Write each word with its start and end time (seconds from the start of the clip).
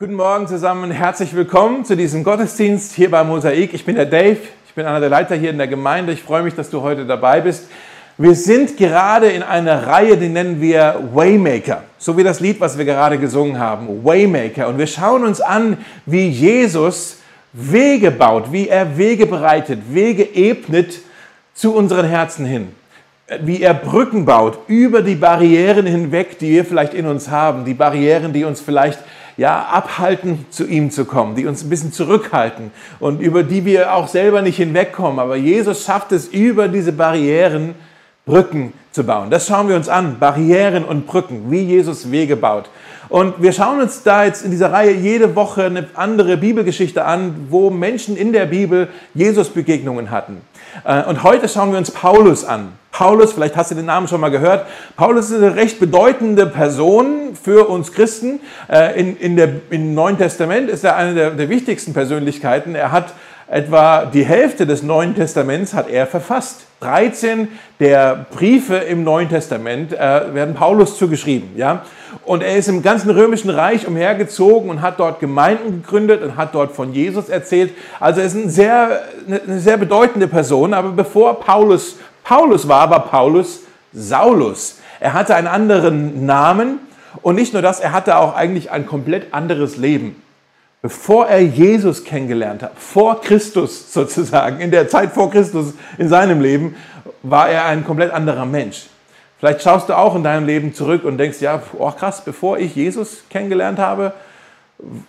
Guten 0.00 0.14
Morgen 0.14 0.48
zusammen, 0.48 0.90
herzlich 0.90 1.36
willkommen 1.36 1.84
zu 1.84 1.96
diesem 1.96 2.24
Gottesdienst 2.24 2.94
hier 2.94 3.12
bei 3.12 3.22
Mosaik. 3.22 3.74
Ich 3.74 3.84
bin 3.84 3.94
der 3.94 4.06
Dave, 4.06 4.38
ich 4.66 4.74
bin 4.74 4.86
einer 4.86 4.98
der 4.98 5.08
Leiter 5.08 5.36
hier 5.36 5.50
in 5.50 5.56
der 5.56 5.68
Gemeinde. 5.68 6.12
Ich 6.12 6.20
freue 6.20 6.42
mich, 6.42 6.56
dass 6.56 6.68
du 6.68 6.82
heute 6.82 7.06
dabei 7.06 7.40
bist. 7.40 7.68
Wir 8.18 8.34
sind 8.34 8.76
gerade 8.76 9.28
in 9.28 9.44
einer 9.44 9.86
Reihe, 9.86 10.16
die 10.16 10.28
nennen 10.28 10.60
wir 10.60 11.00
Waymaker, 11.14 11.84
so 11.96 12.16
wie 12.16 12.24
das 12.24 12.40
Lied, 12.40 12.58
was 12.58 12.76
wir 12.76 12.84
gerade 12.84 13.18
gesungen 13.18 13.60
haben, 13.60 14.04
Waymaker. 14.04 14.66
Und 14.66 14.78
wir 14.78 14.88
schauen 14.88 15.22
uns 15.22 15.40
an, 15.40 15.78
wie 16.06 16.26
Jesus 16.26 17.18
Wege 17.52 18.10
baut, 18.10 18.50
wie 18.50 18.68
er 18.68 18.98
Wege 18.98 19.26
bereitet, 19.26 19.78
Wege 19.90 20.24
ebnet 20.34 21.02
zu 21.54 21.72
unseren 21.72 22.06
Herzen 22.06 22.44
hin 22.44 22.74
wie 23.40 23.62
er 23.62 23.72
Brücken 23.72 24.26
baut 24.26 24.58
über 24.66 25.00
die 25.00 25.14
Barrieren 25.14 25.86
hinweg, 25.86 26.38
die 26.38 26.50
wir 26.50 26.64
vielleicht 26.64 26.92
in 26.92 27.06
uns 27.06 27.30
haben, 27.30 27.64
die 27.64 27.72
Barrieren, 27.72 28.34
die 28.34 28.44
uns 28.44 28.60
vielleicht 28.60 28.98
ja, 29.36 29.64
abhalten, 29.64 30.46
zu 30.50 30.66
ihm 30.66 30.90
zu 30.90 31.04
kommen, 31.04 31.34
die 31.34 31.46
uns 31.46 31.64
ein 31.64 31.70
bisschen 31.70 31.92
zurückhalten 31.92 32.70
und 33.00 33.20
über 33.20 33.42
die 33.42 33.64
wir 33.64 33.94
auch 33.94 34.08
selber 34.08 34.42
nicht 34.42 34.56
hinwegkommen. 34.56 35.18
Aber 35.18 35.36
Jesus 35.36 35.84
schafft 35.84 36.12
es, 36.12 36.26
über 36.28 36.68
diese 36.68 36.92
Barrieren 36.92 37.74
Brücken 38.26 38.72
zu 38.90 39.04
bauen. 39.04 39.30
Das 39.30 39.46
schauen 39.46 39.68
wir 39.68 39.76
uns 39.76 39.88
an, 39.88 40.18
Barrieren 40.18 40.84
und 40.84 41.06
Brücken, 41.06 41.50
wie 41.50 41.62
Jesus 41.62 42.10
Wege 42.10 42.36
baut. 42.36 42.70
Und 43.10 43.42
wir 43.42 43.52
schauen 43.52 43.80
uns 43.80 44.02
da 44.02 44.24
jetzt 44.24 44.44
in 44.44 44.50
dieser 44.50 44.72
Reihe 44.72 44.92
jede 44.92 45.36
Woche 45.36 45.64
eine 45.64 45.88
andere 45.94 46.38
Bibelgeschichte 46.38 47.04
an, 47.04 47.48
wo 47.50 47.68
Menschen 47.68 48.16
in 48.16 48.32
der 48.32 48.46
Bibel 48.46 48.88
Jesus 49.12 49.50
Begegnungen 49.50 50.10
hatten. 50.10 50.40
Äh, 50.84 51.04
und 51.04 51.22
heute 51.22 51.48
schauen 51.48 51.70
wir 51.70 51.78
uns 51.78 51.90
Paulus 51.90 52.44
an. 52.44 52.72
Paulus, 52.90 53.32
vielleicht 53.32 53.56
hast 53.56 53.72
du 53.72 53.74
den 53.74 53.86
Namen 53.86 54.06
schon 54.06 54.20
mal 54.20 54.30
gehört. 54.30 54.66
Paulus 54.96 55.30
ist 55.30 55.42
eine 55.42 55.56
recht 55.56 55.80
bedeutende 55.80 56.46
Person 56.46 57.36
für 57.40 57.68
uns 57.68 57.92
Christen. 57.92 58.40
Äh, 58.70 59.00
in, 59.00 59.16
in 59.16 59.36
der, 59.36 59.48
Im 59.70 59.94
Neuen 59.94 60.16
Testament 60.16 60.70
ist 60.70 60.84
er 60.84 60.96
eine 60.96 61.14
der, 61.14 61.30
der 61.30 61.48
wichtigsten 61.48 61.92
Persönlichkeiten. 61.92 62.74
Er 62.74 62.92
hat 62.92 63.14
etwa 63.48 64.06
die 64.06 64.24
Hälfte 64.24 64.66
des 64.66 64.82
Neuen 64.82 65.14
Testaments 65.14 65.74
hat 65.74 65.88
er 65.88 66.06
verfasst. 66.06 66.66
13 66.80 67.48
der 67.80 68.26
Briefe 68.34 68.76
im 68.76 69.04
Neuen 69.04 69.28
Testament 69.28 69.92
äh, 69.92 70.34
werden 70.34 70.54
Paulus 70.54 70.98
zugeschrieben. 70.98 71.50
Ja? 71.56 71.82
Und 72.24 72.42
er 72.42 72.56
ist 72.56 72.68
im 72.68 72.82
ganzen 72.82 73.10
römischen 73.10 73.50
Reich 73.50 73.86
umhergezogen 73.86 74.70
und 74.70 74.82
hat 74.82 75.00
dort 75.00 75.20
Gemeinden 75.20 75.82
gegründet 75.82 76.22
und 76.22 76.36
hat 76.36 76.54
dort 76.54 76.72
von 76.72 76.92
Jesus 76.92 77.28
erzählt. 77.28 77.72
Also 78.00 78.20
er 78.20 78.26
ist 78.26 78.34
ein 78.34 78.50
sehr, 78.50 79.02
eine 79.26 79.58
sehr 79.58 79.76
bedeutende 79.76 80.28
Person. 80.28 80.74
Aber 80.74 80.90
bevor 80.90 81.40
Paulus 81.40 81.96
Paulus 82.24 82.66
war, 82.66 82.88
war 82.88 83.06
Paulus 83.06 83.60
Saulus. 83.92 84.78
Er 84.98 85.12
hatte 85.12 85.36
einen 85.36 85.46
anderen 85.46 86.24
Namen 86.24 86.78
und 87.20 87.34
nicht 87.34 87.52
nur 87.52 87.60
das, 87.60 87.80
er 87.80 87.92
hatte 87.92 88.16
auch 88.16 88.34
eigentlich 88.34 88.70
ein 88.70 88.86
komplett 88.86 89.34
anderes 89.34 89.76
Leben. 89.76 90.16
Bevor 90.84 91.28
er 91.28 91.40
Jesus 91.40 92.04
kennengelernt 92.04 92.62
hat, 92.62 92.72
vor 92.76 93.22
Christus 93.22 93.90
sozusagen, 93.94 94.60
in 94.60 94.70
der 94.70 94.86
Zeit 94.86 95.12
vor 95.12 95.30
Christus 95.30 95.72
in 95.96 96.10
seinem 96.10 96.42
Leben, 96.42 96.76
war 97.22 97.48
er 97.48 97.64
ein 97.64 97.86
komplett 97.86 98.12
anderer 98.12 98.44
Mensch. 98.44 98.84
Vielleicht 99.38 99.62
schaust 99.62 99.88
du 99.88 99.96
auch 99.96 100.14
in 100.14 100.22
deinem 100.22 100.44
Leben 100.44 100.74
zurück 100.74 101.04
und 101.04 101.16
denkst, 101.16 101.40
ja, 101.40 101.62
oh 101.78 101.90
krass, 101.90 102.22
bevor 102.22 102.58
ich 102.58 102.76
Jesus 102.76 103.24
kennengelernt 103.30 103.78
habe, 103.78 104.12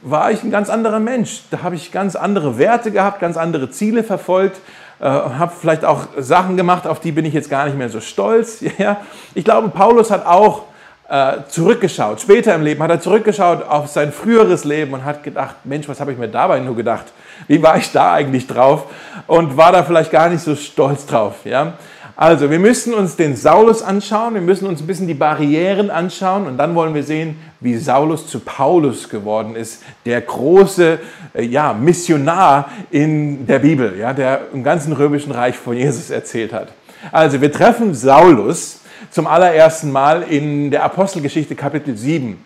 war 0.01 0.31
ich 0.31 0.41
ein 0.43 0.49
ganz 0.49 0.69
anderer 0.69 1.01
Mensch. 1.01 1.43
Da 1.51 1.61
habe 1.61 1.75
ich 1.75 1.91
ganz 1.91 2.15
andere 2.15 2.57
Werte 2.57 2.89
gehabt, 2.89 3.19
ganz 3.19 3.35
andere 3.35 3.69
Ziele 3.69 4.05
verfolgt, 4.05 4.61
äh, 5.01 5.03
habe 5.03 5.51
vielleicht 5.59 5.83
auch 5.83 6.07
Sachen 6.17 6.55
gemacht, 6.55 6.87
auf 6.87 7.01
die 7.01 7.11
bin 7.11 7.25
ich 7.25 7.33
jetzt 7.33 7.49
gar 7.49 7.65
nicht 7.65 7.77
mehr 7.77 7.89
so 7.89 7.99
stolz. 7.99 8.63
Ja. 8.77 9.01
Ich 9.33 9.43
glaube, 9.43 9.67
Paulus 9.67 10.09
hat 10.09 10.25
auch 10.25 10.61
zurückgeschaut. 11.49 12.19
Später 12.19 12.55
im 12.55 12.63
Leben 12.63 12.81
hat 12.81 12.89
er 12.89 12.99
zurückgeschaut 12.99 13.63
auf 13.67 13.87
sein 13.87 14.11
früheres 14.11 14.63
Leben 14.63 14.93
und 14.93 15.05
hat 15.05 15.23
gedacht, 15.23 15.55
Mensch, 15.63 15.87
was 15.87 15.99
habe 15.99 16.11
ich 16.11 16.17
mir 16.17 16.27
dabei 16.27 16.59
nur 16.59 16.75
gedacht? 16.75 17.05
Wie 17.47 17.61
war 17.61 17.77
ich 17.77 17.91
da 17.91 18.13
eigentlich 18.13 18.47
drauf? 18.47 18.85
Und 19.27 19.55
war 19.55 19.71
da 19.71 19.83
vielleicht 19.83 20.11
gar 20.11 20.29
nicht 20.29 20.41
so 20.41 20.55
stolz 20.55 21.05
drauf. 21.05 21.35
Ja? 21.43 21.73
Also, 22.17 22.49
wir 22.49 22.59
müssen 22.59 22.93
uns 22.93 23.17
den 23.17 23.35
Saulus 23.35 23.81
anschauen, 23.81 24.35
wir 24.35 24.41
müssen 24.41 24.67
uns 24.67 24.79
ein 24.79 24.87
bisschen 24.87 25.05
die 25.05 25.13
Barrieren 25.13 25.89
anschauen 25.89 26.47
und 26.47 26.57
dann 26.57 26.73
wollen 26.73 26.93
wir 26.93 27.03
sehen, 27.03 27.37
wie 27.59 27.75
Saulus 27.75 28.27
zu 28.27 28.39
Paulus 28.39 29.09
geworden 29.09 29.57
ist, 29.57 29.83
der 30.05 30.21
große 30.21 30.99
äh, 31.33 31.43
ja, 31.43 31.73
Missionar 31.73 32.69
in 32.89 33.45
der 33.45 33.59
Bibel, 33.59 33.97
ja, 33.99 34.13
der 34.13 34.43
im 34.53 34.63
ganzen 34.63 34.93
römischen 34.93 35.33
Reich 35.33 35.57
von 35.57 35.75
Jesus 35.75 36.09
erzählt 36.09 36.53
hat. 36.53 36.69
Also, 37.11 37.41
wir 37.41 37.51
treffen 37.51 37.93
Saulus 37.93 38.79
zum 39.15 39.27
allerersten 39.27 39.93
Mal 39.93 40.23
in 40.23 40.71
der 40.71 40.83
Apostelgeschichte 40.83 41.55
Kapitel 41.55 41.95
7. 41.95 42.37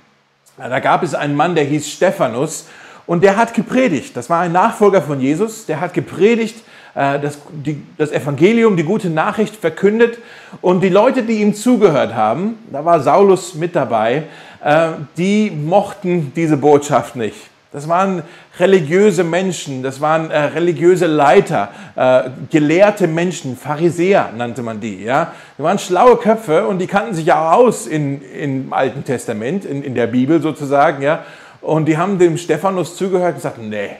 Da 0.55 0.79
gab 0.79 1.01
es 1.01 1.15
einen 1.15 1.35
Mann, 1.35 1.55
der 1.55 1.63
hieß 1.63 1.89
Stephanus 1.89 2.67
und 3.07 3.23
der 3.23 3.37
hat 3.37 3.55
gepredigt. 3.55 4.15
Das 4.15 4.29
war 4.29 4.41
ein 4.41 4.51
Nachfolger 4.51 5.01
von 5.01 5.19
Jesus, 5.19 5.65
der 5.65 5.81
hat 5.81 5.95
gepredigt 5.95 6.57
äh, 6.93 7.19
das, 7.19 7.39
die, 7.51 7.81
das 7.97 8.11
Evangelium, 8.11 8.77
die 8.77 8.83
gute 8.83 9.09
Nachricht 9.09 9.55
verkündet. 9.55 10.19
Und 10.61 10.81
die 10.81 10.89
Leute, 10.89 11.23
die 11.23 11.41
ihm 11.41 11.55
zugehört 11.55 12.13
haben, 12.13 12.59
da 12.71 12.85
war 12.85 12.99
Saulus 12.99 13.55
mit 13.55 13.75
dabei, 13.75 14.25
äh, 14.63 14.89
die 15.17 15.49
mochten 15.49 16.33
diese 16.35 16.57
Botschaft 16.57 17.15
nicht. 17.15 17.49
Das 17.71 17.87
waren 17.87 18.23
religiöse 18.57 19.23
Menschen, 19.23 19.83
das 19.83 20.01
waren 20.01 20.31
äh, 20.31 20.39
religiöse 20.39 21.05
Leiter, 21.05 21.69
äh, 21.95 22.29
gelehrte 22.49 23.07
Menschen, 23.07 23.55
Pharisäer 23.55 24.31
nannte 24.35 24.63
man 24.63 24.79
die. 24.79 25.03
Ja? 25.03 25.33
Die 25.57 25.61
waren 25.61 25.77
schlaue 25.77 26.17
Köpfe 26.17 26.65
und 26.65 26.79
die 26.79 26.87
kannten 26.87 27.13
sich 27.13 27.27
ja 27.27 27.51
aus 27.51 27.85
in, 27.85 28.23
im 28.23 28.73
Alten 28.73 29.03
Testament, 29.03 29.65
in, 29.65 29.83
in 29.83 29.93
der 29.93 30.07
Bibel 30.07 30.41
sozusagen. 30.41 31.03
Ja? 31.03 31.23
Und 31.61 31.85
die 31.85 31.95
haben 31.95 32.17
dem 32.17 32.37
Stephanus 32.39 32.95
zugehört 32.95 33.29
und 33.29 33.35
gesagt, 33.35 33.59
nee, 33.59 33.91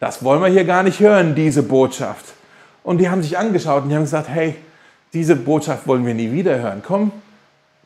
das 0.00 0.24
wollen 0.24 0.42
wir 0.42 0.48
hier 0.48 0.64
gar 0.64 0.82
nicht 0.82 0.98
hören, 0.98 1.36
diese 1.36 1.62
Botschaft. 1.62 2.24
Und 2.82 2.98
die 2.98 3.08
haben 3.08 3.22
sich 3.22 3.38
angeschaut 3.38 3.84
und 3.84 3.90
die 3.90 3.94
haben 3.94 4.02
gesagt, 4.02 4.28
hey, 4.28 4.56
diese 5.12 5.36
Botschaft 5.36 5.86
wollen 5.86 6.04
wir 6.04 6.14
nie 6.14 6.32
wieder 6.32 6.58
hören. 6.58 6.82
Komm, 6.84 7.12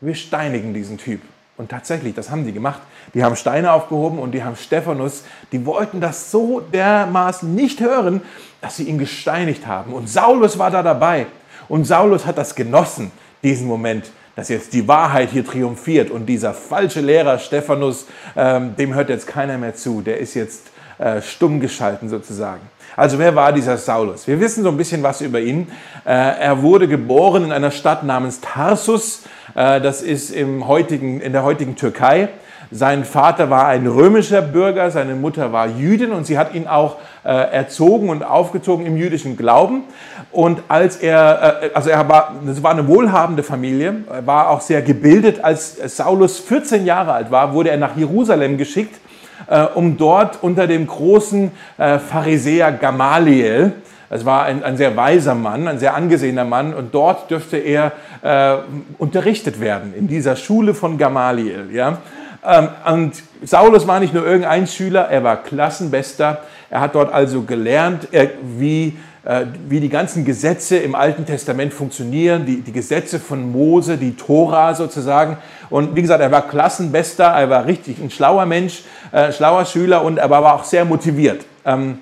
wir 0.00 0.14
steinigen 0.14 0.72
diesen 0.72 0.96
Typ. 0.96 1.20
Und 1.58 1.70
tatsächlich, 1.70 2.14
das 2.14 2.30
haben 2.30 2.46
die 2.46 2.52
gemacht. 2.52 2.80
Die 3.14 3.24
haben 3.24 3.34
Steine 3.34 3.72
aufgehoben 3.72 4.20
und 4.20 4.30
die 4.30 4.44
haben 4.44 4.54
Stephanus, 4.54 5.24
die 5.50 5.66
wollten 5.66 6.00
das 6.00 6.30
so 6.30 6.60
dermaßen 6.60 7.52
nicht 7.52 7.80
hören, 7.80 8.22
dass 8.60 8.76
sie 8.76 8.84
ihn 8.84 8.96
gesteinigt 8.96 9.66
haben. 9.66 9.92
Und 9.92 10.08
Saulus 10.08 10.58
war 10.58 10.70
da 10.70 10.84
dabei. 10.84 11.26
Und 11.68 11.84
Saulus 11.84 12.26
hat 12.26 12.38
das 12.38 12.54
genossen, 12.54 13.10
diesen 13.42 13.66
Moment, 13.66 14.12
dass 14.36 14.48
jetzt 14.48 14.72
die 14.72 14.86
Wahrheit 14.86 15.30
hier 15.30 15.44
triumphiert. 15.44 16.10
Und 16.12 16.26
dieser 16.26 16.54
falsche 16.54 17.00
Lehrer 17.00 17.40
Stephanus, 17.40 18.06
ähm, 18.36 18.76
dem 18.76 18.94
hört 18.94 19.08
jetzt 19.08 19.26
keiner 19.26 19.58
mehr 19.58 19.74
zu. 19.74 20.00
Der 20.00 20.18
ist 20.18 20.34
jetzt 20.34 20.68
äh, 20.98 21.20
stumm 21.20 21.58
geschalten 21.58 22.08
sozusagen. 22.08 22.62
Also 22.96 23.18
wer 23.18 23.34
war 23.34 23.52
dieser 23.52 23.76
Saulus? 23.76 24.28
Wir 24.28 24.38
wissen 24.38 24.62
so 24.62 24.70
ein 24.70 24.76
bisschen 24.76 25.02
was 25.02 25.20
über 25.20 25.40
ihn. 25.40 25.68
Äh, 26.04 26.12
er 26.12 26.62
wurde 26.62 26.86
geboren 26.86 27.44
in 27.44 27.52
einer 27.52 27.72
Stadt 27.72 28.04
namens 28.04 28.40
Tarsus. 28.40 29.22
Äh, 29.54 29.80
das 29.80 30.02
ist 30.02 30.30
im 30.30 30.66
heutigen, 30.66 31.20
in 31.20 31.32
der 31.32 31.42
heutigen 31.42 31.76
Türkei. 31.76 32.28
Sein 32.70 33.04
Vater 33.04 33.48
war 33.48 33.66
ein 33.68 33.86
römischer 33.86 34.42
Bürger, 34.42 34.90
seine 34.90 35.14
Mutter 35.14 35.52
war 35.52 35.68
Jüdin 35.68 36.12
und 36.12 36.26
sie 36.26 36.36
hat 36.36 36.54
ihn 36.54 36.66
auch 36.66 36.96
äh, 37.24 37.30
erzogen 37.30 38.10
und 38.10 38.22
aufgezogen 38.22 38.84
im 38.84 38.96
jüdischen 38.96 39.38
Glauben. 39.38 39.84
Und 40.32 40.62
als 40.68 40.96
er, 40.96 41.62
äh, 41.62 41.70
also 41.72 41.88
er 41.88 42.06
war, 42.08 42.34
das 42.44 42.62
war 42.62 42.72
eine 42.72 42.86
wohlhabende 42.86 43.42
Familie, 43.42 44.04
er 44.10 44.26
war 44.26 44.50
auch 44.50 44.60
sehr 44.60 44.82
gebildet. 44.82 45.42
Als 45.42 45.76
Saulus 45.96 46.38
14 46.40 46.84
Jahre 46.84 47.12
alt 47.12 47.30
war, 47.30 47.54
wurde 47.54 47.70
er 47.70 47.78
nach 47.78 47.96
Jerusalem 47.96 48.58
geschickt 48.58 49.00
äh, 49.46 49.62
um 49.74 49.96
dort 49.96 50.42
unter 50.42 50.66
dem 50.66 50.86
großen 50.86 51.50
äh, 51.78 51.98
Pharisäer 51.98 52.72
Gamaliel, 52.72 53.72
es 54.10 54.24
war 54.24 54.44
ein, 54.44 54.62
ein, 54.62 54.76
sehr 54.76 54.96
weiser 54.96 55.34
Mann, 55.34 55.68
ein 55.68 55.78
sehr 55.78 55.94
angesehener 55.94 56.44
Mann, 56.44 56.74
und 56.74 56.94
dort 56.94 57.30
dürfte 57.30 57.56
er 57.58 57.92
äh, 58.22 58.56
unterrichtet 58.98 59.60
werden, 59.60 59.94
in 59.94 60.08
dieser 60.08 60.36
Schule 60.36 60.74
von 60.74 60.98
Gamaliel. 60.98 61.68
Ja? 61.72 61.98
Ähm, 62.46 62.68
und 62.86 63.22
Saulus 63.44 63.86
war 63.86 64.00
nicht 64.00 64.14
nur 64.14 64.26
irgendein 64.26 64.66
Schüler, 64.66 65.08
er 65.08 65.24
war 65.24 65.36
Klassenbester. 65.42 66.42
Er 66.70 66.80
hat 66.80 66.94
dort 66.94 67.12
also 67.12 67.42
gelernt, 67.42 68.08
er, 68.12 68.30
wie 68.58 68.96
äh, 69.28 69.44
wie 69.68 69.80
die 69.80 69.90
ganzen 69.90 70.24
Gesetze 70.24 70.78
im 70.78 70.94
Alten 70.94 71.26
Testament 71.26 71.74
funktionieren, 71.74 72.46
die, 72.46 72.62
die 72.62 72.72
Gesetze 72.72 73.18
von 73.18 73.52
Mose, 73.52 73.98
die 73.98 74.16
Tora 74.16 74.74
sozusagen. 74.74 75.36
Und 75.68 75.94
wie 75.96 76.00
gesagt, 76.00 76.22
er 76.22 76.30
war 76.30 76.48
Klassenbester, 76.48 77.24
er 77.24 77.50
war 77.50 77.66
richtig 77.66 78.00
ein 78.00 78.10
schlauer 78.10 78.46
Mensch, 78.46 78.84
äh, 79.12 79.30
schlauer 79.32 79.66
Schüler 79.66 80.02
und 80.02 80.16
er 80.16 80.30
war 80.30 80.54
auch 80.54 80.64
sehr 80.64 80.86
motiviert. 80.86 81.44
Ähm, 81.66 81.98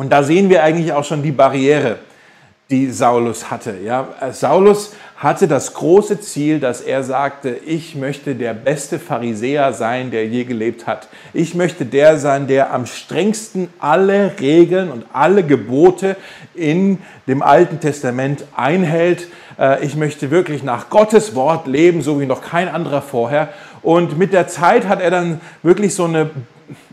und 0.00 0.08
da 0.08 0.22
sehen 0.22 0.48
wir 0.48 0.62
eigentlich 0.62 0.94
auch 0.94 1.04
schon 1.04 1.22
die 1.22 1.30
Barriere, 1.30 1.98
die 2.70 2.90
Saulus 2.90 3.50
hatte. 3.50 3.74
Ja? 3.84 4.08
Saulus 4.32 4.94
hatte 5.18 5.46
das 5.46 5.74
große 5.74 6.22
Ziel, 6.22 6.58
dass 6.58 6.80
er 6.80 7.02
sagte, 7.02 7.50
ich 7.66 7.96
möchte 7.96 8.34
der 8.34 8.54
beste 8.54 8.98
Pharisäer 8.98 9.74
sein, 9.74 10.10
der 10.10 10.26
je 10.26 10.44
gelebt 10.44 10.86
hat. 10.86 11.08
Ich 11.34 11.54
möchte 11.54 11.84
der 11.84 12.16
sein, 12.16 12.46
der 12.46 12.72
am 12.72 12.86
strengsten 12.86 13.68
alle 13.78 14.32
Regeln 14.40 14.90
und 14.90 15.04
alle 15.12 15.42
Gebote 15.42 16.16
in 16.54 16.96
dem 17.26 17.42
Alten 17.42 17.78
Testament 17.78 18.44
einhält. 18.56 19.28
Äh, 19.58 19.84
ich 19.84 19.96
möchte 19.96 20.30
wirklich 20.30 20.62
nach 20.62 20.88
Gottes 20.88 21.34
Wort 21.34 21.66
leben, 21.66 22.00
so 22.00 22.18
wie 22.22 22.26
noch 22.26 22.40
kein 22.40 22.68
anderer 22.68 23.02
vorher. 23.02 23.50
Und 23.82 24.16
mit 24.16 24.32
der 24.32 24.48
Zeit 24.48 24.88
hat 24.88 25.02
er 25.02 25.10
dann 25.10 25.42
wirklich 25.62 25.94
so 25.94 26.06
eine 26.06 26.30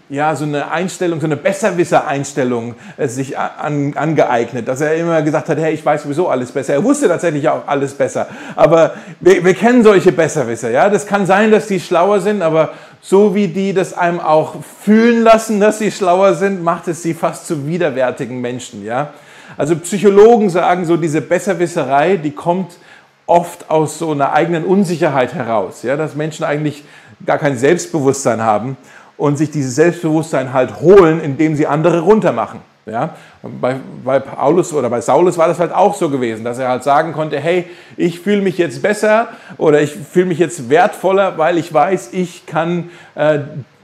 ja, 0.10 0.36
so 0.36 0.46
eine 0.46 0.72
Einstellung, 0.72 1.20
so 1.20 1.26
eine 1.26 1.36
Besserwisser-Einstellung 1.36 2.76
äh, 2.96 3.08
sich 3.08 3.38
an, 3.38 3.94
angeeignet, 3.96 4.68
dass 4.68 4.80
er 4.80 4.96
immer 4.96 5.22
gesagt 5.22 5.50
hat, 5.50 5.58
hey, 5.58 5.74
ich 5.74 5.86
weiß 5.86 6.04
sowieso 6.04 6.30
alles 6.30 6.52
besser. 6.52 6.74
Er 6.74 6.84
wusste 6.84 7.08
tatsächlich 7.08 7.50
auch 7.50 7.68
alles 7.68 7.94
besser. 7.94 8.28
Aber 8.56 8.94
wir, 9.20 9.44
wir 9.44 9.54
kennen 9.54 9.84
solche 9.84 10.14
Besserwisser, 10.14 10.70
ja. 10.72 10.90
Das 10.90 11.06
kann 11.08 11.26
sein, 11.26 11.52
dass 11.52 11.68
die 11.68 11.80
schlauer 11.80 12.22
sind, 12.22 12.42
aber 12.42 12.72
so 13.02 13.36
wie 13.36 13.50
die 13.50 13.74
das 13.74 13.94
einem 13.94 14.20
auch 14.20 14.56
fühlen 14.82 15.24
lassen, 15.24 15.60
dass 15.60 15.80
sie 15.80 15.92
schlauer 15.92 16.36
sind, 16.36 16.64
macht 16.64 16.88
es 16.88 17.04
sie 17.04 17.14
fast 17.14 17.46
zu 17.46 17.68
widerwärtigen 17.68 18.40
Menschen, 18.40 18.86
ja. 18.86 19.14
Also 19.58 19.76
Psychologen 19.76 20.50
sagen 20.50 20.86
so, 20.86 20.98
diese 20.98 21.20
Besserwisserei, 21.20 22.18
die 22.18 22.32
kommt 22.32 22.78
oft 23.26 23.70
aus 23.70 24.00
so 24.00 24.12
einer 24.12 24.32
eigenen 24.32 24.64
Unsicherheit 24.64 25.34
heraus, 25.34 25.84
ja, 25.84 25.98
dass 25.98 26.16
Menschen 26.16 26.46
eigentlich 26.46 26.86
gar 27.26 27.38
kein 27.38 27.58
Selbstbewusstsein 27.58 28.42
haben 28.42 28.78
und 29.18 29.38
sich 29.38 29.52
dieses 29.52 29.76
Selbstbewusstsein 29.76 30.54
halt 30.54 30.80
holen, 30.82 31.20
indem 31.22 31.56
sie 31.56 31.68
andere 31.68 32.02
runtermachen. 32.02 32.60
Ja, 32.86 33.16
bei, 33.42 33.76
bei 34.06 34.20
Paulus 34.20 34.72
oder 34.72 34.90
bei 34.90 35.02
Saulus 35.02 35.38
war 35.38 35.50
das 35.50 35.60
halt 35.60 35.74
auch 35.74 35.94
so 35.94 36.10
gewesen, 36.10 36.46
dass 36.46 36.58
er 36.58 36.70
halt 36.70 36.84
sagen 36.84 37.12
konnte, 37.12 37.38
hey, 37.38 37.66
ich 37.98 38.22
fühle 38.22 38.42
mich 38.42 38.58
jetzt 38.58 38.82
besser 38.82 39.28
oder 39.58 39.82
ich 39.82 39.92
fühle 39.92 40.28
mich 40.28 40.40
jetzt 40.40 40.70
wertvoller, 40.70 41.38
weil 41.38 41.58
ich 41.58 41.74
weiß, 41.74 42.14
ich 42.14 42.46
kann 42.46 42.90
äh, 43.16 43.40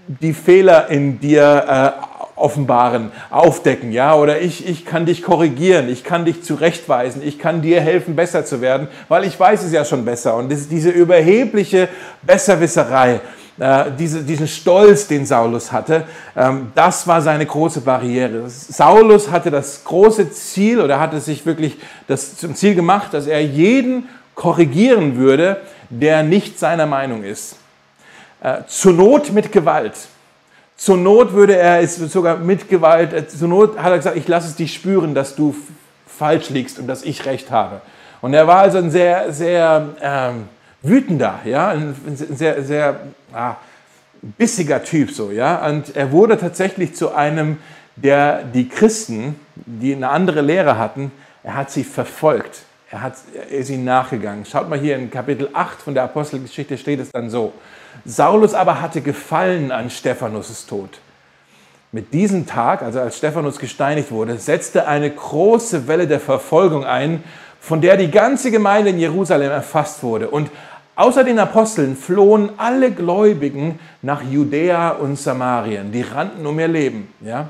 die 0.07 0.33
Fehler 0.33 0.87
in 0.89 1.19
dir 1.19 1.95
äh, 1.99 2.13
offenbaren, 2.35 3.11
aufdecken, 3.29 3.91
ja, 3.91 4.15
oder 4.15 4.39
ich, 4.41 4.67
ich 4.67 4.85
kann 4.85 5.05
dich 5.05 5.21
korrigieren, 5.21 5.89
ich 5.89 6.03
kann 6.03 6.25
dich 6.25 6.41
zurechtweisen, 6.41 7.21
ich 7.23 7.37
kann 7.39 7.61
dir 7.61 7.81
helfen, 7.81 8.15
besser 8.15 8.45
zu 8.45 8.61
werden, 8.61 8.87
weil 9.07 9.25
ich 9.25 9.39
weiß 9.39 9.63
es 9.63 9.71
ja 9.71 9.85
schon 9.85 10.05
besser. 10.05 10.35
Und 10.35 10.51
das, 10.51 10.67
diese 10.67 10.89
überhebliche 10.89 11.89
Besserwisserei, 12.21 13.19
äh, 13.59 13.85
diese, 13.97 14.23
diesen 14.23 14.47
Stolz, 14.47 15.07
den 15.07 15.25
Saulus 15.25 15.71
hatte, 15.71 16.05
ähm, 16.35 16.71
das 16.73 17.07
war 17.07 17.21
seine 17.21 17.45
große 17.45 17.81
Barriere. 17.81 18.49
Saulus 18.49 19.29
hatte 19.29 19.51
das 19.51 19.83
große 19.83 20.31
Ziel 20.31 20.81
oder 20.81 20.99
hatte 20.99 21.19
sich 21.19 21.45
wirklich 21.45 21.77
das 22.07 22.37
zum 22.37 22.55
Ziel 22.55 22.75
gemacht, 22.75 23.13
dass 23.13 23.27
er 23.27 23.43
jeden 23.43 24.09
korrigieren 24.35 25.17
würde, 25.17 25.61
der 25.89 26.23
nicht 26.23 26.57
seiner 26.57 26.87
Meinung 26.87 27.23
ist. 27.23 27.57
Äh, 28.41 28.63
zur 28.67 28.93
Not 28.93 29.31
mit 29.31 29.51
Gewalt. 29.51 29.93
Zur 30.75 30.97
Not 30.97 31.33
würde 31.33 31.55
er 31.55 31.81
es 31.81 31.95
sogar 31.95 32.37
mit 32.37 32.67
Gewalt, 32.67 33.13
äh, 33.13 33.27
zur 33.27 33.47
Not 33.47 33.77
hat 33.77 33.91
er 33.91 33.97
gesagt, 33.97 34.17
ich 34.17 34.27
lasse 34.27 34.47
es 34.47 34.55
dich 34.55 34.73
spüren, 34.73 35.13
dass 35.13 35.35
du 35.35 35.55
falsch 36.07 36.49
liegst 36.49 36.79
und 36.79 36.87
dass 36.87 37.03
ich 37.03 37.25
recht 37.25 37.51
habe. 37.51 37.81
Und 38.21 38.33
er 38.33 38.47
war 38.47 38.59
also 38.59 38.79
ein 38.79 38.89
sehr, 38.89 39.31
sehr 39.31 39.89
ähm, 40.01 40.49
wütender, 40.83 41.39
ja, 41.45 41.69
ein 41.69 41.95
sehr, 42.15 42.63
sehr 42.63 42.99
ah, 43.33 43.55
bissiger 44.21 44.83
Typ 44.83 45.11
so, 45.11 45.31
ja. 45.31 45.65
Und 45.67 45.95
er 45.95 46.11
wurde 46.11 46.37
tatsächlich 46.37 46.93
zu 46.95 47.13
einem, 47.13 47.57
der 47.95 48.43
die 48.43 48.69
Christen, 48.69 49.39
die 49.55 49.95
eine 49.95 50.09
andere 50.09 50.41
Lehre 50.41 50.77
hatten, 50.77 51.11
er 51.43 51.55
hat 51.55 51.71
sie 51.71 51.83
verfolgt. 51.83 52.63
Er, 52.91 53.01
hat, 53.01 53.15
er 53.35 53.57
ist 53.57 53.69
ihnen 53.69 53.85
nachgegangen. 53.85 54.45
Schaut 54.45 54.69
mal 54.69 54.77
hier 54.77 54.97
in 54.97 55.09
Kapitel 55.09 55.49
8 55.51 55.81
von 55.81 55.93
der 55.93 56.03
Apostelgeschichte 56.03 56.77
steht 56.77 56.99
es 56.99 57.11
dann 57.11 57.29
so. 57.29 57.53
Saulus 58.05 58.53
aber 58.53 58.81
hatte 58.81 59.01
Gefallen 59.01 59.71
an 59.71 59.89
Stephanus' 59.89 60.67
Tod. 60.67 60.99
Mit 61.91 62.13
diesem 62.13 62.45
Tag, 62.45 62.81
also 62.81 62.99
als 62.99 63.17
Stephanus 63.17 63.59
gesteinigt 63.59 64.11
wurde, 64.11 64.37
setzte 64.37 64.87
eine 64.87 65.09
große 65.09 65.87
Welle 65.87 66.07
der 66.07 66.19
Verfolgung 66.19 66.85
ein, 66.85 67.23
von 67.59 67.81
der 67.81 67.97
die 67.97 68.11
ganze 68.11 68.51
Gemeinde 68.51 68.89
in 68.89 68.99
Jerusalem 68.99 69.51
erfasst 69.51 70.03
wurde. 70.03 70.29
Und 70.29 70.49
außer 70.95 71.23
den 71.23 71.39
Aposteln 71.39 71.95
flohen 71.95 72.51
alle 72.57 72.91
Gläubigen 72.91 73.79
nach 74.01 74.21
Judäa 74.21 74.89
und 74.89 75.17
Samarien. 75.17 75.91
Die 75.91 76.01
rannten 76.01 76.45
um 76.45 76.59
ihr 76.59 76.67
Leben. 76.67 77.13
Ja? 77.21 77.49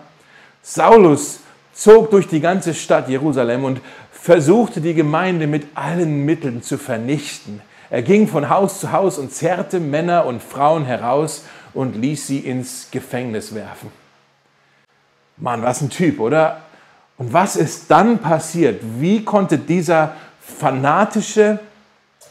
Saulus 0.62 1.42
zog 1.74 2.12
durch 2.12 2.28
die 2.28 2.40
ganze 2.40 2.74
Stadt 2.74 3.10
Jerusalem 3.10 3.64
und 3.66 3.82
versuchte 4.12 4.80
die 4.80 4.94
Gemeinde 4.94 5.48
mit 5.48 5.68
allen 5.76 6.24
Mitteln 6.26 6.62
zu 6.62 6.78
vernichten. 6.78 7.62
Er 7.90 8.02
ging 8.02 8.28
von 8.28 8.50
Haus 8.50 8.80
zu 8.80 8.92
Haus 8.92 9.18
und 9.18 9.32
zerrte 9.32 9.80
Männer 9.80 10.26
und 10.26 10.42
Frauen 10.42 10.86
heraus 10.86 11.44
und 11.74 11.96
ließ 11.96 12.28
sie 12.28 12.40
ins 12.40 12.88
Gefängnis 12.90 13.54
werfen. 13.54 13.92
Mann, 15.38 15.62
was 15.62 15.82
ein 15.82 15.90
Typ, 15.90 16.20
oder? 16.20 16.62
Und 17.18 17.34
was 17.34 17.56
ist 17.56 17.92
dann 17.92 18.20
passiert? 18.20 18.82
Wie 19.00 19.24
konnte 19.24 19.58
dieser 19.58 20.16
fanatische, 20.42 21.60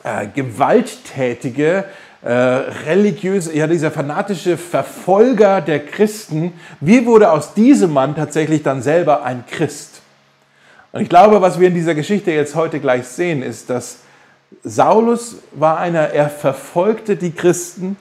äh, 0.04 0.26
gewalttätige, 0.26 1.84
äh, 2.22 2.32
religiöse, 2.32 3.54
ja, 3.56 3.66
dieser 3.66 3.90
fanatische 3.90 4.56
Verfolger 4.56 5.60
der 5.60 5.84
Christen, 5.84 6.52
wie 6.80 7.04
wurde 7.06 7.30
aus 7.30 7.54
diesem 7.54 7.92
Mann 7.92 8.14
tatsächlich 8.14 8.62
dann 8.62 8.82
selber 8.82 9.24
ein 9.24 9.44
Christ? 9.50 10.02
Und 10.92 11.00
ich 11.00 11.08
glaube, 11.08 11.40
was 11.40 11.58
wir 11.58 11.68
in 11.68 11.74
dieser 11.74 11.94
Geschichte 11.94 12.30
jetzt 12.30 12.54
heute 12.54 12.78
gleich 12.78 13.06
sehen, 13.06 13.42
ist, 13.42 13.70
dass 13.70 13.98
Saulus 14.62 15.36
war 15.52 15.78
einer, 15.78 16.10
er 16.10 16.28
verfolgte 16.28 17.16
die 17.16 17.32
Christen, 17.32 17.96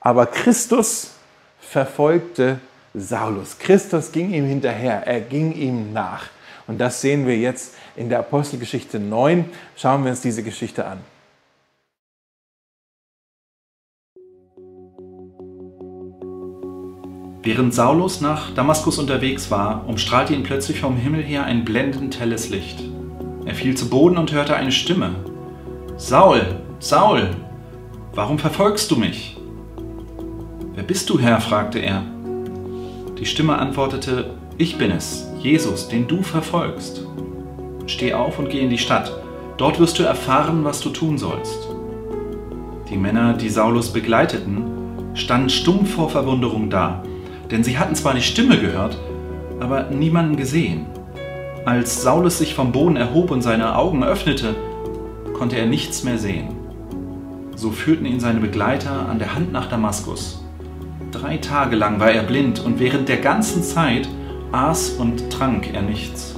aber 0.00 0.26
Christus 0.26 1.12
verfolgte 1.60 2.58
Saulus. 2.92 3.58
Christus 3.58 4.12
ging 4.12 4.32
ihm 4.32 4.46
hinterher, 4.46 5.06
er 5.06 5.20
ging 5.20 5.52
ihm 5.52 5.92
nach. 5.92 6.26
Und 6.66 6.78
das 6.78 7.00
sehen 7.00 7.26
wir 7.26 7.36
jetzt 7.36 7.74
in 7.96 8.08
der 8.08 8.20
Apostelgeschichte 8.20 8.98
9. 8.98 9.44
Schauen 9.76 10.04
wir 10.04 10.10
uns 10.10 10.20
diese 10.20 10.42
Geschichte 10.42 10.84
an. 10.84 10.98
Während 17.44 17.74
Saulus 17.74 18.22
nach 18.22 18.54
Damaskus 18.54 18.98
unterwegs 18.98 19.50
war, 19.50 19.84
umstrahlte 19.86 20.32
ihn 20.32 20.44
plötzlich 20.44 20.80
vom 20.80 20.96
Himmel 20.96 21.22
her 21.22 21.44
ein 21.44 21.66
blendend 21.66 22.18
helles 22.18 22.48
Licht. 22.48 22.82
Er 23.44 23.54
fiel 23.54 23.76
zu 23.76 23.90
Boden 23.90 24.16
und 24.16 24.32
hörte 24.32 24.56
eine 24.56 24.72
Stimme, 24.72 25.10
Saul, 25.98 26.40
Saul, 26.78 27.28
warum 28.14 28.38
verfolgst 28.38 28.90
du 28.90 28.96
mich? 28.96 29.36
Wer 30.74 30.84
bist 30.84 31.10
du, 31.10 31.20
Herr? 31.20 31.38
fragte 31.42 31.80
er. 31.80 32.02
Die 33.18 33.26
Stimme 33.26 33.58
antwortete, 33.58 34.30
ich 34.56 34.78
bin 34.78 34.90
es, 34.90 35.28
Jesus, 35.38 35.88
den 35.88 36.08
du 36.08 36.22
verfolgst. 36.22 37.06
Steh 37.86 38.14
auf 38.14 38.38
und 38.38 38.48
geh 38.48 38.60
in 38.60 38.70
die 38.70 38.78
Stadt. 38.78 39.12
Dort 39.58 39.78
wirst 39.78 39.98
du 39.98 40.02
erfahren, 40.02 40.64
was 40.64 40.80
du 40.80 40.88
tun 40.88 41.18
sollst. 41.18 41.68
Die 42.88 42.96
Männer, 42.96 43.34
die 43.34 43.50
Saulus 43.50 43.92
begleiteten, 43.92 44.64
standen 45.12 45.50
stumm 45.50 45.84
vor 45.84 46.08
Verwunderung 46.08 46.70
da, 46.70 47.02
denn 47.54 47.62
sie 47.62 47.78
hatten 47.78 47.94
zwar 47.94 48.14
die 48.14 48.20
Stimme 48.20 48.58
gehört, 48.58 48.98
aber 49.60 49.84
niemanden 49.84 50.36
gesehen. 50.36 50.86
Als 51.64 52.02
Saulus 52.02 52.38
sich 52.38 52.52
vom 52.52 52.72
Boden 52.72 52.96
erhob 52.96 53.30
und 53.30 53.42
seine 53.42 53.76
Augen 53.76 54.02
öffnete, 54.02 54.56
konnte 55.34 55.56
er 55.56 55.66
nichts 55.66 56.02
mehr 56.02 56.18
sehen. 56.18 56.48
So 57.54 57.70
führten 57.70 58.06
ihn 58.06 58.18
seine 58.18 58.40
Begleiter 58.40 59.08
an 59.08 59.20
der 59.20 59.36
Hand 59.36 59.52
nach 59.52 59.68
Damaskus. 59.68 60.44
Drei 61.12 61.36
Tage 61.36 61.76
lang 61.76 62.00
war 62.00 62.10
er 62.10 62.24
blind 62.24 62.58
und 62.58 62.80
während 62.80 63.08
der 63.08 63.18
ganzen 63.18 63.62
Zeit 63.62 64.08
aß 64.50 64.96
und 64.98 65.30
trank 65.30 65.72
er 65.72 65.82
nichts. 65.82 66.34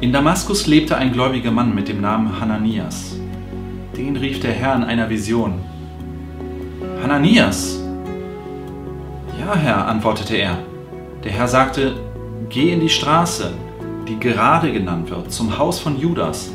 In 0.00 0.10
Damaskus 0.10 0.66
lebte 0.66 0.96
ein 0.96 1.12
gläubiger 1.12 1.50
Mann 1.50 1.74
mit 1.74 1.88
dem 1.88 2.00
Namen 2.00 2.40
Hananias. 2.40 3.14
Den 3.94 4.16
rief 4.16 4.40
der 4.40 4.52
Herr 4.52 4.74
in 4.74 4.84
einer 4.84 5.10
Vision. 5.10 5.60
Hananias! 7.02 7.85
Ja, 9.46 9.54
Herr, 9.54 9.86
antwortete 9.86 10.34
er. 10.34 10.58
Der 11.22 11.30
Herr 11.30 11.46
sagte, 11.46 11.94
Geh 12.48 12.72
in 12.72 12.80
die 12.80 12.88
Straße, 12.88 13.52
die 14.08 14.18
gerade 14.18 14.72
genannt 14.72 15.08
wird, 15.08 15.30
zum 15.30 15.56
Haus 15.56 15.78
von 15.78 16.00
Judas 16.00 16.50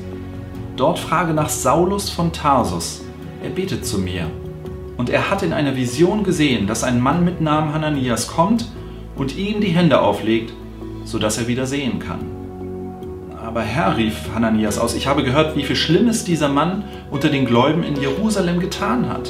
Dort 0.75 0.99
frage 0.99 1.33
nach 1.33 1.47
Saulus 1.47 2.09
von 2.09 2.33
Tarsus. 2.33 3.01
Er 3.41 3.49
betet 3.49 3.85
zu 3.85 3.97
mir. 3.97 4.25
Und 4.97 5.09
er 5.09 5.29
hat 5.31 5.41
in 5.41 5.53
einer 5.53 5.77
Vision 5.77 6.25
gesehen, 6.25 6.67
dass 6.67 6.83
ein 6.83 6.99
Mann 6.99 7.23
mit 7.23 7.39
Namen 7.39 7.73
Hananias 7.73 8.27
kommt 8.27 8.65
und 9.15 9.37
ihm 9.37 9.61
die 9.61 9.69
Hände 9.69 10.01
auflegt, 10.01 10.51
sodass 11.05 11.37
er 11.37 11.47
wieder 11.47 11.67
sehen 11.67 11.99
kann. 11.99 12.19
Aber 13.41 13.61
Herr, 13.61 13.95
rief 13.95 14.17
Hananias 14.35 14.77
aus, 14.77 14.95
ich 14.95 15.07
habe 15.07 15.23
gehört, 15.23 15.55
wie 15.55 15.63
viel 15.63 15.77
Schlimmes 15.77 16.25
dieser 16.25 16.49
Mann 16.49 16.83
unter 17.09 17.29
den 17.29 17.45
Gläubigen 17.45 17.83
in 17.83 18.01
Jerusalem 18.01 18.59
getan 18.59 19.07
hat. 19.07 19.29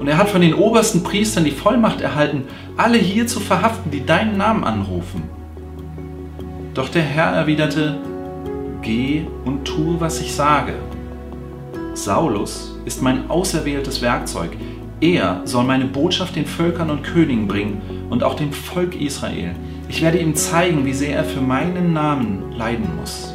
Und 0.00 0.08
er 0.08 0.16
hat 0.16 0.30
von 0.30 0.40
den 0.40 0.54
obersten 0.54 1.02
Priestern 1.02 1.44
die 1.44 1.50
Vollmacht 1.50 2.00
erhalten, 2.00 2.44
alle 2.78 2.96
hier 2.96 3.26
zu 3.26 3.38
verhaften, 3.38 3.90
die 3.90 4.06
deinen 4.06 4.38
Namen 4.38 4.64
anrufen. 4.64 5.24
Doch 6.72 6.88
der 6.88 7.02
Herr 7.02 7.34
erwiderte, 7.34 7.98
Geh 8.80 9.26
und 9.44 9.66
tue, 9.66 10.00
was 10.00 10.22
ich 10.22 10.34
sage. 10.34 10.72
Saulus 11.92 12.78
ist 12.86 13.02
mein 13.02 13.28
auserwähltes 13.28 14.00
Werkzeug. 14.00 14.56
Er 15.02 15.42
soll 15.44 15.64
meine 15.64 15.84
Botschaft 15.84 16.34
den 16.34 16.46
Völkern 16.46 16.88
und 16.88 17.02
Königen 17.02 17.46
bringen 17.46 17.82
und 18.08 18.22
auch 18.22 18.36
dem 18.36 18.54
Volk 18.54 18.98
Israel. 18.98 19.54
Ich 19.90 20.00
werde 20.00 20.16
ihm 20.16 20.34
zeigen, 20.34 20.86
wie 20.86 20.94
sehr 20.94 21.14
er 21.14 21.24
für 21.24 21.42
meinen 21.42 21.92
Namen 21.92 22.52
leiden 22.56 22.88
muss. 22.98 23.34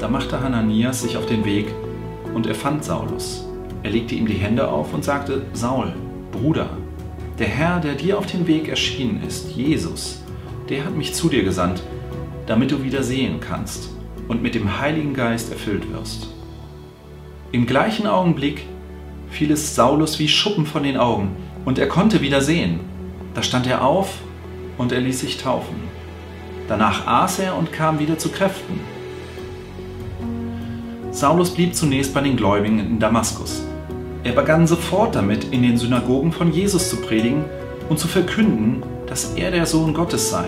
Da 0.00 0.08
machte 0.08 0.40
Hananias 0.40 1.02
sich 1.02 1.16
auf 1.16 1.26
den 1.26 1.44
Weg 1.44 1.66
und 2.34 2.48
er 2.48 2.56
fand 2.56 2.82
Saulus. 2.82 3.49
Er 3.82 3.90
legte 3.90 4.14
ihm 4.14 4.26
die 4.26 4.34
Hände 4.34 4.68
auf 4.68 4.92
und 4.92 5.04
sagte, 5.04 5.42
Saul, 5.52 5.94
Bruder, 6.32 6.70
der 7.38 7.48
Herr, 7.48 7.80
der 7.80 7.94
dir 7.94 8.18
auf 8.18 8.26
dem 8.26 8.46
Weg 8.46 8.68
erschienen 8.68 9.22
ist, 9.26 9.50
Jesus, 9.52 10.22
der 10.68 10.84
hat 10.84 10.94
mich 10.94 11.14
zu 11.14 11.30
dir 11.30 11.42
gesandt, 11.42 11.82
damit 12.46 12.70
du 12.70 12.82
wieder 12.82 13.02
sehen 13.02 13.40
kannst 13.40 13.90
und 14.28 14.42
mit 14.42 14.54
dem 14.54 14.78
Heiligen 14.78 15.14
Geist 15.14 15.50
erfüllt 15.50 15.90
wirst. 15.92 16.28
Im 17.52 17.66
gleichen 17.66 18.06
Augenblick 18.06 18.66
fiel 19.30 19.50
es 19.50 19.74
Saulus 19.74 20.18
wie 20.18 20.28
Schuppen 20.28 20.66
von 20.66 20.82
den 20.82 20.98
Augen 20.98 21.34
und 21.64 21.78
er 21.78 21.88
konnte 21.88 22.20
wieder 22.20 22.42
sehen. 22.42 22.80
Da 23.34 23.42
stand 23.42 23.66
er 23.66 23.84
auf 23.84 24.18
und 24.76 24.92
er 24.92 25.00
ließ 25.00 25.20
sich 25.20 25.38
taufen. 25.38 25.76
Danach 26.68 27.06
aß 27.06 27.38
er 27.38 27.56
und 27.56 27.72
kam 27.72 27.98
wieder 27.98 28.18
zu 28.18 28.28
Kräften. 28.28 28.80
Saulus 31.10 31.54
blieb 31.54 31.74
zunächst 31.74 32.14
bei 32.14 32.20
den 32.20 32.36
Gläubigen 32.36 32.78
in 32.78 32.98
Damaskus. 33.00 33.64
Er 34.22 34.32
begann 34.32 34.66
sofort 34.66 35.14
damit, 35.14 35.44
in 35.44 35.62
den 35.62 35.78
Synagogen 35.78 36.32
von 36.32 36.52
Jesus 36.52 36.90
zu 36.90 36.96
predigen 36.96 37.46
und 37.88 37.98
zu 37.98 38.06
verkünden, 38.06 38.82
dass 39.06 39.34
er 39.34 39.50
der 39.50 39.64
Sohn 39.64 39.94
Gottes 39.94 40.28
sei. 40.28 40.46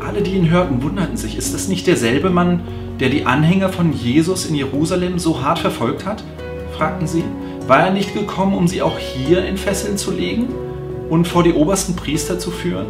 Alle, 0.00 0.22
die 0.22 0.32
ihn 0.32 0.50
hörten, 0.50 0.82
wunderten 0.82 1.18
sich, 1.18 1.36
ist 1.36 1.52
das 1.52 1.68
nicht 1.68 1.86
derselbe 1.86 2.30
Mann, 2.30 2.62
der 3.00 3.10
die 3.10 3.26
Anhänger 3.26 3.68
von 3.68 3.92
Jesus 3.92 4.46
in 4.46 4.54
Jerusalem 4.54 5.18
so 5.18 5.42
hart 5.42 5.58
verfolgt 5.58 6.06
hat? 6.06 6.24
fragten 6.76 7.06
sie. 7.06 7.24
War 7.66 7.80
er 7.80 7.92
nicht 7.92 8.14
gekommen, 8.14 8.54
um 8.54 8.66
sie 8.66 8.80
auch 8.80 8.98
hier 8.98 9.44
in 9.44 9.58
Fesseln 9.58 9.98
zu 9.98 10.10
legen 10.10 10.48
und 11.10 11.28
vor 11.28 11.44
die 11.44 11.52
obersten 11.52 11.94
Priester 11.94 12.38
zu 12.38 12.50
führen? 12.50 12.86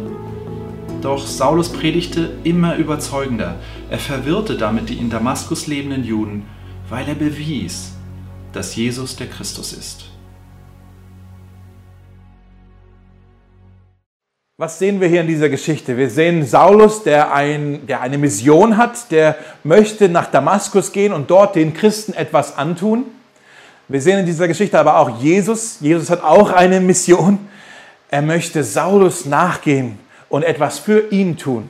Doch 1.01 1.27
Saulus 1.27 1.67
predigte 1.67 2.31
immer 2.45 2.77
überzeugender. 2.77 3.55
Er 3.89 3.99
verwirrte 3.99 4.55
damit 4.55 4.87
die 4.87 4.97
in 4.97 5.09
Damaskus 5.09 5.67
lebenden 5.67 6.05
Juden, 6.05 6.45
weil 6.89 7.07
er 7.09 7.15
bewies, 7.15 7.91
dass 8.53 8.75
Jesus 8.75 9.17
der 9.17 9.27
Christus 9.27 9.73
ist. 9.73 10.12
Was 14.57 14.77
sehen 14.77 15.01
wir 15.01 15.07
hier 15.07 15.21
in 15.21 15.27
dieser 15.27 15.49
Geschichte? 15.49 15.97
Wir 15.97 16.11
sehen 16.11 16.45
Saulus, 16.45 17.01
der, 17.01 17.33
ein, 17.33 17.87
der 17.87 18.01
eine 18.01 18.19
Mission 18.19 18.77
hat, 18.77 19.09
der 19.09 19.35
möchte 19.63 20.09
nach 20.09 20.27
Damaskus 20.27 20.91
gehen 20.91 21.11
und 21.11 21.31
dort 21.31 21.55
den 21.55 21.73
Christen 21.73 22.13
etwas 22.13 22.55
antun. 22.55 23.05
Wir 23.87 23.99
sehen 23.99 24.19
in 24.19 24.27
dieser 24.27 24.47
Geschichte 24.47 24.77
aber 24.77 24.97
auch 24.97 25.19
Jesus. 25.19 25.77
Jesus 25.79 26.11
hat 26.11 26.23
auch 26.23 26.51
eine 26.51 26.81
Mission. 26.81 27.39
Er 28.11 28.21
möchte 28.21 28.63
Saulus 28.63 29.25
nachgehen 29.25 29.97
und 30.29 30.43
etwas 30.43 30.77
für 30.77 31.11
ihn 31.11 31.35
tun. 31.35 31.67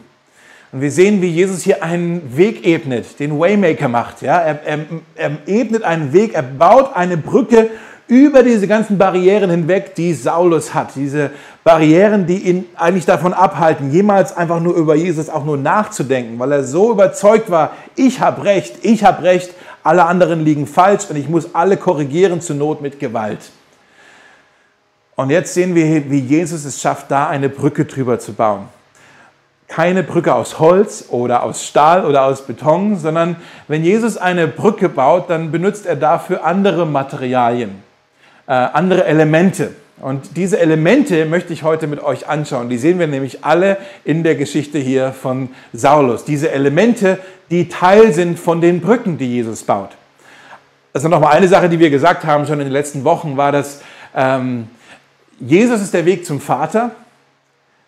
Und 0.74 0.82
wir 0.82 0.92
sehen, 0.92 1.22
wie 1.22 1.30
Jesus 1.30 1.62
hier 1.62 1.84
einen 1.84 2.36
Weg 2.36 2.66
ebnet, 2.66 3.18
den 3.18 3.40
Waymaker 3.40 3.88
macht. 3.88 4.22
Ja? 4.22 4.40
Er, 4.40 4.62
er, 4.66 4.80
er 5.16 5.32
ebnet 5.46 5.84
einen 5.84 6.12
Weg, 6.12 6.34
er 6.34 6.44
baut 6.44 6.94
eine 6.98 7.16
Brücke 7.16 7.70
über 8.08 8.44
diese 8.44 8.68
ganzen 8.68 8.98
Barrieren 8.98 9.50
hinweg, 9.50 9.96
die 9.96 10.14
Saulus 10.14 10.74
hat. 10.74 10.96
Diese 10.96 11.32
Barrieren, 11.64 12.26
die 12.26 12.38
ihn 12.38 12.66
eigentlich 12.76 13.06
davon 13.06 13.34
abhalten, 13.34 13.92
jemals 13.92 14.36
einfach 14.36 14.60
nur 14.60 14.76
über 14.76 14.96
Jesus 14.96 15.30
auch 15.30 15.46
nur 15.46 15.58
nachzudenken, 15.58 16.38
weil 16.38 16.52
er 16.52 16.64
so 16.64 16.92
überzeugt 16.92 17.50
war, 17.50 17.72
ich 17.96 18.20
habe 18.20 18.44
recht, 18.44 18.76
ich 18.82 19.04
habe 19.04 19.24
recht, 19.24 19.54
alle 19.84 20.06
anderen 20.06 20.44
liegen 20.44 20.68
falsch 20.68 21.06
und 21.10 21.16
ich 21.16 21.30
muss 21.30 21.56
alle 21.56 21.78
korrigieren 21.78 22.42
zur 22.42 22.56
Not 22.56 22.82
mit 22.82 23.00
Gewalt. 23.00 23.52
Und 25.16 25.30
jetzt 25.30 25.54
sehen 25.54 25.76
wir, 25.76 26.10
wie 26.10 26.20
Jesus 26.20 26.66
es 26.66 26.82
schafft, 26.82 27.12
da 27.12 27.28
eine 27.28 27.50
Brücke 27.50 27.86
drüber 27.86 28.20
zu 28.20 28.34
bauen. 28.34 28.68
Keine 29.68 30.04
Brücke 30.04 30.34
aus 30.34 30.60
Holz 30.60 31.06
oder 31.10 31.44
aus 31.44 31.66
Stahl 31.66 32.06
oder 32.06 32.26
aus 32.26 32.46
Beton, 32.46 32.98
sondern 32.98 33.38
wenn 33.68 33.84
Jesus 33.84 34.18
eine 34.18 34.48
Brücke 34.48 34.90
baut, 34.90 35.30
dann 35.30 35.52
benutzt 35.52 35.86
er 35.86 35.96
dafür 35.96 36.44
andere 36.44 36.86
Materialien, 36.86 37.82
äh, 38.48 38.52
andere 38.52 39.06
Elemente. 39.06 39.72
Und 40.02 40.36
diese 40.36 40.60
Elemente 40.60 41.26
möchte 41.26 41.54
ich 41.54 41.64
heute 41.64 41.88
mit 41.88 42.04
euch 42.04 42.28
anschauen. 42.28 42.68
Die 42.70 42.78
sehen 42.78 43.00
wir 43.00 43.08
nämlich 43.08 43.46
alle 43.46 43.78
in 44.04 44.24
der 44.24 44.36
Geschichte 44.36 44.80
hier 44.80 45.14
von 45.14 45.50
Saulus. 45.72 46.26
Diese 46.26 46.52
Elemente, 46.52 47.20
die 47.50 47.70
Teil 47.70 48.12
sind 48.12 48.40
von 48.40 48.60
den 48.60 48.82
Brücken, 48.82 49.18
die 49.18 49.28
Jesus 49.28 49.64
baut. 49.64 49.92
Also 50.94 51.08
nochmal 51.08 51.38
eine 51.38 51.48
Sache, 51.48 51.70
die 51.70 51.80
wir 51.80 51.90
gesagt 51.90 52.26
haben 52.26 52.46
schon 52.46 52.60
in 52.60 52.66
den 52.66 52.74
letzten 52.74 53.04
Wochen, 53.04 53.38
war, 53.38 53.52
dass 53.52 53.82
ähm, 54.16 54.68
Jesus 55.40 55.82
ist 55.82 55.94
der 55.94 56.06
Weg 56.06 56.26
zum 56.26 56.42
Vater, 56.42 56.92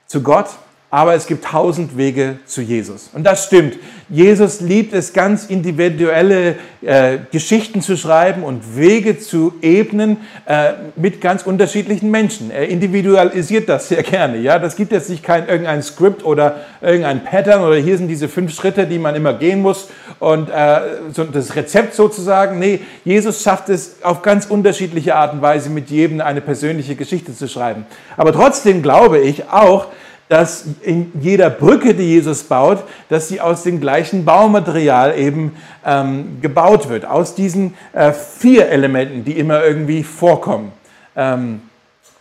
zu 0.08 0.24
Gott, 0.24 0.48
aber 0.96 1.14
es 1.14 1.28
gibt 1.28 1.44
tausend 1.44 1.98
Wege 1.98 2.40
zu 2.46 2.62
Jesus. 2.62 3.10
Und 3.12 3.26
das 3.26 3.44
stimmt. 3.44 3.76
Jesus 4.08 4.62
liebt 4.62 4.94
es, 4.94 5.12
ganz 5.12 5.44
individuelle 5.44 6.56
äh, 6.82 7.18
Geschichten 7.34 7.82
zu 7.82 7.98
schreiben 7.98 8.44
und 8.44 8.78
Wege 8.78 9.20
zu 9.20 9.56
ebnen 9.62 10.16
äh, 10.46 10.72
mit 10.96 11.20
ganz 11.20 11.44
unterschiedlichen 11.44 12.10
Menschen. 12.12 12.50
Er 12.50 12.70
individualisiert 12.70 13.68
das 13.68 13.90
sehr 13.90 14.04
gerne. 14.04 14.38
Ja, 14.38 14.58
das 14.58 14.78
gibt 14.78 14.94
jetzt 14.94 15.10
nicht 15.10 15.22
kein 15.22 15.50
irgendein 15.50 15.84
Skript 15.84 16.24
oder 16.24 16.62
irgendein 16.82 17.26
Pattern 17.26 17.66
oder 17.66 17.76
hier 17.76 17.98
sind 17.98 18.08
diese 18.08 18.30
fünf 18.30 18.56
Schritte, 18.56 18.88
die 18.88 18.98
man 18.98 19.16
immer 19.16 19.34
gehen 19.34 19.62
muss 19.62 19.90
und 20.20 20.50
äh, 20.50 20.80
so 21.12 21.26
das 21.26 21.58
Rezept 21.58 21.94
sozusagen. 21.94 22.58
Nee, 22.58 22.80
Jesus 23.04 23.44
schafft 23.44 23.68
es 23.68 23.98
auf 24.02 24.22
ganz 24.22 24.46
unterschiedliche 24.46 25.16
Art 25.16 25.34
und 25.34 25.42
Weise 25.42 25.70
mit 25.70 25.90
jedem 25.90 26.22
eine 26.22 26.40
persönliche 26.40 26.96
Geschichte 26.96 27.36
zu 27.36 27.50
schreiben. 27.50 27.86
Aber 28.16 28.32
trotzdem 28.32 28.82
glaube 28.82 29.20
ich 29.20 29.50
auch, 29.50 29.88
dass 30.28 30.66
in 30.82 31.12
jeder 31.20 31.50
Brücke, 31.50 31.94
die 31.94 32.04
Jesus 32.04 32.44
baut, 32.44 32.84
dass 33.10 33.28
sie 33.28 33.42
aus 33.42 33.64
dem 33.64 33.80
gleichen 33.80 34.26
Baumaterial 34.26 35.18
eben 35.18 35.56
ähm, 35.86 36.40
gebaut 36.42 36.90
wird, 36.90 37.06
aus 37.06 37.36
diesen 37.36 37.76
äh, 37.94 38.12
vier 38.12 38.70
Elementen, 38.70 39.24
die 39.24 39.34
immer 39.34 39.64
irgendwie 39.64 40.04
vorkommen. 40.04 40.72
Ähm, 41.16 41.62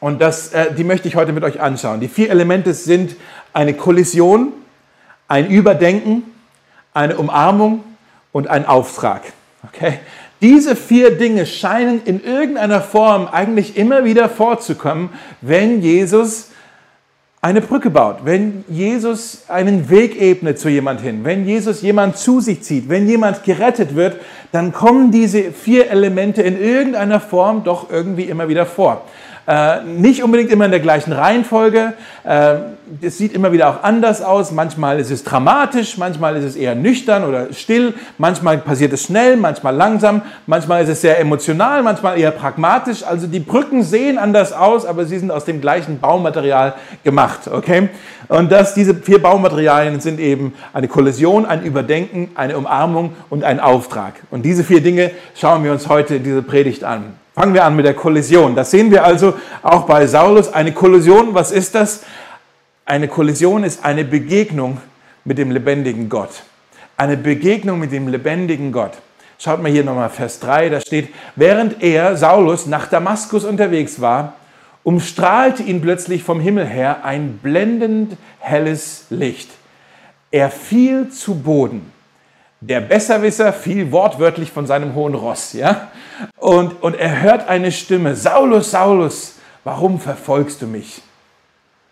und 0.01 0.21
das, 0.21 0.53
äh, 0.53 0.75
die 0.75 0.85
möchte 0.85 1.09
ich 1.09 1.17
heute 1.17 1.33
mit 1.33 1.45
euch 1.45 1.61
anschauen. 1.61 2.01
Die 2.01 2.09
vier 2.09 2.31
Elemente 2.31 2.75
sind 2.75 3.17
eine 3.55 3.73
Kollision, 3.73 4.53
ein 5.27 5.49
Überdenken, 5.49 6.25
eine 6.93 7.17
Umarmung 7.17 7.83
und 8.33 8.49
ein 8.49 8.67
Auftrag. 8.67 9.23
Okay? 9.67 10.01
Diese 10.43 10.77
vier 10.77 11.17
Dinge 11.17 11.47
scheinen 11.47 12.03
in 12.05 12.23
irgendeiner 12.23 12.83
Form 12.83 13.29
eigentlich 13.29 13.79
immer 13.79 14.05
wieder 14.05 14.29
vorzukommen, 14.29 15.09
wenn 15.41 15.81
Jesus 15.81 16.51
eine 17.45 17.61
Brücke 17.61 17.91
baut, 17.91 18.21
wenn 18.25 18.65
Jesus 18.69 19.43
einen 19.49 19.91
Weg 19.91 20.19
ebnet 20.19 20.59
zu 20.59 20.71
jemand 20.71 21.03
hin, 21.03 21.25
wenn 21.25 21.47
Jesus 21.47 21.83
jemand 21.83 22.17
zu 22.17 22.41
sich 22.41 22.63
zieht, 22.63 22.89
wenn 22.89 23.07
jemand 23.07 23.45
gerettet 23.45 23.95
wird, 23.95 24.17
dann 24.51 24.73
kommen 24.73 25.11
diese 25.11 25.53
vier 25.53 25.91
Elemente 25.91 26.41
in 26.41 26.59
irgendeiner 26.59 27.21
Form 27.21 27.63
doch 27.63 27.91
irgendwie 27.91 28.23
immer 28.23 28.49
wieder 28.49 28.65
vor. 28.65 29.03
Äh, 29.47 29.83
nicht 29.83 30.23
unbedingt 30.23 30.51
immer 30.51 30.65
in 30.65 30.71
der 30.71 30.81
gleichen 30.81 31.13
Reihenfolge. 31.13 31.93
Äh, 32.25 32.55
es 33.03 33.19
sieht 33.19 33.35
immer 33.35 33.53
wieder 33.53 33.69
auch 33.69 33.83
anders 33.83 34.23
aus. 34.23 34.53
Manchmal 34.53 34.99
ist 35.01 35.11
es 35.11 35.23
dramatisch, 35.23 35.99
manchmal 35.99 36.37
ist 36.37 36.45
es 36.45 36.57
eher 36.57 36.75
nüchtern 36.75 37.25
oder 37.25 37.53
still, 37.53 37.95
manchmal 38.17 38.59
passiert 38.59 38.93
es 38.93 39.05
schnell, 39.05 39.37
manchmal 39.37 39.75
langsam, 39.75 40.23
manchmal 40.47 40.83
ist 40.83 40.89
es 40.89 41.01
sehr 41.03 41.19
emotional, 41.21 41.83
manchmal 41.83 42.19
eher 42.19 42.31
pragmatisch. 42.31 43.03
Also 43.03 43.27
die 43.27 43.41
Brücken 43.41 43.83
sehen 43.83 44.19
anders 44.19 44.53
aus, 44.53 44.87
aber 44.87 45.05
sie 45.05 45.19
sind 45.19 45.31
aus 45.31 45.45
dem 45.45 45.61
gleichen 45.61 45.99
Baumaterial 45.99 46.75
gemacht. 47.03 47.41
Okay? 47.51 47.91
Und 48.29 48.51
das, 48.51 48.73
diese 48.75 48.95
vier 48.95 49.21
Baumaterialien 49.21 50.01
sind 50.01 50.21
eben 50.21 50.55
eine 50.73 50.89
Kollision, 50.89 51.45
ein 51.45 51.63
Überdenken, 51.63 52.31
eine 52.35 52.57
Umarmung 52.57 53.13
und 53.29 53.45
ein 53.45 53.61
Auftrag. 53.61 54.15
Und 54.31 54.43
diese 54.43 54.65
vier 54.65 54.81
Dinge 54.81 55.11
schauen 55.35 55.63
wir 55.65 55.73
uns 55.73 55.89
heute 55.89 56.17
in 56.17 56.25
dieser 56.25 56.43
Predigt 56.43 56.85
an. 56.85 57.24
Fangen 57.35 57.53
wir 57.53 57.65
an 57.65 57.75
mit 57.75 57.85
der 57.85 57.95
Kollision. 57.95 58.55
Das 58.55 58.71
sehen 58.71 58.93
wir 58.93 59.05
also 59.05 59.35
auch 59.63 59.87
bei 59.87 60.07
Saulus. 60.07 60.53
Eine 60.53 60.71
Kollision, 60.71 61.35
was 61.35 61.51
ist 61.51 61.75
das? 61.75 62.05
Eine 62.87 63.09
Kollision 63.09 63.65
ist 63.65 63.85
eine 63.85 64.05
Begegnung 64.05 64.81
mit 65.25 65.39
dem 65.39 65.51
lebendigen 65.51 66.09
Gott. 66.09 66.45
Eine 66.97 67.17
Begegnung 67.17 67.81
mit 67.81 67.91
dem 67.91 68.07
lebendigen 68.07 68.71
Gott. 68.71 68.93
Schaut 69.39 69.61
mal 69.61 69.73
hier 69.73 69.83
nochmal 69.83 70.11
Vers 70.11 70.39
3, 70.39 70.69
da 70.69 70.81
steht, 70.81 71.13
während 71.35 71.83
er, 71.83 72.17
Saulus, 72.17 72.67
nach 72.67 72.87
Damaskus 72.87 73.45
unterwegs 73.45 74.01
war, 74.01 74.35
umstrahlte 74.85 75.65
ihn 75.65 75.81
plötzlich 75.81 76.23
vom 76.23 76.39
Himmel 76.39 76.67
her 76.67 77.05
ein 77.05 77.39
blendend 77.43 78.17
helles 78.39 79.07
Licht. 79.11 79.51
Er 80.31 80.51
fiel 80.51 81.09
zu 81.09 81.35
Boden 81.35 81.93
der 82.69 82.81
Besserwisser 82.81 83.53
fiel 83.53 83.93
wortwörtlich 83.93 84.51
von 84.51 84.67
seinem 84.67 84.95
hohen 84.95 85.15
Ross, 85.15 85.53
ja? 85.53 85.89
Und, 86.39 86.83
und 86.83 86.95
er 86.95 87.23
hört 87.23 87.49
eine 87.49 87.73
Stimme, 87.73 88.15
Saulus, 88.15 88.71
Saulus, 88.71 89.35
warum 89.65 90.01
verfolgst 90.01 90.63
du 90.63 90.67
mich? 90.67 91.03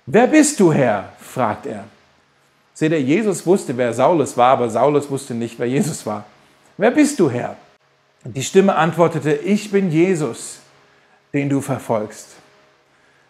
Wer 0.06 0.26
bist 0.26 0.60
du, 0.60 0.72
Herr? 0.72 1.10
fragt 1.18 1.66
er. 1.66 1.84
Seht 2.74 2.92
ihr, 2.92 3.00
Jesus 3.00 3.46
wusste, 3.46 3.76
wer 3.76 3.92
Saulus 3.92 4.36
war, 4.36 4.52
aber 4.52 4.68
Saulus 4.70 5.10
wusste 5.10 5.34
nicht, 5.34 5.58
wer 5.58 5.68
Jesus 5.68 6.04
war. 6.04 6.24
Wer 6.76 6.90
bist 6.90 7.18
du, 7.20 7.30
Herr? 7.30 7.56
Die 8.24 8.42
Stimme 8.42 8.74
antwortete, 8.74 9.32
ich 9.32 9.70
bin 9.70 9.90
Jesus, 9.90 10.58
den 11.32 11.48
du 11.48 11.60
verfolgst. 11.60 12.28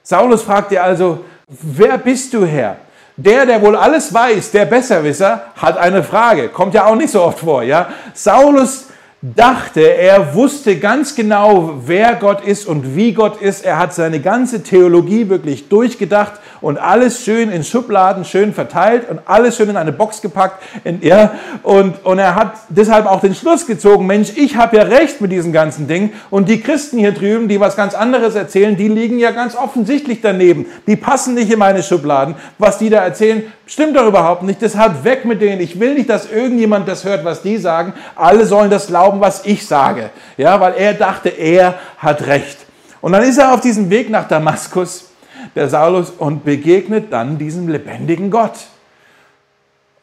Saulus 0.02 0.42
fragte 0.42 0.80
also, 0.82 1.24
wer 1.48 1.98
bist 1.98 2.34
du, 2.34 2.44
Herr? 2.44 2.76
Der, 3.16 3.46
der 3.46 3.60
wohl 3.60 3.76
alles 3.76 4.12
weiß, 4.12 4.50
der 4.52 4.64
Besserwisser, 4.64 5.52
hat 5.56 5.76
eine 5.76 6.02
Frage. 6.02 6.48
Kommt 6.48 6.74
ja 6.74 6.86
auch 6.86 6.96
nicht 6.96 7.10
so 7.10 7.22
oft 7.22 7.40
vor. 7.40 7.62
Ja? 7.62 7.90
Saulus 8.14 8.86
dachte, 9.22 9.80
er 9.82 10.34
wusste 10.34 10.80
ganz 10.80 11.14
genau, 11.14 11.74
wer 11.86 12.16
Gott 12.16 12.44
ist 12.44 12.66
und 12.66 12.96
wie 12.96 13.12
Gott 13.12 13.40
ist. 13.40 13.64
Er 13.64 13.78
hat 13.78 13.94
seine 13.94 14.18
ganze 14.18 14.64
Theologie 14.64 15.28
wirklich 15.28 15.68
durchgedacht 15.68 16.40
und 16.60 16.76
alles 16.76 17.24
schön 17.24 17.50
in 17.50 17.62
Schubladen 17.62 18.24
schön 18.24 18.52
verteilt 18.52 19.08
und 19.08 19.20
alles 19.26 19.56
schön 19.56 19.68
in 19.68 19.76
eine 19.76 19.92
Box 19.92 20.22
gepackt. 20.22 20.62
Ja, 21.02 21.34
und, 21.62 22.04
und 22.04 22.18
er 22.18 22.34
hat 22.34 22.54
deshalb 22.68 23.06
auch 23.06 23.20
den 23.20 23.36
Schluss 23.36 23.66
gezogen, 23.66 24.06
Mensch, 24.06 24.32
ich 24.34 24.56
habe 24.56 24.76
ja 24.76 24.82
recht 24.84 25.20
mit 25.20 25.30
diesen 25.30 25.52
ganzen 25.52 25.86
Dingen. 25.86 26.12
Und 26.30 26.48
die 26.48 26.60
Christen 26.60 26.98
hier 26.98 27.12
drüben, 27.12 27.46
die 27.46 27.60
was 27.60 27.76
ganz 27.76 27.94
anderes 27.94 28.34
erzählen, 28.34 28.76
die 28.76 28.88
liegen 28.88 29.20
ja 29.20 29.30
ganz 29.30 29.54
offensichtlich 29.54 30.20
daneben. 30.20 30.66
Die 30.88 30.96
passen 30.96 31.34
nicht 31.34 31.50
in 31.50 31.60
meine 31.60 31.84
Schubladen. 31.84 32.34
Was 32.58 32.78
die 32.78 32.90
da 32.90 32.98
erzählen, 32.98 33.44
stimmt 33.66 33.96
doch 33.96 34.06
überhaupt 34.06 34.42
nicht. 34.42 34.60
Deshalb 34.62 35.04
weg 35.04 35.24
mit 35.24 35.40
denen. 35.40 35.60
Ich 35.60 35.78
will 35.80 35.94
nicht, 35.94 36.08
dass 36.08 36.30
irgendjemand 36.30 36.88
das 36.88 37.04
hört, 37.04 37.24
was 37.24 37.42
die 37.42 37.58
sagen. 37.58 37.92
Alle 38.16 38.46
sollen 38.46 38.70
das 38.70 38.86
glauben, 38.86 39.11
was 39.20 39.44
ich 39.44 39.66
sage. 39.66 40.10
Ja, 40.36 40.60
weil 40.60 40.74
er 40.74 40.94
dachte, 40.94 41.28
er 41.28 41.78
hat 41.98 42.26
recht. 42.26 42.58
Und 43.00 43.12
dann 43.12 43.22
ist 43.22 43.38
er 43.38 43.52
auf 43.52 43.60
diesem 43.60 43.90
Weg 43.90 44.10
nach 44.10 44.28
Damaskus 44.28 45.10
der 45.54 45.68
Saulus 45.68 46.10
und 46.10 46.44
begegnet 46.44 47.12
dann 47.12 47.38
diesem 47.38 47.68
lebendigen 47.68 48.30
Gott. 48.30 48.54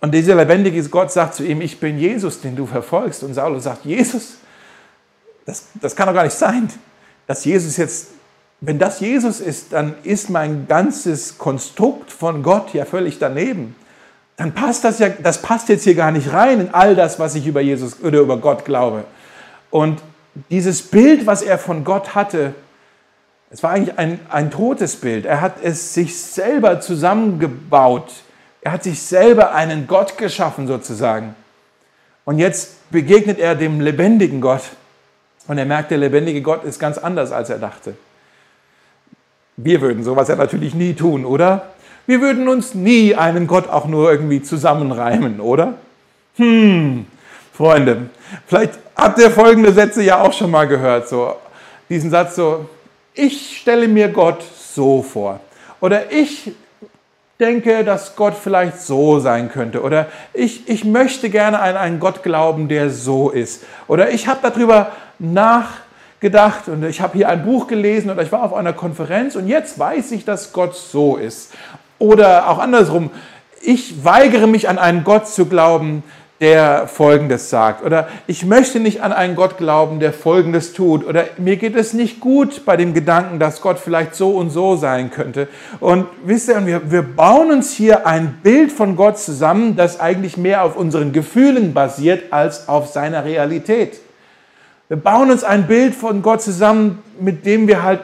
Und 0.01 0.13
dieser 0.13 0.35
lebendige 0.35 0.81
Gott 0.89 1.11
sagt 1.11 1.35
zu 1.35 1.43
ihm, 1.43 1.61
ich 1.61 1.79
bin 1.79 1.97
Jesus, 1.97 2.41
den 2.41 2.55
du 2.55 2.65
verfolgst. 2.65 3.23
Und 3.23 3.33
Saulus 3.33 3.63
sagt, 3.63 3.85
Jesus, 3.85 4.37
das, 5.45 5.65
das 5.81 5.95
kann 5.95 6.07
doch 6.07 6.13
gar 6.13 6.23
nicht 6.23 6.37
sein, 6.37 6.69
dass 7.27 7.43
Jesus 7.43 7.77
jetzt, 7.77 8.09
wenn 8.61 8.79
das 8.79 8.99
Jesus 8.99 9.39
ist, 9.39 9.73
dann 9.73 9.95
ist 10.03 10.29
mein 10.29 10.67
ganzes 10.67 11.37
Konstrukt 11.37 12.11
von 12.11 12.43
Gott 12.43 12.73
ja 12.73 12.85
völlig 12.85 13.19
daneben. 13.19 13.75
Dann 14.39 14.53
passt 14.53 14.85
das 14.85 14.99
ja, 14.99 15.09
das 15.09 15.41
passt 15.41 15.67
jetzt 15.67 15.83
hier 15.83 15.95
gar 15.95 16.11
nicht 16.11 16.31
rein 16.31 16.61
in 16.61 16.73
all 16.73 16.95
das, 16.95 17.19
was 17.19 17.35
ich 17.35 17.45
über 17.45 17.59
Jesus 17.59 18.01
oder 18.01 18.19
über 18.19 18.37
Gott 18.37 18.63
glaube. 18.63 19.03
Und 19.69 20.01
dieses 20.49 20.81
Bild, 20.81 21.27
was 21.27 21.41
er 21.41 21.57
von 21.57 21.83
Gott 21.83 22.15
hatte, 22.15 22.55
es 23.51 23.61
war 23.63 23.71
eigentlich 23.71 23.99
ein, 23.99 24.17
ein 24.29 24.49
totes 24.49 24.95
Bild. 24.95 25.25
Er 25.25 25.41
hat 25.41 25.55
es 25.61 25.93
sich 25.93 26.15
selber 26.17 26.79
zusammengebaut. 26.79 28.09
Er 28.61 28.71
hat 28.71 28.83
sich 28.83 29.01
selber 29.01 29.53
einen 29.53 29.87
Gott 29.87 30.17
geschaffen 30.17 30.67
sozusagen. 30.67 31.35
Und 32.23 32.39
jetzt 32.39 32.89
begegnet 32.91 33.39
er 33.39 33.55
dem 33.55 33.81
lebendigen 33.81 34.39
Gott. 34.39 34.63
Und 35.49 35.57
er 35.57 35.65
merkt, 35.65 35.91
der 35.91 35.97
lebendige 35.97 36.41
Gott 36.41 36.63
ist 36.63 36.79
ganz 36.79 36.97
anders, 36.97 37.33
als 37.33 37.49
er 37.49 37.59
dachte. 37.59 37.95
Wir 39.57 39.81
würden 39.81 40.05
sowas 40.05 40.29
ja 40.29 40.37
natürlich 40.37 40.73
nie 40.75 40.93
tun, 40.93 41.25
oder? 41.25 41.73
Wir 42.09 42.21
würden 42.21 42.47
uns 42.47 42.73
nie 42.73 43.13
einen 43.13 43.45
Gott 43.45 43.69
auch 43.69 43.85
nur 43.85 44.11
irgendwie 44.11 44.41
zusammenreimen, 44.41 45.39
oder? 45.39 45.75
Hm, 46.37 47.05
Freunde, 47.53 48.09
vielleicht 48.47 48.79
habt 48.95 49.19
ihr 49.19 49.29
folgende 49.29 49.71
Sätze 49.71 50.01
ja 50.01 50.19
auch 50.19 50.33
schon 50.33 50.49
mal 50.49 50.67
gehört. 50.67 51.07
So, 51.07 51.35
diesen 51.87 52.09
Satz 52.09 52.35
so, 52.35 52.67
ich 53.13 53.59
stelle 53.59 53.87
mir 53.87 54.07
Gott 54.07 54.41
so 54.41 55.03
vor. 55.03 55.39
Oder 55.81 56.11
ich 56.11 56.51
denke, 57.39 57.83
dass 57.83 58.15
Gott 58.15 58.33
vielleicht 58.33 58.81
so 58.81 59.19
sein 59.19 59.51
könnte. 59.51 59.83
Oder 59.83 60.07
ich, 60.33 60.67
ich 60.67 60.85
möchte 60.85 61.29
gerne 61.29 61.59
an 61.59 61.77
einen 61.77 61.99
Gott 61.99 62.23
glauben, 62.23 62.69
der 62.69 62.89
so 62.89 63.29
ist. 63.29 63.65
Oder 63.87 64.09
ich 64.09 64.27
habe 64.27 64.39
darüber 64.41 64.93
nachgedacht 65.19 66.69
und 66.69 66.83
ich 66.85 67.01
habe 67.01 67.17
hier 67.17 67.29
ein 67.29 67.45
Buch 67.45 67.67
gelesen 67.67 68.09
oder 68.09 68.23
ich 68.23 68.31
war 68.31 68.41
auf 68.41 68.55
einer 68.55 68.73
Konferenz 68.73 69.35
und 69.35 69.47
jetzt 69.47 69.77
weiß 69.77 70.11
ich, 70.13 70.25
dass 70.25 70.53
Gott 70.53 70.75
so 70.75 71.15
ist. 71.15 71.53
Oder 71.99 72.49
auch 72.49 72.57
andersrum, 72.57 73.11
ich 73.61 74.03
weigere 74.03 74.47
mich 74.47 74.69
an 74.69 74.79
einen 74.79 75.03
Gott 75.03 75.27
zu 75.27 75.45
glauben, 75.45 76.03
der 76.39 76.87
Folgendes 76.87 77.49
sagt. 77.49 77.83
Oder 77.83 78.07
ich 78.25 78.45
möchte 78.45 78.79
nicht 78.79 79.01
an 79.01 79.11
einen 79.11 79.35
Gott 79.35 79.57
glauben, 79.57 79.99
der 79.99 80.13
Folgendes 80.13 80.73
tut. 80.73 81.05
Oder 81.05 81.25
mir 81.37 81.57
geht 81.57 81.75
es 81.75 81.93
nicht 81.93 82.19
gut 82.19 82.63
bei 82.65 82.77
dem 82.77 82.93
Gedanken, 82.93 83.39
dass 83.39 83.61
Gott 83.61 83.77
vielleicht 83.77 84.15
so 84.15 84.31
und 84.31 84.49
so 84.49 84.75
sein 84.77 85.11
könnte. 85.11 85.47
Und 85.79 86.05
wisst 86.23 86.47
ihr, 86.47 86.65
wir, 86.65 86.91
wir 86.91 87.01
bauen 87.01 87.51
uns 87.51 87.73
hier 87.73 88.07
ein 88.07 88.39
Bild 88.41 88.71
von 88.71 88.95
Gott 88.95 89.19
zusammen, 89.19 89.75
das 89.75 89.99
eigentlich 89.99 90.37
mehr 90.37 90.63
auf 90.63 90.77
unseren 90.77 91.11
Gefühlen 91.11 91.73
basiert 91.73 92.31
als 92.31 92.69
auf 92.69 92.87
seiner 92.87 93.25
Realität. 93.25 93.99
Wir 94.87 94.97
bauen 94.97 95.29
uns 95.29 95.43
ein 95.43 95.67
Bild 95.67 95.93
von 95.93 96.21
Gott 96.21 96.41
zusammen, 96.41 97.03
mit 97.19 97.45
dem 97.45 97.67
wir 97.67 97.83
halt 97.83 98.01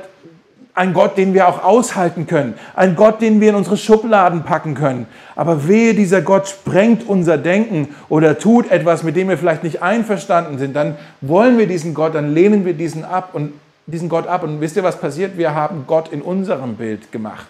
ein 0.76 0.94
Gott, 0.94 1.18
den 1.18 1.34
wir 1.34 1.48
auch 1.48 1.64
aushalten 1.64 2.28
können. 2.28 2.56
Ein 2.76 2.96
Gott, 2.98 3.22
den 3.22 3.40
wir 3.40 3.50
in 3.50 3.56
unsere 3.56 3.78
Schubladen 3.78 4.44
packen 4.44 4.76
können. 4.76 5.08
Aber 5.36 5.68
wehe, 5.70 5.94
dieser 5.94 6.22
Gott 6.22 6.50
sprengt 6.50 7.08
unser 7.08 7.38
Denken 7.38 7.96
oder 8.10 8.38
tut 8.38 8.70
etwas, 8.70 9.02
mit 9.02 9.16
dem 9.16 9.30
wir 9.30 9.38
vielleicht 9.38 9.64
nicht 9.64 9.82
einverstanden 9.82 10.60
sind. 10.60 10.76
Dann 10.76 10.98
wollen 11.22 11.58
wir 11.58 11.68
diesen 11.68 11.94
Gott, 11.94 12.14
dann 12.14 12.34
lehnen 12.34 12.66
wir 12.66 12.74
diesen 12.74 13.06
ab 13.06 13.30
und 13.34 13.54
diesen 13.88 14.10
Gott 14.10 14.28
ab. 14.28 14.44
Und 14.44 14.60
wisst 14.60 14.76
ihr, 14.76 14.84
was 14.84 15.00
passiert? 15.00 15.38
Wir 15.38 15.56
haben 15.56 15.86
Gott 15.88 16.12
in 16.12 16.22
unserem 16.22 16.76
Bild 16.76 17.10
gemacht. 17.10 17.48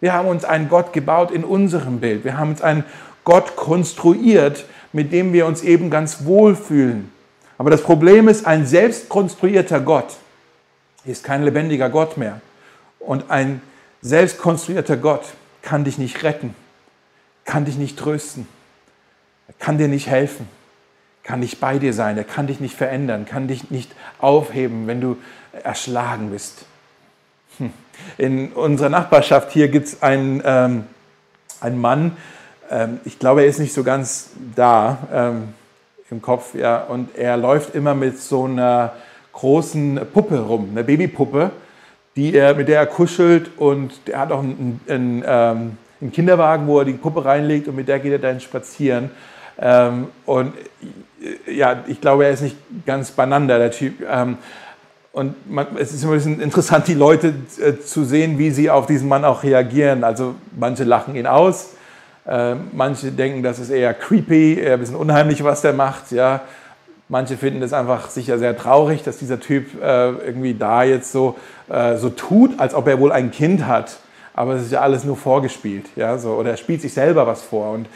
Wir 0.00 0.12
haben 0.12 0.28
uns 0.28 0.44
einen 0.44 0.68
Gott 0.68 0.92
gebaut 0.92 1.30
in 1.30 1.44
unserem 1.44 1.98
Bild. 1.98 2.24
Wir 2.24 2.36
haben 2.36 2.50
uns 2.50 2.60
einen 2.60 2.84
Gott 3.24 3.56
konstruiert, 3.56 4.66
mit 4.92 5.12
dem 5.12 5.32
wir 5.32 5.46
uns 5.46 5.62
eben 5.62 5.88
ganz 5.88 6.26
wohl 6.26 6.54
fühlen. 6.54 7.10
Aber 7.56 7.70
das 7.70 7.82
Problem 7.82 8.28
ist, 8.28 8.46
ein 8.46 8.66
selbst 8.66 9.08
konstruierter 9.08 9.80
Gott 11.04 11.10
ist 11.10 11.24
kein 11.24 11.42
lebendiger 11.42 11.90
Gott 11.90 12.16
mehr. 12.16 12.40
Und 12.98 13.30
ein 13.30 13.60
selbstkonstruierter 14.00 14.96
Gott 14.96 15.34
kann 15.62 15.84
dich 15.84 15.98
nicht 15.98 16.22
retten, 16.22 16.54
kann 17.44 17.64
dich 17.64 17.76
nicht 17.76 17.98
trösten, 17.98 18.48
kann 19.58 19.78
dir 19.78 19.88
nicht 19.88 20.06
helfen, 20.06 20.48
kann 21.22 21.40
nicht 21.40 21.60
bei 21.60 21.78
dir 21.78 21.92
sein, 21.92 22.16
er 22.16 22.24
kann 22.24 22.46
dich 22.46 22.60
nicht 22.60 22.76
verändern, 22.76 23.26
kann 23.26 23.48
dich 23.48 23.70
nicht 23.70 23.92
aufheben, 24.18 24.86
wenn 24.86 25.00
du 25.00 25.16
erschlagen 25.62 26.30
bist. 26.30 26.64
Hm. 27.58 27.72
In 28.18 28.52
unserer 28.52 28.88
Nachbarschaft 28.88 29.52
hier 29.52 29.68
gibt 29.68 29.88
es 29.88 30.02
einen, 30.02 30.42
ähm, 30.44 30.84
einen 31.60 31.80
Mann, 31.80 32.16
ähm, 32.70 33.00
ich 33.04 33.18
glaube, 33.18 33.42
er 33.42 33.48
ist 33.48 33.58
nicht 33.58 33.74
so 33.74 33.84
ganz 33.84 34.30
da 34.54 34.98
ähm, 35.12 35.54
im 36.10 36.22
Kopf, 36.22 36.54
ja, 36.54 36.82
und 36.82 37.16
er 37.16 37.36
läuft 37.36 37.74
immer 37.74 37.94
mit 37.94 38.18
so 38.18 38.44
einer 38.44 38.94
großen 39.34 40.00
Puppe 40.12 40.38
rum, 40.38 40.68
eine 40.72 40.84
Babypuppe, 40.84 41.50
die 42.16 42.34
er, 42.34 42.54
mit 42.54 42.68
der 42.68 42.78
er 42.78 42.86
kuschelt 42.86 43.50
und 43.58 43.92
er 44.06 44.20
hat 44.20 44.32
auch 44.32 44.42
einen, 44.42 44.80
einen, 44.88 45.24
ähm, 45.26 45.76
einen, 46.00 46.12
Kinderwagen, 46.12 46.66
wo 46.66 46.78
er 46.78 46.84
die 46.84 46.92
Puppe 46.92 47.24
reinlegt 47.24 47.68
und 47.68 47.76
mit 47.76 47.88
der 47.88 47.98
geht 47.98 48.12
er 48.12 48.18
dann 48.18 48.40
spazieren. 48.40 49.10
Ähm, 49.58 50.08
und 50.24 50.52
äh, 51.20 51.52
ja, 51.52 51.84
ich 51.86 52.00
glaube, 52.00 52.24
er 52.24 52.30
ist 52.30 52.42
nicht 52.42 52.56
ganz 52.86 53.10
beieinander, 53.10 53.58
der 53.58 53.70
Typ. 53.70 53.94
Ähm, 54.08 54.38
und 55.12 55.50
man, 55.50 55.66
es 55.78 55.92
ist 55.92 56.02
immer 56.02 56.12
ein 56.12 56.18
bisschen 56.18 56.40
interessant, 56.40 56.88
die 56.88 56.94
Leute 56.94 57.34
äh, 57.60 57.78
zu 57.78 58.04
sehen, 58.04 58.38
wie 58.38 58.50
sie 58.50 58.70
auf 58.70 58.86
diesen 58.86 59.08
Mann 59.08 59.24
auch 59.24 59.42
reagieren. 59.42 60.04
Also 60.04 60.34
manche 60.56 60.84
lachen 60.84 61.14
ihn 61.16 61.26
aus, 61.26 61.74
äh, 62.26 62.54
manche 62.72 63.10
denken, 63.10 63.42
das 63.42 63.58
ist 63.58 63.70
eher 63.70 63.94
creepy, 63.94 64.60
eher 64.60 64.74
ein 64.74 64.80
bisschen 64.80 64.96
unheimlich, 64.96 65.42
was 65.42 65.62
der 65.62 65.72
macht. 65.72 66.12
Ja. 66.12 66.42
Manche 67.14 67.36
finden 67.36 67.62
es 67.62 67.72
einfach 67.72 68.10
sicher 68.10 68.40
sehr 68.40 68.56
traurig, 68.56 69.04
dass 69.04 69.18
dieser 69.18 69.38
Typ 69.38 69.80
äh, 69.80 70.08
irgendwie 70.08 70.54
da 70.54 70.82
jetzt 70.82 71.12
so, 71.12 71.36
äh, 71.68 71.96
so 71.96 72.10
tut, 72.10 72.58
als 72.58 72.74
ob 72.74 72.88
er 72.88 72.98
wohl 72.98 73.12
ein 73.12 73.30
Kind 73.30 73.68
hat. 73.68 73.98
Aber 74.34 74.54
es 74.54 74.62
ist 74.62 74.72
ja 74.72 74.80
alles 74.80 75.04
nur 75.04 75.16
vorgespielt. 75.16 75.86
Ja? 75.94 76.18
So, 76.18 76.32
oder 76.32 76.50
er 76.50 76.56
spielt 76.56 76.82
sich 76.82 76.92
selber 76.92 77.24
was 77.24 77.40
vor. 77.40 77.70
Und 77.70 77.86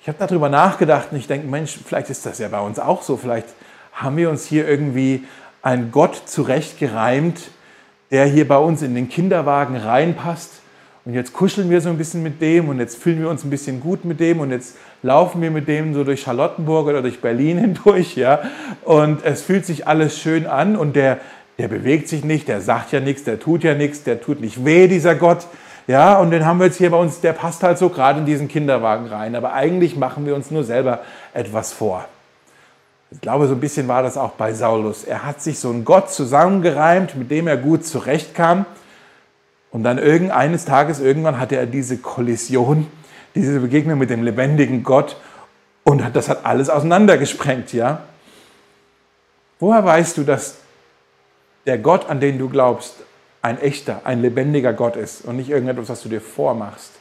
ich 0.00 0.06
habe 0.06 0.18
darüber 0.24 0.48
nachgedacht 0.48 1.08
und 1.10 1.18
ich 1.18 1.26
denke, 1.26 1.48
Mensch, 1.48 1.76
vielleicht 1.84 2.10
ist 2.10 2.26
das 2.26 2.38
ja 2.38 2.46
bei 2.46 2.60
uns 2.60 2.78
auch 2.78 3.02
so. 3.02 3.16
Vielleicht 3.16 3.48
haben 3.92 4.16
wir 4.16 4.30
uns 4.30 4.46
hier 4.46 4.68
irgendwie 4.68 5.24
einen 5.60 5.90
Gott 5.90 6.14
zurechtgereimt, 6.14 7.50
der 8.12 8.26
hier 8.26 8.46
bei 8.46 8.58
uns 8.58 8.82
in 8.82 8.94
den 8.94 9.08
Kinderwagen 9.08 9.76
reinpasst 9.76 10.60
und 11.04 11.12
jetzt 11.12 11.34
kuscheln 11.34 11.68
wir 11.68 11.82
so 11.82 11.90
ein 11.90 11.98
bisschen 11.98 12.22
mit 12.22 12.40
dem 12.40 12.68
und 12.68 12.78
jetzt 12.78 12.96
fühlen 12.96 13.20
wir 13.20 13.28
uns 13.28 13.44
ein 13.44 13.50
bisschen 13.50 13.80
gut 13.80 14.06
mit 14.06 14.20
dem 14.20 14.40
und 14.40 14.50
jetzt 14.50 14.76
laufen 15.02 15.42
wir 15.42 15.50
mit 15.50 15.68
dem 15.68 15.92
so 15.92 16.02
durch 16.02 16.22
Charlottenburg 16.22 16.86
oder 16.86 17.02
durch 17.02 17.20
Berlin 17.20 17.58
hindurch, 17.60 18.16
ja. 18.16 18.42
Und 18.84 19.24
es 19.24 19.42
fühlt 19.42 19.66
sich 19.66 19.86
alles 19.86 20.18
schön 20.18 20.46
an 20.46 20.76
und 20.76 20.96
der, 20.96 21.18
der 21.58 21.68
bewegt 21.68 22.08
sich 22.08 22.24
nicht, 22.24 22.48
der 22.48 22.62
sagt 22.62 22.92
ja 22.92 23.00
nichts, 23.00 23.24
der 23.24 23.38
tut 23.38 23.64
ja 23.64 23.74
nichts, 23.74 24.02
der 24.02 24.20
tut 24.20 24.40
nicht 24.40 24.64
weh, 24.64 24.88
dieser 24.88 25.14
Gott. 25.14 25.46
Ja, 25.86 26.18
und 26.18 26.30
den 26.30 26.46
haben 26.46 26.58
wir 26.58 26.66
jetzt 26.66 26.78
hier 26.78 26.90
bei 26.90 26.96
uns, 26.96 27.20
der 27.20 27.34
passt 27.34 27.62
halt 27.62 27.76
so 27.76 27.90
gerade 27.90 28.20
in 28.20 28.24
diesen 28.24 28.48
Kinderwagen 28.48 29.06
rein. 29.06 29.34
Aber 29.34 29.52
eigentlich 29.52 29.96
machen 29.96 30.24
wir 30.24 30.34
uns 30.34 30.50
nur 30.50 30.64
selber 30.64 31.00
etwas 31.34 31.74
vor. 31.74 32.06
Ich 33.10 33.20
glaube, 33.20 33.46
so 33.46 33.52
ein 33.52 33.60
bisschen 33.60 33.86
war 33.86 34.02
das 34.02 34.16
auch 34.16 34.30
bei 34.30 34.54
Saulus. 34.54 35.04
Er 35.04 35.26
hat 35.26 35.42
sich 35.42 35.58
so 35.58 35.68
einen 35.68 35.84
Gott 35.84 36.10
zusammengereimt, 36.10 37.16
mit 37.16 37.30
dem 37.30 37.46
er 37.46 37.58
gut 37.58 37.84
zurechtkam. 37.84 38.64
Und 39.74 39.82
dann 39.82 39.98
irgendeines 39.98 40.66
Tages, 40.66 41.00
irgendwann 41.00 41.40
hatte 41.40 41.56
er 41.56 41.66
diese 41.66 41.98
Kollision, 41.98 42.86
diese 43.34 43.58
Begegnung 43.58 43.98
mit 43.98 44.08
dem 44.08 44.22
lebendigen 44.22 44.84
Gott 44.84 45.16
und 45.82 46.00
das 46.14 46.28
hat 46.28 46.46
alles 46.46 46.70
auseinandergesprengt, 46.70 47.72
ja. 47.72 48.04
Woher 49.58 49.84
weißt 49.84 50.16
du, 50.16 50.22
dass 50.22 50.58
der 51.66 51.78
Gott, 51.78 52.08
an 52.08 52.20
den 52.20 52.38
du 52.38 52.48
glaubst, 52.48 52.98
ein 53.42 53.60
echter, 53.60 54.02
ein 54.04 54.22
lebendiger 54.22 54.72
Gott 54.72 54.94
ist 54.94 55.24
und 55.24 55.38
nicht 55.38 55.50
irgendetwas, 55.50 55.88
was 55.88 56.02
du 56.04 56.08
dir 56.08 56.20
vormachst? 56.20 56.92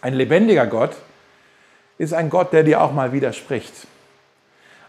Ein 0.00 0.14
lebendiger 0.14 0.68
Gott 0.68 0.94
ist 1.98 2.14
ein 2.14 2.30
Gott, 2.30 2.52
der 2.52 2.62
dir 2.62 2.82
auch 2.82 2.92
mal 2.92 3.12
widerspricht. 3.12 3.88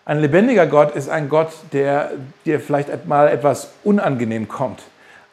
Ein 0.06 0.20
lebendiger 0.20 0.68
Gott 0.68 0.96
ist 0.96 1.10
ein 1.10 1.30
Gott, 1.30 1.50
der 1.74 2.12
dir 2.46 2.60
vielleicht 2.60 3.08
mal 3.08 3.28
etwas 3.28 3.72
unangenehm 3.84 4.48
kommt. 4.48 4.84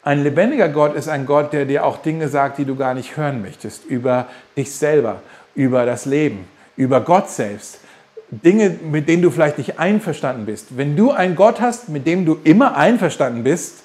Ein 0.05 0.23
lebendiger 0.23 0.67
Gott 0.67 0.95
ist 0.95 1.07
ein 1.07 1.25
Gott, 1.25 1.53
der 1.53 1.65
dir 1.65 1.85
auch 1.85 2.01
Dinge 2.01 2.27
sagt, 2.27 2.57
die 2.57 2.65
du 2.65 2.75
gar 2.75 2.93
nicht 2.93 3.15
hören 3.15 3.41
möchtest, 3.41 3.85
über 3.85 4.27
dich 4.57 4.71
selber, 4.71 5.21
über 5.55 5.85
das 5.85 6.05
Leben, 6.05 6.45
über 6.75 7.01
Gott 7.01 7.29
selbst. 7.29 7.79
Dinge, 8.29 8.69
mit 8.69 9.07
denen 9.07 9.21
du 9.21 9.29
vielleicht 9.29 9.57
nicht 9.57 9.79
einverstanden 9.79 10.45
bist. 10.45 10.77
Wenn 10.77 10.97
du 10.97 11.11
einen 11.11 11.35
Gott 11.35 11.61
hast, 11.61 11.87
mit 11.87 12.05
dem 12.05 12.25
du 12.25 12.37
immer 12.43 12.75
einverstanden 12.75 13.43
bist, 13.43 13.83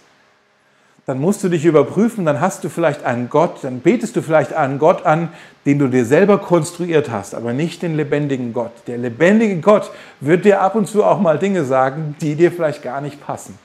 dann 1.07 1.21
musst 1.21 1.43
du 1.43 1.49
dich 1.49 1.65
überprüfen, 1.65 2.27
dann 2.27 2.41
hast 2.41 2.65
du 2.65 2.69
vielleicht 2.69 3.05
einen 3.05 3.31
Gott, 3.31 3.63
dann 3.63 3.81
betest 3.81 4.17
du 4.17 4.21
vielleicht 4.21 4.53
einen 4.53 4.79
Gott 4.79 5.07
an, 5.07 5.29
den 5.65 5.79
du 5.79 5.89
dir 5.89 6.05
selber 6.05 6.39
konstruiert 6.39 7.11
hast, 7.11 7.35
aber 7.35 7.53
nicht 7.53 7.81
den 7.81 7.97
lebendigen 7.97 8.53
Gott. 8.53 8.73
Der 8.87 8.99
lebendige 8.99 9.57
Gott 9.61 9.91
wird 10.21 10.45
dir 10.45 10.61
ab 10.61 10.75
und 10.75 10.87
zu 10.87 11.05
auch 11.05 11.21
mal 11.21 11.39
Dinge 11.39 11.65
sagen, 11.65 12.17
die 12.21 12.35
dir 12.35 12.51
vielleicht 12.53 12.83
gar 12.83 13.01
nicht 13.01 13.25
passen. 13.25 13.59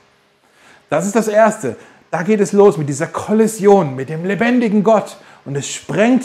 Das 0.88 1.06
ist 1.06 1.16
das 1.16 1.28
Erste. 1.28 1.76
Da 2.14 2.22
geht 2.22 2.38
es 2.38 2.52
los 2.52 2.78
mit 2.78 2.88
dieser 2.88 3.08
Kollision 3.08 3.96
mit 3.96 4.08
dem 4.08 4.24
lebendigen 4.24 4.84
Gott 4.84 5.16
und 5.44 5.56
es 5.56 5.68
sprengt 5.68 6.24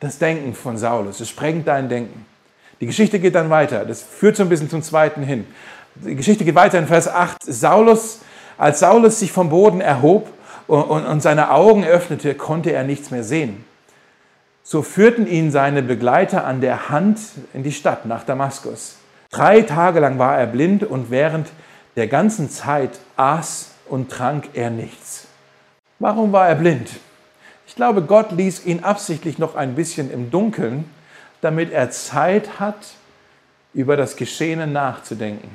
das 0.00 0.16
Denken 0.16 0.54
von 0.54 0.78
Saulus, 0.78 1.20
es 1.20 1.28
sprengt 1.28 1.68
dein 1.68 1.90
Denken. 1.90 2.24
Die 2.80 2.86
Geschichte 2.86 3.20
geht 3.20 3.34
dann 3.34 3.50
weiter. 3.50 3.84
Das 3.84 4.00
führt 4.00 4.36
so 4.36 4.44
ein 4.44 4.48
bisschen 4.48 4.70
zum 4.70 4.82
zweiten 4.82 5.22
hin. 5.22 5.46
Die 5.96 6.14
Geschichte 6.14 6.46
geht 6.46 6.54
weiter 6.54 6.78
in 6.78 6.86
Vers 6.86 7.06
8. 7.06 7.36
Saulus, 7.42 8.20
als 8.56 8.80
Saulus 8.80 9.18
sich 9.18 9.30
vom 9.30 9.50
Boden 9.50 9.82
erhob 9.82 10.30
und, 10.68 11.04
und, 11.04 11.20
seine 11.20 11.50
Augen 11.50 11.84
öffnete, 11.84 12.34
konnte 12.34 12.72
er 12.72 12.84
nichts 12.84 13.10
mehr 13.10 13.22
sehen. 13.22 13.62
So 14.62 14.80
führten 14.80 15.26
ihn 15.26 15.50
seine 15.50 15.82
Begleiter 15.82 16.46
an 16.46 16.62
der 16.62 16.88
Hand 16.88 17.18
in 17.52 17.62
die 17.62 17.72
Stadt 17.72 18.06
nach 18.06 18.24
Damaskus. 18.24 18.96
Drei 19.30 19.60
Tage 19.60 20.00
lang 20.00 20.18
war 20.18 20.38
er 20.38 20.46
blind 20.46 20.82
und 20.82 21.10
während 21.10 21.48
der 21.94 22.06
ganzen 22.06 22.48
Zeit 22.48 22.98
aß 23.18 23.72
und 23.90 24.10
trank 24.10 24.48
er 24.54 24.70
nichts. 24.70 25.25
Warum 25.98 26.32
war 26.32 26.48
er 26.48 26.54
blind? 26.56 26.90
Ich 27.66 27.74
glaube, 27.74 28.02
Gott 28.02 28.32
ließ 28.32 28.66
ihn 28.66 28.84
absichtlich 28.84 29.38
noch 29.38 29.54
ein 29.54 29.74
bisschen 29.74 30.10
im 30.10 30.30
Dunkeln, 30.30 30.84
damit 31.40 31.72
er 31.72 31.90
Zeit 31.90 32.60
hat, 32.60 32.76
über 33.72 33.96
das 33.96 34.16
Geschehene 34.16 34.66
nachzudenken, 34.66 35.50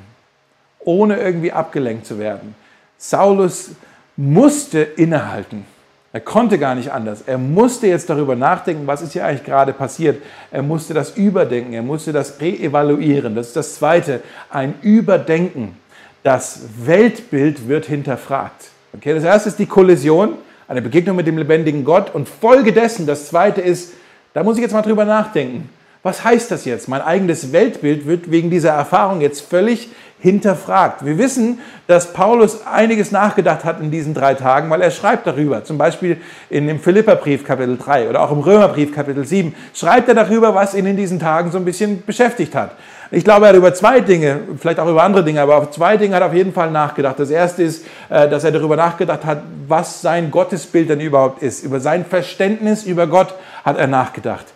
ohne 0.78 1.16
irgendwie 1.16 1.52
abgelenkt 1.52 2.06
zu 2.06 2.18
werden. 2.18 2.54
Saulus 2.98 3.72
musste 4.16 4.80
innehalten. 4.80 5.64
Er 6.12 6.20
konnte 6.20 6.58
gar 6.58 6.74
nicht 6.74 6.92
anders. 6.92 7.22
Er 7.22 7.38
musste 7.38 7.86
jetzt 7.86 8.10
darüber 8.10 8.36
nachdenken, 8.36 8.86
was 8.86 9.00
ist 9.00 9.12
hier 9.12 9.24
eigentlich 9.24 9.44
gerade 9.44 9.72
passiert. 9.72 10.22
Er 10.50 10.62
musste 10.62 10.92
das 10.92 11.16
überdenken, 11.16 11.72
er 11.72 11.82
musste 11.82 12.12
das 12.12 12.40
reevaluieren. 12.40 13.34
Das 13.34 13.48
ist 13.48 13.56
das 13.56 13.74
Zweite, 13.76 14.22
ein 14.50 14.74
Überdenken. 14.82 15.76
Das 16.22 16.60
Weltbild 16.84 17.66
wird 17.66 17.86
hinterfragt. 17.86 18.71
Okay, 18.94 19.14
das 19.14 19.24
erste 19.24 19.48
ist 19.48 19.58
die 19.58 19.64
Kollision, 19.64 20.34
eine 20.68 20.82
Begegnung 20.82 21.16
mit 21.16 21.26
dem 21.26 21.38
lebendigen 21.38 21.82
Gott 21.82 22.14
und 22.14 22.28
Folge 22.28 22.74
dessen, 22.74 23.06
das 23.06 23.26
Zweite 23.28 23.62
ist, 23.62 23.94
da 24.34 24.42
muss 24.42 24.56
ich 24.56 24.62
jetzt 24.62 24.72
mal 24.72 24.82
drüber 24.82 25.06
nachdenken. 25.06 25.70
Was 26.02 26.24
heißt 26.24 26.50
das 26.50 26.66
jetzt? 26.66 26.88
Mein 26.88 27.00
eigenes 27.00 27.52
Weltbild 27.52 28.06
wird 28.06 28.30
wegen 28.30 28.50
dieser 28.50 28.70
Erfahrung 28.70 29.22
jetzt 29.22 29.40
völlig 29.40 29.88
hinterfragt. 30.18 31.06
Wir 31.06 31.16
wissen, 31.16 31.60
dass 31.86 32.12
Paulus 32.12 32.66
einiges 32.66 33.12
nachgedacht 33.12 33.64
hat 33.64 33.80
in 33.80 33.90
diesen 33.90 34.12
drei 34.12 34.34
Tagen, 34.34 34.68
weil 34.68 34.82
er 34.82 34.90
schreibt 34.90 35.26
darüber. 35.26 35.64
Zum 35.64 35.78
Beispiel 35.78 36.18
in 36.50 36.66
dem 36.66 36.78
Philipperbrief 36.78 37.44
Kapitel 37.44 37.78
3 37.78 38.10
oder 38.10 38.20
auch 38.20 38.30
im 38.30 38.40
Römerbrief 38.40 38.94
Kapitel 38.94 39.24
7 39.24 39.54
schreibt 39.74 40.08
er 40.08 40.14
darüber, 40.14 40.54
was 40.54 40.74
ihn 40.74 40.86
in 40.86 40.96
diesen 40.96 41.18
Tagen 41.18 41.50
so 41.50 41.58
ein 41.58 41.64
bisschen 41.64 42.02
beschäftigt 42.04 42.54
hat. 42.54 42.72
Ich 43.14 43.24
glaube, 43.24 43.44
er 43.44 43.50
hat 43.50 43.56
über 43.56 43.74
zwei 43.74 44.00
Dinge, 44.00 44.40
vielleicht 44.58 44.80
auch 44.80 44.88
über 44.88 45.02
andere 45.02 45.22
Dinge, 45.22 45.42
aber 45.42 45.58
auf 45.58 45.70
zwei 45.70 45.98
Dinge 45.98 46.14
hat 46.14 46.22
er 46.22 46.28
auf 46.28 46.34
jeden 46.34 46.54
Fall 46.54 46.70
nachgedacht. 46.70 47.18
Das 47.18 47.28
erste 47.28 47.62
ist, 47.62 47.84
äh, 48.08 48.26
dass 48.26 48.42
er 48.42 48.52
darüber 48.52 48.74
nachgedacht 48.74 49.26
hat, 49.26 49.42
was 49.68 50.00
sein 50.00 50.30
Gottesbild 50.30 50.88
denn 50.88 51.00
überhaupt 51.00 51.42
ist. 51.42 51.62
Über 51.62 51.78
sein 51.78 52.06
Verständnis 52.06 52.84
über 52.84 53.06
Gott 53.06 53.34
hat 53.66 53.76
er 53.76 53.86
nachgedacht. 53.86 54.46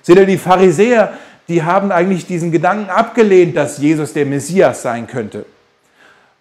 Seht 0.00 0.16
ihr, 0.16 0.24
die 0.24 0.38
Pharisäer, 0.38 1.12
die 1.46 1.62
haben 1.62 1.92
eigentlich 1.92 2.26
diesen 2.26 2.52
Gedanken 2.52 2.88
abgelehnt, 2.88 3.54
dass 3.54 3.76
Jesus 3.76 4.14
der 4.14 4.24
Messias 4.24 4.80
sein 4.80 5.06
könnte. 5.06 5.44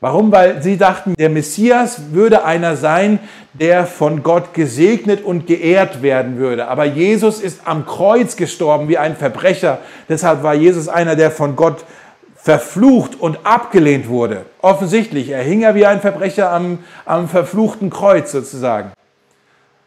Warum? 0.01 0.31
Weil 0.31 0.61
sie 0.61 0.77
dachten, 0.77 1.13
der 1.17 1.29
Messias 1.29 2.11
würde 2.11 2.43
einer 2.43 2.75
sein, 2.75 3.19
der 3.53 3.85
von 3.85 4.23
Gott 4.23 4.53
gesegnet 4.53 5.23
und 5.23 5.47
geehrt 5.47 6.01
werden 6.01 6.37
würde. 6.37 6.67
Aber 6.67 6.85
Jesus 6.85 7.39
ist 7.39 7.61
am 7.65 7.85
Kreuz 7.85 8.35
gestorben 8.35 8.89
wie 8.89 8.97
ein 8.97 9.15
Verbrecher. 9.15 9.79
Deshalb 10.09 10.43
war 10.43 10.53
Jesus 10.53 10.89
einer, 10.89 11.15
der 11.15 11.31
von 11.31 11.55
Gott 11.55 11.85
verflucht 12.35 13.19
und 13.19 13.39
abgelehnt 13.43 14.07
wurde. 14.07 14.45
Offensichtlich, 14.61 15.29
er 15.29 15.41
hing 15.41 15.61
ja 15.61 15.73
wie 15.73 15.85
ein 15.85 16.01
Verbrecher 16.01 16.51
am, 16.51 16.79
am 17.05 17.27
verfluchten 17.27 17.89
Kreuz 17.89 18.31
sozusagen. 18.31 18.91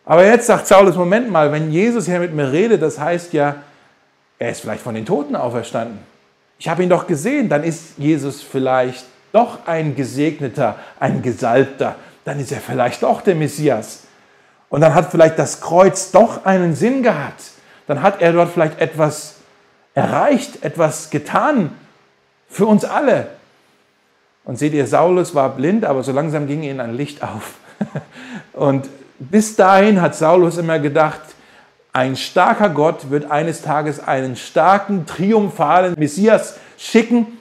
Aber 0.04 0.24
jetzt 0.24 0.46
sagt 0.46 0.66
Saulus, 0.66 0.96
Moment 0.96 1.30
mal, 1.30 1.52
wenn 1.52 1.70
Jesus 1.70 2.06
hier 2.06 2.18
mit 2.18 2.34
mir 2.34 2.50
redet, 2.50 2.82
das 2.82 2.98
heißt 2.98 3.34
ja, 3.34 3.56
er 4.38 4.50
ist 4.50 4.62
vielleicht 4.62 4.82
von 4.82 4.94
den 4.94 5.04
Toten 5.04 5.36
auferstanden. 5.36 5.98
Ich 6.58 6.68
habe 6.68 6.82
ihn 6.82 6.88
doch 6.88 7.06
gesehen, 7.06 7.48
dann 7.48 7.62
ist 7.62 7.98
Jesus 7.98 8.42
vielleicht 8.42 9.04
doch 9.32 9.66
ein 9.66 9.94
Gesegneter, 9.94 10.76
ein 11.00 11.22
Gesalbter. 11.22 11.96
Dann 12.24 12.40
ist 12.40 12.52
er 12.52 12.60
vielleicht 12.60 13.02
doch 13.02 13.20
der 13.20 13.34
Messias. 13.34 14.04
Und 14.68 14.82
dann 14.82 14.94
hat 14.94 15.10
vielleicht 15.10 15.38
das 15.38 15.60
Kreuz 15.60 16.10
doch 16.10 16.44
einen 16.44 16.74
Sinn 16.74 17.02
gehabt. 17.02 17.42
Dann 17.86 18.02
hat 18.02 18.20
er 18.20 18.32
dort 18.32 18.50
vielleicht 18.52 18.80
etwas 18.80 19.36
erreicht, 19.94 20.62
etwas 20.62 21.10
getan 21.10 21.72
für 22.48 22.66
uns 22.66 22.84
alle. 22.84 23.28
Und 24.44 24.58
seht 24.58 24.72
ihr, 24.74 24.86
Saulus 24.86 25.34
war 25.34 25.50
blind, 25.50 25.84
aber 25.84 26.02
so 26.02 26.12
langsam 26.12 26.46
ging 26.46 26.62
ihm 26.62 26.80
ein 26.80 26.94
Licht 26.94 27.22
auf. 27.22 27.54
Und 28.52 28.88
bis 29.18 29.56
dahin 29.56 30.00
hat 30.00 30.14
Saulus 30.14 30.58
immer 30.58 30.78
gedacht, 30.78 31.20
ein 31.92 32.16
starker 32.16 32.68
Gott 32.68 33.10
wird 33.10 33.30
eines 33.30 33.62
Tages 33.62 34.00
einen 34.00 34.36
starken, 34.36 35.06
triumphalen 35.06 35.94
Messias 35.98 36.56
schicken 36.76 37.37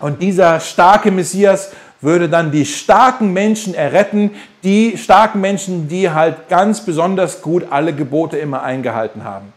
und 0.00 0.22
dieser 0.22 0.60
starke 0.60 1.10
Messias 1.10 1.72
würde 2.00 2.28
dann 2.28 2.50
die 2.50 2.64
starken 2.64 3.32
Menschen 3.32 3.74
erretten, 3.74 4.30
die 4.62 4.96
starken 4.96 5.40
Menschen, 5.40 5.88
die 5.88 6.10
halt 6.10 6.48
ganz 6.48 6.80
besonders 6.80 7.42
gut 7.42 7.66
alle 7.70 7.94
Gebote 7.94 8.38
immer 8.38 8.62
eingehalten 8.62 9.24
haben. 9.24 9.52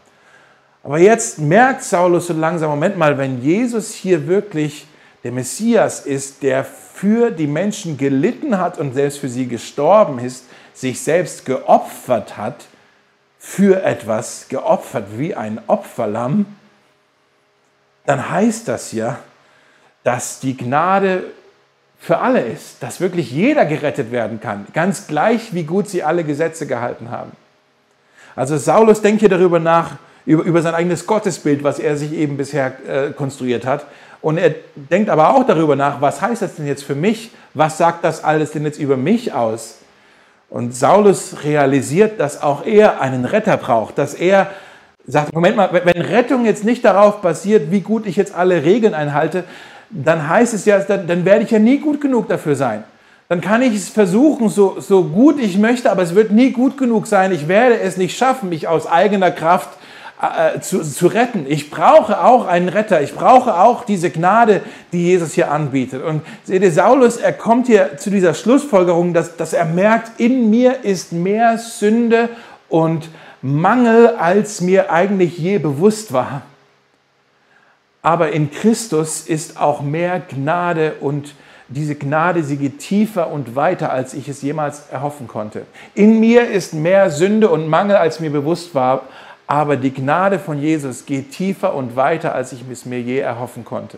Aber 0.82 0.98
jetzt 0.98 1.38
merkt 1.38 1.82
Saulus 1.82 2.26
so 2.26 2.34
langsam, 2.34 2.68
Moment 2.68 2.98
mal, 2.98 3.16
wenn 3.16 3.42
Jesus 3.42 3.94
hier 3.94 4.26
wirklich 4.26 4.86
der 5.24 5.32
Messias 5.32 6.00
ist, 6.00 6.42
der 6.42 6.64
für 6.64 7.30
die 7.30 7.46
Menschen 7.46 7.96
gelitten 7.96 8.58
hat 8.58 8.78
und 8.78 8.92
selbst 8.92 9.18
für 9.18 9.30
sie 9.30 9.48
gestorben 9.48 10.18
ist, 10.18 10.44
sich 10.74 11.00
selbst 11.00 11.46
geopfert 11.46 12.36
hat, 12.36 12.66
für 13.38 13.82
etwas 13.82 14.46
geopfert 14.48 15.06
wie 15.16 15.34
ein 15.34 15.60
Opferlamm, 15.66 16.44
dann 18.04 18.30
heißt 18.30 18.68
das 18.68 18.92
ja, 18.92 19.18
dass 20.04 20.38
die 20.38 20.56
Gnade 20.56 21.24
für 21.98 22.18
alle 22.18 22.40
ist, 22.40 22.82
dass 22.82 23.00
wirklich 23.00 23.32
jeder 23.32 23.64
gerettet 23.64 24.12
werden 24.12 24.40
kann, 24.40 24.66
ganz 24.74 25.06
gleich, 25.06 25.54
wie 25.54 25.64
gut 25.64 25.88
sie 25.88 26.02
alle 26.02 26.22
Gesetze 26.22 26.66
gehalten 26.66 27.10
haben. 27.10 27.32
Also 28.36 28.56
Saulus 28.58 29.00
denkt 29.00 29.20
hier 29.20 29.28
darüber 29.28 29.58
nach, 29.58 29.96
über, 30.26 30.42
über 30.42 30.62
sein 30.62 30.74
eigenes 30.74 31.06
Gottesbild, 31.06 31.64
was 31.64 31.78
er 31.78 31.96
sich 31.96 32.12
eben 32.12 32.36
bisher 32.36 32.72
äh, 32.86 33.10
konstruiert 33.12 33.64
hat. 33.64 33.86
Und 34.20 34.38
er 34.38 34.54
denkt 34.74 35.10
aber 35.10 35.34
auch 35.34 35.46
darüber 35.46 35.76
nach, 35.76 36.00
was 36.00 36.20
heißt 36.20 36.42
das 36.42 36.56
denn 36.56 36.66
jetzt 36.66 36.84
für 36.84 36.94
mich? 36.94 37.30
Was 37.54 37.78
sagt 37.78 38.04
das 38.04 38.24
alles 38.24 38.52
denn 38.52 38.64
jetzt 38.64 38.78
über 38.78 38.96
mich 38.96 39.32
aus? 39.32 39.78
Und 40.50 40.74
Saulus 40.74 41.42
realisiert, 41.44 42.20
dass 42.20 42.42
auch 42.42 42.64
er 42.64 43.00
einen 43.00 43.24
Retter 43.24 43.56
braucht, 43.56 43.98
dass 43.98 44.14
er 44.14 44.50
sagt, 45.06 45.34
Moment 45.34 45.56
mal, 45.56 45.70
wenn 45.72 46.00
Rettung 46.00 46.44
jetzt 46.44 46.64
nicht 46.64 46.84
darauf 46.84 47.20
basiert, 47.20 47.70
wie 47.70 47.80
gut 47.80 48.06
ich 48.06 48.16
jetzt 48.16 48.34
alle 48.34 48.64
Regeln 48.64 48.94
einhalte, 48.94 49.44
dann 49.90 50.28
heißt 50.28 50.54
es 50.54 50.64
ja, 50.64 50.78
dann, 50.78 51.06
dann 51.06 51.24
werde 51.24 51.44
ich 51.44 51.50
ja 51.50 51.58
nie 51.58 51.78
gut 51.78 52.00
genug 52.00 52.28
dafür 52.28 52.56
sein. 52.56 52.84
Dann 53.28 53.40
kann 53.40 53.62
ich 53.62 53.74
es 53.74 53.88
versuchen, 53.88 54.48
so, 54.48 54.76
so 54.80 55.04
gut 55.04 55.40
ich 55.40 55.56
möchte, 55.56 55.90
aber 55.90 56.02
es 56.02 56.14
wird 56.14 56.30
nie 56.30 56.50
gut 56.50 56.76
genug 56.76 57.06
sein. 57.06 57.32
Ich 57.32 57.48
werde 57.48 57.80
es 57.80 57.96
nicht 57.96 58.16
schaffen, 58.16 58.50
mich 58.50 58.68
aus 58.68 58.86
eigener 58.86 59.30
Kraft 59.30 59.70
äh, 60.20 60.60
zu, 60.60 60.82
zu 60.82 61.06
retten. 61.06 61.46
Ich 61.48 61.70
brauche 61.70 62.22
auch 62.22 62.46
einen 62.46 62.68
Retter. 62.68 63.02
Ich 63.02 63.14
brauche 63.14 63.58
auch 63.58 63.84
diese 63.84 64.10
Gnade, 64.10 64.60
die 64.92 65.04
Jesus 65.04 65.32
hier 65.32 65.50
anbietet. 65.50 66.04
Und 66.04 66.22
seht 66.44 66.62
ihr, 66.62 66.70
Saulus, 66.70 67.16
er 67.16 67.32
kommt 67.32 67.66
hier 67.66 67.96
zu 67.96 68.10
dieser 68.10 68.34
Schlussfolgerung, 68.34 69.14
dass, 69.14 69.36
dass 69.36 69.52
er 69.52 69.64
merkt, 69.64 70.20
in 70.20 70.50
mir 70.50 70.84
ist 70.84 71.12
mehr 71.12 71.58
Sünde 71.58 72.28
und 72.68 73.08
Mangel, 73.40 74.08
als 74.18 74.60
mir 74.60 74.92
eigentlich 74.92 75.38
je 75.38 75.58
bewusst 75.58 76.12
war. 76.12 76.42
Aber 78.04 78.32
in 78.32 78.50
Christus 78.50 79.22
ist 79.22 79.58
auch 79.58 79.80
mehr 79.80 80.20
Gnade 80.20 80.96
und 81.00 81.34
diese 81.68 81.94
Gnade, 81.94 82.42
sie 82.44 82.58
geht 82.58 82.78
tiefer 82.78 83.32
und 83.32 83.56
weiter, 83.56 83.90
als 83.90 84.12
ich 84.12 84.28
es 84.28 84.42
jemals 84.42 84.90
erhoffen 84.92 85.26
konnte. 85.26 85.62
In 85.94 86.20
mir 86.20 86.50
ist 86.50 86.74
mehr 86.74 87.10
Sünde 87.10 87.48
und 87.48 87.66
Mangel, 87.66 87.96
als 87.96 88.20
mir 88.20 88.28
bewusst 88.28 88.74
war, 88.74 89.04
aber 89.46 89.76
die 89.76 89.90
Gnade 89.90 90.38
von 90.38 90.60
Jesus 90.60 91.06
geht 91.06 91.30
tiefer 91.30 91.74
und 91.74 91.96
weiter, 91.96 92.34
als 92.34 92.52
ich 92.52 92.62
es 92.70 92.84
mir 92.84 93.00
je 93.00 93.20
erhoffen 93.20 93.64
konnte. 93.64 93.96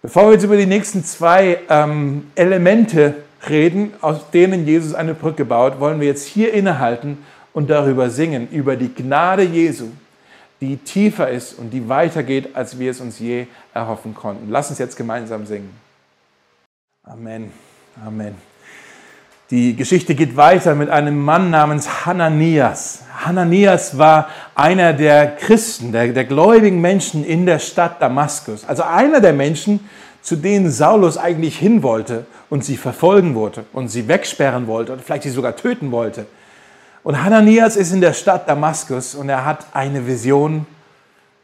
Bevor 0.00 0.26
wir 0.26 0.34
jetzt 0.34 0.44
über 0.44 0.56
die 0.56 0.66
nächsten 0.66 1.02
zwei 1.02 1.58
ähm, 1.68 2.30
Elemente 2.36 3.16
reden, 3.50 3.94
aus 4.00 4.30
denen 4.30 4.64
Jesus 4.64 4.94
eine 4.94 5.14
Brücke 5.14 5.44
baut, 5.44 5.80
wollen 5.80 5.98
wir 5.98 6.06
jetzt 6.06 6.28
hier 6.28 6.52
innehalten 6.52 7.18
und 7.52 7.68
darüber 7.68 8.10
singen, 8.10 8.46
über 8.52 8.76
die 8.76 8.94
Gnade 8.94 9.42
Jesu, 9.42 9.86
die 10.64 10.76
tiefer 10.78 11.28
ist 11.28 11.58
und 11.58 11.70
die 11.70 11.88
weitergeht, 11.88 12.54
als 12.54 12.78
wir 12.78 12.90
es 12.90 13.00
uns 13.00 13.18
je 13.18 13.46
erhoffen 13.74 14.14
konnten. 14.14 14.50
Lass 14.50 14.70
uns 14.70 14.78
jetzt 14.78 14.96
gemeinsam 14.96 15.46
singen. 15.46 15.70
Amen. 17.02 17.52
Amen. 18.04 18.34
Die 19.50 19.76
Geschichte 19.76 20.14
geht 20.14 20.36
weiter 20.36 20.74
mit 20.74 20.88
einem 20.88 21.22
Mann 21.22 21.50
namens 21.50 22.06
Hananias. 22.06 23.02
Hananias 23.24 23.98
war 23.98 24.28
einer 24.54 24.94
der 24.94 25.36
Christen, 25.36 25.92
der, 25.92 26.08
der 26.08 26.24
gläubigen 26.24 26.80
Menschen 26.80 27.24
in 27.24 27.44
der 27.44 27.58
Stadt 27.58 28.00
Damaskus. 28.00 28.64
Also 28.66 28.84
einer 28.84 29.20
der 29.20 29.34
Menschen, 29.34 29.80
zu 30.22 30.36
denen 30.36 30.70
Saulus 30.70 31.18
eigentlich 31.18 31.58
hin 31.58 31.82
wollte 31.82 32.24
und 32.48 32.64
sie 32.64 32.78
verfolgen 32.78 33.34
wollte 33.34 33.66
und 33.74 33.88
sie 33.88 34.08
wegsperren 34.08 34.66
wollte 34.66 34.94
und 34.94 35.02
vielleicht 35.02 35.24
sie 35.24 35.30
sogar 35.30 35.54
töten 35.56 35.92
wollte. 35.92 36.26
Und 37.04 37.22
Hananias 37.22 37.76
ist 37.76 37.92
in 37.92 38.00
der 38.00 38.14
Stadt 38.14 38.48
Damaskus 38.48 39.14
und 39.14 39.28
er 39.28 39.44
hat 39.44 39.66
eine 39.74 40.06
Vision, 40.06 40.66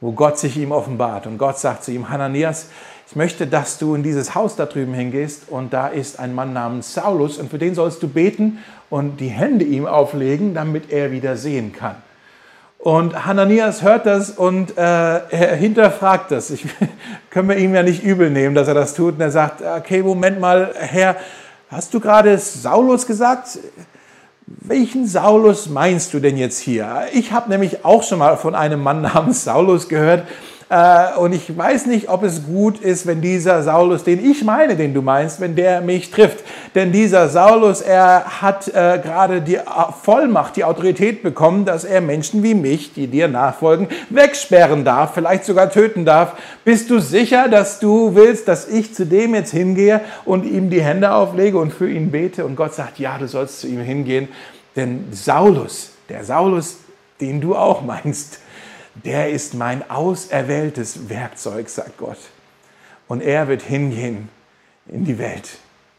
wo 0.01 0.12
Gott 0.12 0.38
sich 0.38 0.57
ihm 0.57 0.73
offenbart. 0.73 1.27
Und 1.27 1.37
Gott 1.37 1.59
sagt 1.59 1.85
zu 1.85 1.92
ihm, 1.92 2.09
Hananias, 2.09 2.68
ich 3.07 3.14
möchte, 3.14 3.46
dass 3.46 3.77
du 3.77 3.94
in 3.94 4.03
dieses 4.03 4.35
Haus 4.35 4.57
da 4.57 4.64
drüben 4.64 4.94
hingehst 4.94 5.51
und 5.51 5.75
da 5.75 5.88
ist 5.88 6.18
ein 6.18 6.35
Mann 6.35 6.55
namens 6.55 6.94
Saulus 6.94 7.37
und 7.37 7.51
für 7.51 7.59
den 7.59 7.75
sollst 7.75 8.03
du 8.03 8.09
beten 8.09 8.59
und 8.88 9.20
die 9.20 9.29
Hände 9.29 9.66
ihm 9.66 9.85
auflegen, 9.85 10.55
damit 10.55 10.90
er 10.90 11.12
wieder 11.12 11.37
sehen 11.37 11.75
kann. 11.75 11.96
Und 12.79 13.27
Hananias 13.27 13.83
hört 13.83 14.07
das 14.07 14.31
und 14.31 14.79
äh, 14.79 14.81
er 14.81 15.57
hinterfragt 15.57 16.31
das. 16.31 16.49
Ich, 16.49 16.64
können 17.31 17.51
wir 17.51 17.59
ihm 17.59 17.75
ja 17.75 17.83
nicht 17.83 18.03
übel 18.03 18.31
nehmen, 18.31 18.55
dass 18.55 18.66
er 18.66 18.75
das 18.75 18.94
tut. 18.94 19.16
Und 19.16 19.20
er 19.20 19.31
sagt, 19.31 19.61
okay, 19.61 20.03
Moment 20.03 20.40
mal, 20.40 20.73
Herr, 20.75 21.16
hast 21.70 21.92
du 21.92 22.01
gerade 22.01 22.38
Saulus 22.38 23.07
gesagt? 23.07 23.59
Welchen 24.59 25.07
Saulus 25.07 25.69
meinst 25.69 26.13
du 26.13 26.19
denn 26.19 26.37
jetzt 26.37 26.59
hier? 26.59 27.07
Ich 27.13 27.31
habe 27.31 27.49
nämlich 27.49 27.85
auch 27.85 28.03
schon 28.03 28.19
mal 28.19 28.37
von 28.37 28.57
einem 28.57 28.83
Mann 28.83 29.01
namens 29.03 29.45
Saulus 29.45 29.89
gehört, 29.89 30.27
äh, 30.71 31.19
und 31.19 31.33
ich 31.33 31.59
weiß 31.59 31.87
nicht, 31.87 32.09
ob 32.09 32.23
es 32.23 32.45
gut 32.45 32.79
ist, 32.79 33.05
wenn 33.05 33.21
dieser 33.21 33.65
Saulus, 33.65 34.05
den 34.05 34.25
ich 34.25 34.45
meine, 34.45 34.77
den 34.77 34.95
du 34.95 35.03
meinst, 35.03 35.41
wenn 35.41 35.57
der 35.57 35.81
mich 35.81 36.13
trifft. 36.13 36.45
Denn 36.77 36.93
dieser 36.93 37.29
Saulus, 37.29 37.81
er 37.81 38.41
hat 38.41 38.69
äh, 38.69 39.01
gerade 39.03 39.43
die 39.43 39.59
Vollmacht, 40.03 40.55
die 40.55 40.63
Autorität 40.63 41.25
bekommen, 41.25 41.65
dass 41.65 41.83
er 41.83 42.01
Menschen 42.01 42.45
wie 42.45 42.55
mich, 42.55 42.95
die 42.95 43.09
dir 43.09 43.27
nachfolgen, 43.27 43.89
wegsperren 44.11 44.85
darf, 44.85 45.15
vielleicht 45.15 45.45
sogar 45.45 45.71
töten 45.71 46.05
darf. 46.05 46.37
Bist 46.65 46.89
du 46.89 47.01
sicher, 47.01 47.49
dass 47.49 47.81
du 47.81 48.15
willst, 48.15 48.47
dass 48.47 48.69
ich 48.69 48.95
zu 48.95 49.07
dem 49.07 49.35
jetzt 49.35 49.51
hingehe 49.51 50.01
und 50.25 50.45
ihm 50.45 50.71
die 50.71 50.83
Hände 50.83 51.13
auflege 51.13 51.59
und 51.59 51.73
für 51.73 51.91
ihn 51.91 52.13
bete? 52.13 52.45
Und 52.45 52.55
Gott 52.55 52.75
sagt, 52.75 53.01
ja, 53.01 53.19
du 53.19 53.27
sollst 53.27 53.61
zu 53.61 53.67
ihm 53.67 53.81
hingehen. 53.81 54.29
Denn 54.77 55.07
Saulus, 55.11 55.95
der 56.09 56.23
Saulus, 56.23 56.77
den 57.21 57.41
du 57.41 57.57
auch 57.57 57.83
meinst, 57.83 58.39
der 59.05 59.31
ist 59.31 59.55
mein 59.55 59.89
auserwähltes 59.91 61.09
Werkzeug, 61.09 61.69
sagt 61.69 61.99
Gott. 61.99 62.19
Und 63.09 63.21
er 63.23 63.49
wird 63.49 63.63
hingehen 63.63 64.29
in 64.87 65.05
die 65.05 65.19
Welt, 65.19 65.59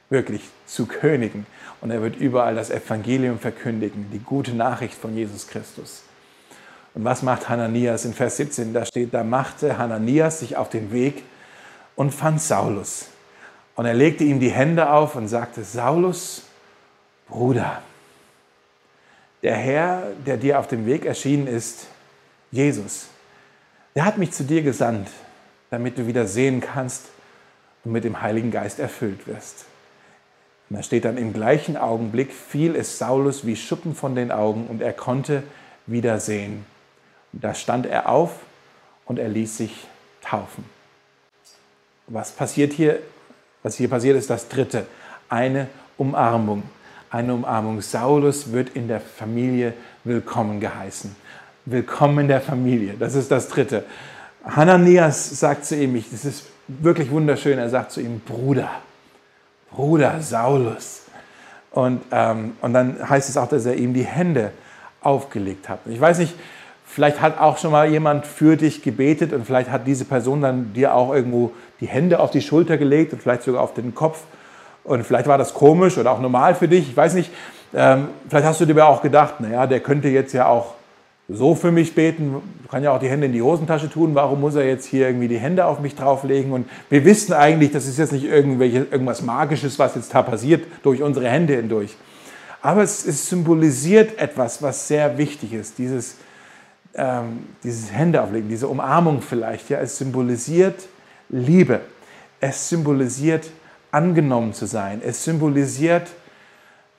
wirklich 0.10 0.42
zu 0.66 0.86
Königen. 0.86 1.46
Und 1.82 1.92
er 1.92 2.02
wird 2.02 2.16
überall 2.16 2.56
das 2.56 2.70
Evangelium 2.70 3.40
verkündigen, 3.40 4.10
die 4.12 4.20
gute 4.20 4.54
Nachricht 4.54 4.96
von 4.96 5.16
Jesus 5.16 5.48
Christus. 5.48 6.04
Und 6.94 7.06
was 7.06 7.24
macht 7.24 7.50
Hananias 7.50 8.06
in 8.06 8.14
Vers 8.14 8.38
17? 8.38 8.74
Da 8.74 8.86
steht, 8.86 9.14
da 9.14 9.24
machte 9.24 9.78
Hananias 9.78 10.40
sich 10.40 10.58
auf 10.58 10.70
den 10.70 10.92
Weg 10.92 11.24
und 11.96 12.14
fand 12.14 12.42
Saulus. 12.42 13.08
Und 13.76 13.86
er 13.86 13.94
legte 13.94 14.24
ihm 14.24 14.40
die 14.40 14.52
Hände 14.52 14.92
auf 14.92 15.16
und 15.16 15.28
sagte, 15.28 15.64
Saulus, 15.64 16.44
Bruder, 17.28 17.82
der 19.42 19.56
Herr, 19.56 20.04
der 20.26 20.38
dir 20.38 20.60
auf 20.60 20.68
dem 20.68 20.86
Weg 20.86 21.06
erschienen 21.06 21.48
ist, 21.48 21.88
Jesus, 22.52 23.08
der 23.96 24.06
hat 24.06 24.18
mich 24.18 24.32
zu 24.32 24.44
dir 24.44 24.62
gesandt, 24.62 25.10
damit 25.70 25.98
du 25.98 26.06
wieder 26.06 26.28
sehen 26.28 26.62
kannst 26.62 27.08
und 27.84 27.94
mit 27.94 28.04
dem 28.04 28.22
Heiligen 28.22 28.52
Geist 28.52 28.80
erfüllt 28.80 29.26
wirst. 29.26 29.66
Und 30.70 30.78
da 30.78 30.84
steht 30.84 31.06
dann 31.06 31.18
im 31.18 31.34
gleichen 31.34 31.78
Augenblick, 31.78 32.34
fiel 32.34 32.76
es 32.76 32.98
Saulus 32.98 33.46
wie 33.46 33.56
Schuppen 33.56 33.96
von 33.96 34.16
den 34.16 34.32
Augen 34.32 34.68
und 34.68 34.82
er 34.82 34.94
konnte 34.94 35.44
wieder 35.86 36.20
sehen. 36.20 36.66
Und 37.34 37.44
da 37.44 37.54
stand 37.54 37.86
er 37.86 38.10
auf 38.10 38.32
und 39.06 39.20
er 39.20 39.30
ließ 39.30 39.58
sich 39.58 39.88
taufen. 40.22 40.66
Was 42.08 42.32
passiert 42.32 42.74
hier? 42.74 43.00
Was 43.64 43.76
hier 43.76 43.90
passiert, 43.90 44.18
ist 44.18 44.30
das 44.30 44.50
dritte. 44.50 44.86
Eine 45.30 45.68
Umarmung. 45.98 46.64
Eine 47.10 47.34
Umarmung. 47.34 47.82
Saulus 47.82 48.52
wird 48.52 48.70
in 48.70 48.88
der 48.88 49.00
Familie 49.00 49.74
willkommen 50.04 50.60
geheißen. 50.60 51.16
Willkommen 51.66 52.18
in 52.20 52.28
der 52.28 52.42
Familie. 52.42 52.96
Das 52.98 53.14
ist 53.14 53.30
das 53.30 53.48
Dritte. 53.48 53.84
Hananias 54.44 55.40
sagt 55.40 55.64
zu 55.66 55.76
ihm, 55.76 56.04
das 56.12 56.26
ist 56.26 56.46
wirklich 56.68 57.12
wunderschön, 57.12 57.60
er 57.60 57.70
sagt 57.70 57.92
zu 57.92 58.02
ihm, 58.02 58.20
Bruder, 58.20 58.68
Bruder 59.70 60.22
Saulus. 60.22 61.04
Und, 61.70 62.02
ähm, 62.12 62.54
und 62.62 62.74
dann 62.74 63.08
heißt 63.08 63.30
es 63.30 63.38
auch, 63.38 63.48
dass 63.48 63.68
er 63.68 63.76
ihm 63.76 63.94
die 63.94 64.04
Hände 64.04 64.50
aufgelegt 65.02 65.70
hat. 65.70 65.82
Ich 65.86 66.02
weiß 66.02 66.18
nicht, 66.18 66.34
vielleicht 66.84 67.22
hat 67.22 67.40
auch 67.40 67.60
schon 67.60 67.72
mal 67.72 67.88
jemand 67.88 68.26
für 68.26 68.58
dich 68.58 68.82
gebetet 68.82 69.32
und 69.32 69.46
vielleicht 69.46 69.70
hat 69.70 69.86
diese 69.86 70.06
Person 70.06 70.42
dann 70.42 70.74
dir 70.74 70.96
auch 70.96 71.14
irgendwo 71.14 71.52
die 71.80 71.88
Hände 71.88 72.22
auf 72.22 72.32
die 72.32 72.42
Schulter 72.42 72.80
gelegt 72.80 73.14
und 73.14 73.22
vielleicht 73.22 73.44
sogar 73.44 73.62
auf 73.62 73.76
den 73.76 73.94
Kopf. 73.94 74.24
Und 74.84 75.06
vielleicht 75.06 75.28
war 75.28 75.38
das 75.38 75.54
komisch 75.54 76.00
oder 76.00 76.10
auch 76.10 76.20
normal 76.22 76.56
für 76.56 76.68
dich. 76.68 76.90
Ich 76.90 76.98
weiß 76.98 77.14
nicht. 77.14 77.32
Ähm, 77.72 78.08
vielleicht 78.28 78.48
hast 78.48 78.60
du 78.60 78.66
dir 78.66 78.84
auch 78.84 79.04
gedacht, 79.04 79.40
naja, 79.40 79.68
der 79.68 79.80
könnte 79.80 80.08
jetzt 80.08 80.34
ja 80.34 80.48
auch 80.48 80.74
so 81.34 81.56
für 81.56 81.72
mich 81.72 81.96
beten, 81.96 82.36
kann 82.70 82.84
ja 82.84 82.92
auch 82.92 83.00
die 83.00 83.10
Hände 83.10 83.26
in 83.26 83.34
die 83.34 83.42
Hosentasche 83.42 83.90
tun, 83.90 84.16
warum 84.16 84.42
muss 84.42 84.56
er 84.56 84.66
jetzt 84.66 84.86
hier 84.86 85.08
irgendwie 85.08 85.28
die 85.28 85.38
Hände 85.38 85.66
auf 85.66 85.80
mich 85.80 85.96
drauflegen? 85.96 86.52
Und 86.52 86.70
wir 86.90 87.04
wissen 87.04 87.34
eigentlich, 87.34 87.72
das 87.72 87.86
ist 87.86 88.00
jetzt 88.00 88.14
nicht 88.14 88.26
irgendwelche, 88.26 88.88
irgendwas 88.90 89.22
Magisches, 89.22 89.78
was 89.78 89.96
jetzt 89.96 90.14
da 90.14 90.22
passiert, 90.22 90.66
durch 90.84 91.02
unsere 91.02 91.30
Hände 91.30 91.56
hindurch. 91.56 91.96
Aber 92.62 92.84
es, 92.84 93.06
es 93.06 93.30
symbolisiert 93.30 94.18
etwas, 94.20 94.62
was 94.62 94.88
sehr 94.88 95.18
wichtig 95.18 95.54
ist, 95.54 95.78
dieses, 95.78 96.18
ähm, 96.94 97.46
dieses 97.64 97.92
Hände 97.92 98.22
auflegen, 98.22 98.48
diese 98.48 98.68
Umarmung 98.68 99.22
vielleicht. 99.22 99.70
Ja, 99.70 99.80
es 99.80 99.98
symbolisiert 99.98 100.88
Liebe, 101.30 101.82
es 102.40 102.70
symbolisiert 102.70 103.50
angenommen 103.92 104.54
zu 104.54 104.66
sein, 104.66 105.02
es 105.04 105.24
symbolisiert, 105.24 106.08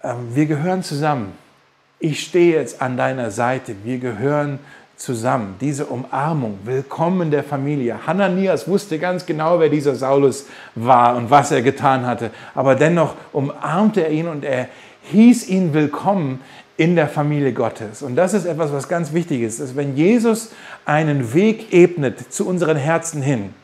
ähm, 0.02 0.34
wir 0.34 0.46
gehören 0.46 0.82
zusammen 0.82 1.32
ich 2.02 2.20
stehe 2.20 2.56
jetzt 2.58 2.82
an 2.82 2.96
deiner 2.96 3.30
Seite, 3.30 3.76
wir 3.84 3.98
gehören 3.98 4.58
zusammen. 4.96 5.54
Diese 5.60 5.86
Umarmung, 5.86 6.58
willkommen 6.64 7.30
der 7.30 7.44
Familie. 7.44 8.06
Hananias 8.06 8.66
wusste 8.66 8.98
ganz 8.98 9.24
genau, 9.24 9.60
wer 9.60 9.68
dieser 9.68 9.94
Saulus 9.94 10.46
war 10.74 11.16
und 11.16 11.30
was 11.30 11.52
er 11.52 11.62
getan 11.62 12.04
hatte, 12.04 12.30
aber 12.56 12.74
dennoch 12.74 13.14
umarmte 13.32 14.02
er 14.02 14.10
ihn 14.10 14.26
und 14.26 14.44
er 14.44 14.68
hieß 15.12 15.48
ihn 15.48 15.72
willkommen 15.74 16.40
in 16.76 16.96
der 16.96 17.06
Familie 17.06 17.52
Gottes. 17.52 18.02
Und 18.02 18.16
das 18.16 18.34
ist 18.34 18.46
etwas, 18.46 18.72
was 18.72 18.88
ganz 18.88 19.12
wichtig 19.12 19.42
ist, 19.42 19.60
dass 19.60 19.76
wenn 19.76 19.96
Jesus 19.96 20.50
einen 20.84 21.34
Weg 21.34 21.72
ebnet 21.72 22.32
zu 22.32 22.48
unseren 22.48 22.76
Herzen 22.76 23.22
hin, 23.22 23.54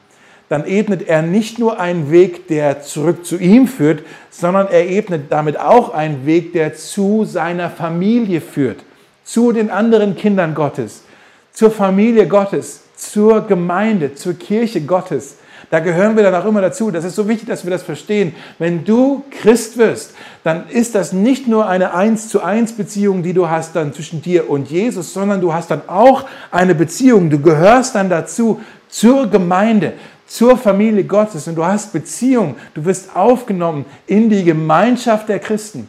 dann 0.49 0.67
ebnet 0.67 1.09
er 1.09 1.23
nicht 1.23 1.59
nur 1.59 1.79
einen 1.79 2.11
Weg, 2.11 2.49
der 2.49 2.83
zurück 2.83 3.27
zu 3.27 3.37
ihm 3.37 3.67
führt, 3.67 4.03
sondern 4.31 4.69
er 4.69 4.89
ebnet 4.89 5.31
damit 5.31 5.59
auch 5.59 5.93
einen 5.93 6.25
Weg, 6.25 6.53
der 6.53 6.75
zu 6.75 7.25
seiner 7.25 7.71
Familie 7.71 8.41
führt, 8.41 8.81
zu 9.25 9.53
den 9.53 9.71
anderen 9.71 10.17
Kindern 10.17 10.55
Gottes, 10.55 11.05
zur 11.53 11.71
Familie 11.71 12.27
Gottes, 12.27 12.83
zur 12.97 13.47
Gemeinde, 13.47 14.15
zur 14.15 14.35
Kirche 14.35 14.81
Gottes. 14.81 15.37
Da 15.71 15.81
gehören 15.81 16.17
wir 16.17 16.23
dann 16.23 16.35
auch 16.35 16.47
immer 16.47 16.63
dazu. 16.63 16.91
Das 16.91 17.05
ist 17.05 17.15
so 17.15 17.29
wichtig, 17.29 17.49
dass 17.49 17.65
wir 17.65 17.71
das 17.71 17.83
verstehen. 17.83 18.35
Wenn 18.59 18.85
du 18.85 19.23
Christ 19.31 19.77
wirst, 19.77 20.15
dann 20.43 20.67
ist 20.71 20.95
das 20.95 21.13
nicht 21.13 21.47
nur 21.47 21.69
eine 21.69 21.93
eins 21.93 22.29
zu 22.31 22.43
eins 22.43 22.73
Beziehung, 22.73 23.23
die 23.23 23.35
du 23.35 23.51
hast 23.51 23.77
dann 23.77 23.93
zwischen 23.93 24.23
dir 24.23 24.49
und 24.49 24.71
Jesus, 24.71 25.13
sondern 25.13 25.43
du 25.43 25.53
hast 25.53 25.71
dann 25.71 25.83
auch 25.87 26.25
eine 26.51 26.75
Beziehung. 26.75 27.29
Du 27.29 27.39
gehörst 27.41 27.95
dann 27.95 28.09
dazu 28.09 28.61
zur 28.89 29.27
Gemeinde, 29.27 29.93
zur 30.29 30.57
Familie 30.57 31.05
Gottes 31.05 31.49
und 31.49 31.57
du 31.57 31.65
hast 31.65 31.93
Beziehung, 31.93 32.55
du 32.75 32.85
wirst 32.85 33.17
aufgenommen 33.17 33.85
in 34.07 34.31
die 34.31 34.45
Gemeinschaft 34.45 35.29
der 35.29 35.41
Christen. 35.41 35.89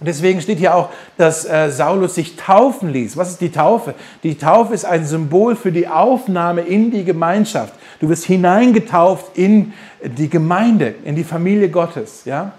Deswegen 0.00 0.40
steht 0.40 0.58
hier 0.58 0.76
auch, 0.76 0.90
dass 1.16 1.44
äh, 1.44 1.70
Saulus 1.70 2.14
sich 2.14 2.36
taufen 2.36 2.92
ließ. 2.92 3.16
Was 3.16 3.30
ist 3.30 3.40
die 3.40 3.50
Taufe? 3.50 3.94
Die 4.22 4.38
Taufe 4.38 4.72
ist 4.74 4.84
ein 4.84 5.04
Symbol 5.04 5.56
für 5.56 5.72
die 5.72 5.88
Aufnahme 5.88 6.60
in 6.60 6.92
die 6.92 7.04
Gemeinschaft. 7.04 7.74
Du 8.00 8.08
wirst 8.08 8.24
hineingetauft 8.24 9.36
in 9.36 9.72
die 10.04 10.28
Gemeinde, 10.28 10.94
in 11.04 11.16
die 11.16 11.24
Familie 11.24 11.68
Gottes. 11.68 12.24
Ja? 12.26 12.52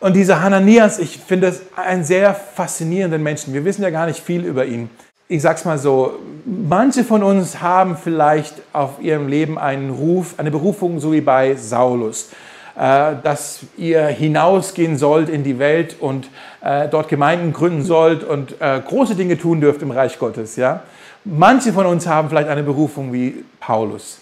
Und 0.00 0.14
dieser 0.14 0.42
Hananias, 0.42 0.98
ich 0.98 1.16
finde 1.16 1.46
es 1.46 1.62
einen 1.76 2.04
sehr 2.04 2.34
faszinierenden 2.34 3.22
Menschen. 3.22 3.54
Wir 3.54 3.64
wissen 3.64 3.82
ja 3.82 3.88
gar 3.88 4.04
nicht 4.04 4.20
viel 4.20 4.44
über 4.44 4.66
ihn. 4.66 4.90
Ich 5.28 5.42
sag's 5.42 5.64
mal 5.64 5.78
so, 5.78 6.18
manche 6.44 7.02
von 7.02 7.22
uns 7.22 7.60
haben 7.60 7.96
vielleicht 7.96 8.54
auf 8.72 9.00
ihrem 9.00 9.28
Leben 9.28 9.58
einen 9.58 9.90
Ruf, 9.90 10.34
eine 10.38 10.50
Berufung, 10.50 11.00
so 11.00 11.12
wie 11.12 11.20
bei 11.20 11.56
Saulus, 11.56 12.30
äh, 12.76 13.14
dass 13.22 13.60
ihr 13.76 14.06
hinausgehen 14.06 14.96
sollt 14.96 15.28
in 15.28 15.42
die 15.42 15.58
Welt 15.58 15.96
und 15.98 16.28
äh, 16.60 16.88
dort 16.88 17.08
Gemeinden 17.08 17.52
gründen 17.52 17.82
sollt 17.82 18.22
und 18.22 18.60
äh, 18.60 18.80
große 18.86 19.16
Dinge 19.16 19.36
tun 19.36 19.60
dürft 19.60 19.82
im 19.82 19.90
Reich 19.90 20.18
Gottes. 20.18 20.54
Ja? 20.54 20.82
Manche 21.24 21.72
von 21.72 21.86
uns 21.86 22.06
haben 22.06 22.28
vielleicht 22.28 22.48
eine 22.48 22.62
Berufung 22.62 23.12
wie 23.12 23.44
Paulus, 23.58 24.20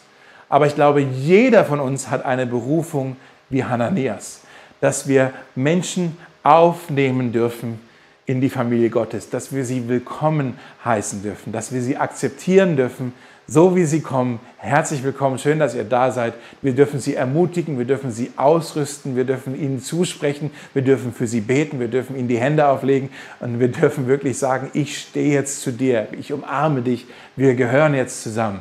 aber 0.48 0.66
ich 0.66 0.74
glaube, 0.74 1.00
jeder 1.00 1.66
von 1.66 1.80
uns 1.80 2.10
hat 2.10 2.24
eine 2.24 2.46
Berufung 2.46 3.16
wie 3.50 3.62
Hananias, 3.62 4.40
dass 4.80 5.06
wir 5.06 5.32
Menschen 5.54 6.16
aufnehmen 6.42 7.30
dürfen, 7.30 7.80
in 8.26 8.40
die 8.40 8.50
Familie 8.50 8.90
Gottes, 8.90 9.30
dass 9.30 9.52
wir 9.52 9.64
sie 9.64 9.88
willkommen 9.88 10.58
heißen 10.84 11.22
dürfen, 11.22 11.52
dass 11.52 11.72
wir 11.72 11.82
sie 11.82 11.96
akzeptieren 11.96 12.76
dürfen, 12.76 13.12
so 13.46 13.76
wie 13.76 13.84
sie 13.84 14.00
kommen. 14.00 14.40
Herzlich 14.56 15.04
willkommen, 15.04 15.38
schön, 15.38 15.58
dass 15.58 15.74
ihr 15.74 15.84
da 15.84 16.10
seid. 16.10 16.32
Wir 16.62 16.74
dürfen 16.74 16.98
sie 16.98 17.14
ermutigen, 17.14 17.78
wir 17.78 17.84
dürfen 17.84 18.10
sie 18.10 18.30
ausrüsten, 18.37 19.16
wir 19.16 19.24
dürfen 19.24 19.60
ihnen 19.60 19.80
zusprechen, 19.80 20.50
wir 20.72 20.80
dürfen 20.80 21.12
für 21.12 21.26
sie 21.26 21.42
beten, 21.42 21.78
wir 21.78 21.88
dürfen 21.88 22.16
ihnen 22.16 22.28
die 22.28 22.38
Hände 22.38 22.66
auflegen 22.66 23.10
und 23.40 23.60
wir 23.60 23.68
dürfen 23.68 24.06
wirklich 24.06 24.38
sagen, 24.38 24.70
ich 24.72 24.98
stehe 24.98 25.34
jetzt 25.34 25.60
zu 25.60 25.72
dir, 25.72 26.08
ich 26.18 26.32
umarme 26.32 26.80
dich, 26.80 27.06
wir 27.37 27.54
gehören 27.54 27.92
jetzt 27.92 28.22
zusammen. 28.22 28.60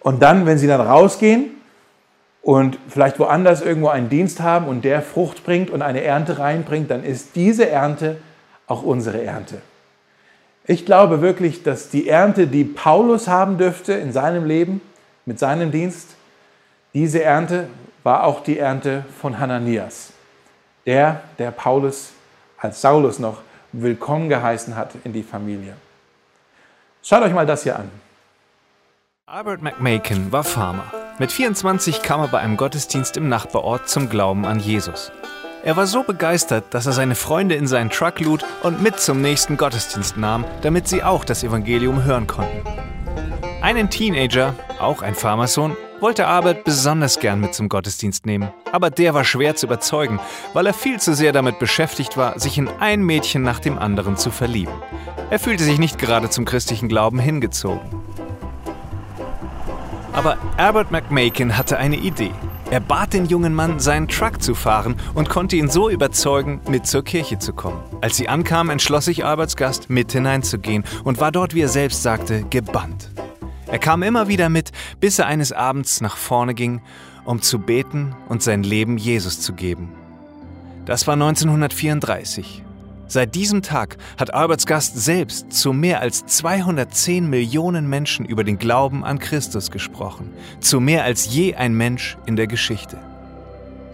Und 0.00 0.22
dann, 0.22 0.44
wenn 0.44 0.58
sie 0.58 0.66
dann 0.66 0.82
rausgehen 0.82 1.46
und 2.42 2.78
vielleicht 2.88 3.18
woanders 3.18 3.62
irgendwo 3.62 3.88
einen 3.88 4.10
Dienst 4.10 4.40
haben 4.42 4.68
und 4.68 4.84
der 4.84 5.00
Frucht 5.00 5.44
bringt 5.44 5.70
und 5.70 5.80
eine 5.80 6.02
Ernte 6.02 6.38
reinbringt, 6.38 6.90
dann 6.90 7.02
ist 7.02 7.36
diese 7.36 7.70
Ernte 7.70 8.18
auch 8.66 8.82
unsere 8.82 9.22
Ernte. 9.22 9.60
Ich 10.66 10.86
glaube 10.86 11.20
wirklich, 11.20 11.62
dass 11.62 11.90
die 11.90 12.08
Ernte, 12.08 12.46
die 12.46 12.64
Paulus 12.64 13.28
haben 13.28 13.58
dürfte 13.58 13.92
in 13.92 14.12
seinem 14.12 14.46
Leben, 14.46 14.80
mit 15.26 15.38
seinem 15.38 15.70
Dienst, 15.70 16.16
diese 16.94 17.22
Ernte 17.22 17.68
war 18.02 18.24
auch 18.24 18.42
die 18.42 18.58
Ernte 18.58 19.04
von 19.20 19.38
Hananias, 19.38 20.12
der, 20.86 21.22
der 21.38 21.50
Paulus 21.50 22.12
als 22.58 22.80
Saulus 22.80 23.18
noch 23.18 23.42
willkommen 23.72 24.28
geheißen 24.28 24.76
hat 24.76 24.92
in 25.04 25.12
die 25.12 25.22
Familie. 25.22 25.74
Schaut 27.02 27.22
euch 27.22 27.32
mal 27.32 27.46
das 27.46 27.64
hier 27.64 27.78
an. 27.78 27.90
Albert 29.26 29.62
McMakin 29.62 30.32
war 30.32 30.44
Farmer. 30.44 30.84
Mit 31.18 31.32
24 31.32 32.02
kam 32.02 32.20
er 32.20 32.28
bei 32.28 32.38
einem 32.38 32.56
Gottesdienst 32.56 33.16
im 33.16 33.28
Nachbarort 33.28 33.88
zum 33.88 34.08
Glauben 34.08 34.44
an 34.46 34.60
Jesus. 34.60 35.12
Er 35.64 35.78
war 35.78 35.86
so 35.86 36.02
begeistert, 36.02 36.74
dass 36.74 36.84
er 36.84 36.92
seine 36.92 37.14
Freunde 37.14 37.54
in 37.54 37.66
seinen 37.66 37.88
Truck 37.88 38.20
lud 38.20 38.44
und 38.62 38.82
mit 38.82 39.00
zum 39.00 39.22
nächsten 39.22 39.56
Gottesdienst 39.56 40.18
nahm, 40.18 40.44
damit 40.60 40.88
sie 40.88 41.02
auch 41.02 41.24
das 41.24 41.42
Evangelium 41.42 42.04
hören 42.04 42.26
konnten. 42.26 42.62
Einen 43.62 43.88
Teenager, 43.88 44.54
auch 44.78 45.00
ein 45.00 45.14
Pharmasohn, 45.14 45.74
wollte 46.00 46.26
Albert 46.26 46.64
besonders 46.64 47.18
gern 47.18 47.40
mit 47.40 47.54
zum 47.54 47.70
Gottesdienst 47.70 48.26
nehmen. 48.26 48.50
Aber 48.72 48.90
der 48.90 49.14
war 49.14 49.24
schwer 49.24 49.56
zu 49.56 49.64
überzeugen, 49.64 50.20
weil 50.52 50.66
er 50.66 50.74
viel 50.74 51.00
zu 51.00 51.14
sehr 51.14 51.32
damit 51.32 51.58
beschäftigt 51.58 52.18
war, 52.18 52.38
sich 52.38 52.58
in 52.58 52.68
ein 52.68 53.00
Mädchen 53.00 53.40
nach 53.40 53.58
dem 53.58 53.78
anderen 53.78 54.18
zu 54.18 54.30
verlieben. 54.30 54.74
Er 55.30 55.38
fühlte 55.38 55.64
sich 55.64 55.78
nicht 55.78 55.98
gerade 55.98 56.28
zum 56.28 56.44
christlichen 56.44 56.90
Glauben 56.90 57.18
hingezogen. 57.18 57.80
Aber 60.14 60.38
Albert 60.56 60.92
McMakin 60.92 61.58
hatte 61.58 61.76
eine 61.76 61.96
Idee. 61.96 62.30
Er 62.70 62.80
bat 62.80 63.12
den 63.12 63.26
jungen 63.26 63.54
Mann, 63.54 63.80
seinen 63.80 64.08
Truck 64.08 64.40
zu 64.40 64.54
fahren 64.54 64.96
und 65.12 65.28
konnte 65.28 65.56
ihn 65.56 65.68
so 65.68 65.90
überzeugen, 65.90 66.60
mit 66.68 66.86
zur 66.86 67.04
Kirche 67.04 67.38
zu 67.38 67.52
kommen. 67.52 67.82
Als 68.00 68.16
sie 68.16 68.28
ankamen, 68.28 68.70
entschloss 68.70 69.04
sich 69.04 69.24
Alberts 69.24 69.56
Gast, 69.56 69.90
mit 69.90 70.12
hineinzugehen 70.12 70.84
und 71.02 71.20
war 71.20 71.32
dort, 71.32 71.54
wie 71.54 71.62
er 71.62 71.68
selbst 71.68 72.02
sagte, 72.02 72.44
gebannt. 72.44 73.10
Er 73.66 73.78
kam 73.78 74.02
immer 74.02 74.28
wieder 74.28 74.48
mit, 74.48 74.70
bis 75.00 75.18
er 75.18 75.26
eines 75.26 75.52
Abends 75.52 76.00
nach 76.00 76.16
vorne 76.16 76.54
ging, 76.54 76.80
um 77.24 77.42
zu 77.42 77.58
beten 77.58 78.14
und 78.28 78.42
sein 78.42 78.62
Leben 78.62 78.96
Jesus 78.98 79.40
zu 79.40 79.52
geben. 79.52 79.92
Das 80.86 81.06
war 81.06 81.14
1934. 81.14 82.63
Seit 83.14 83.36
diesem 83.36 83.62
Tag 83.62 83.96
hat 84.18 84.34
Alberts 84.34 84.66
Gast 84.66 84.98
selbst 84.98 85.52
zu 85.52 85.72
mehr 85.72 86.00
als 86.00 86.26
210 86.26 87.30
Millionen 87.30 87.88
Menschen 87.88 88.26
über 88.26 88.42
den 88.42 88.58
Glauben 88.58 89.04
an 89.04 89.20
Christus 89.20 89.70
gesprochen, 89.70 90.32
zu 90.58 90.80
mehr 90.80 91.04
als 91.04 91.32
je 91.32 91.54
ein 91.54 91.74
Mensch 91.74 92.18
in 92.26 92.34
der 92.34 92.48
Geschichte. 92.48 92.98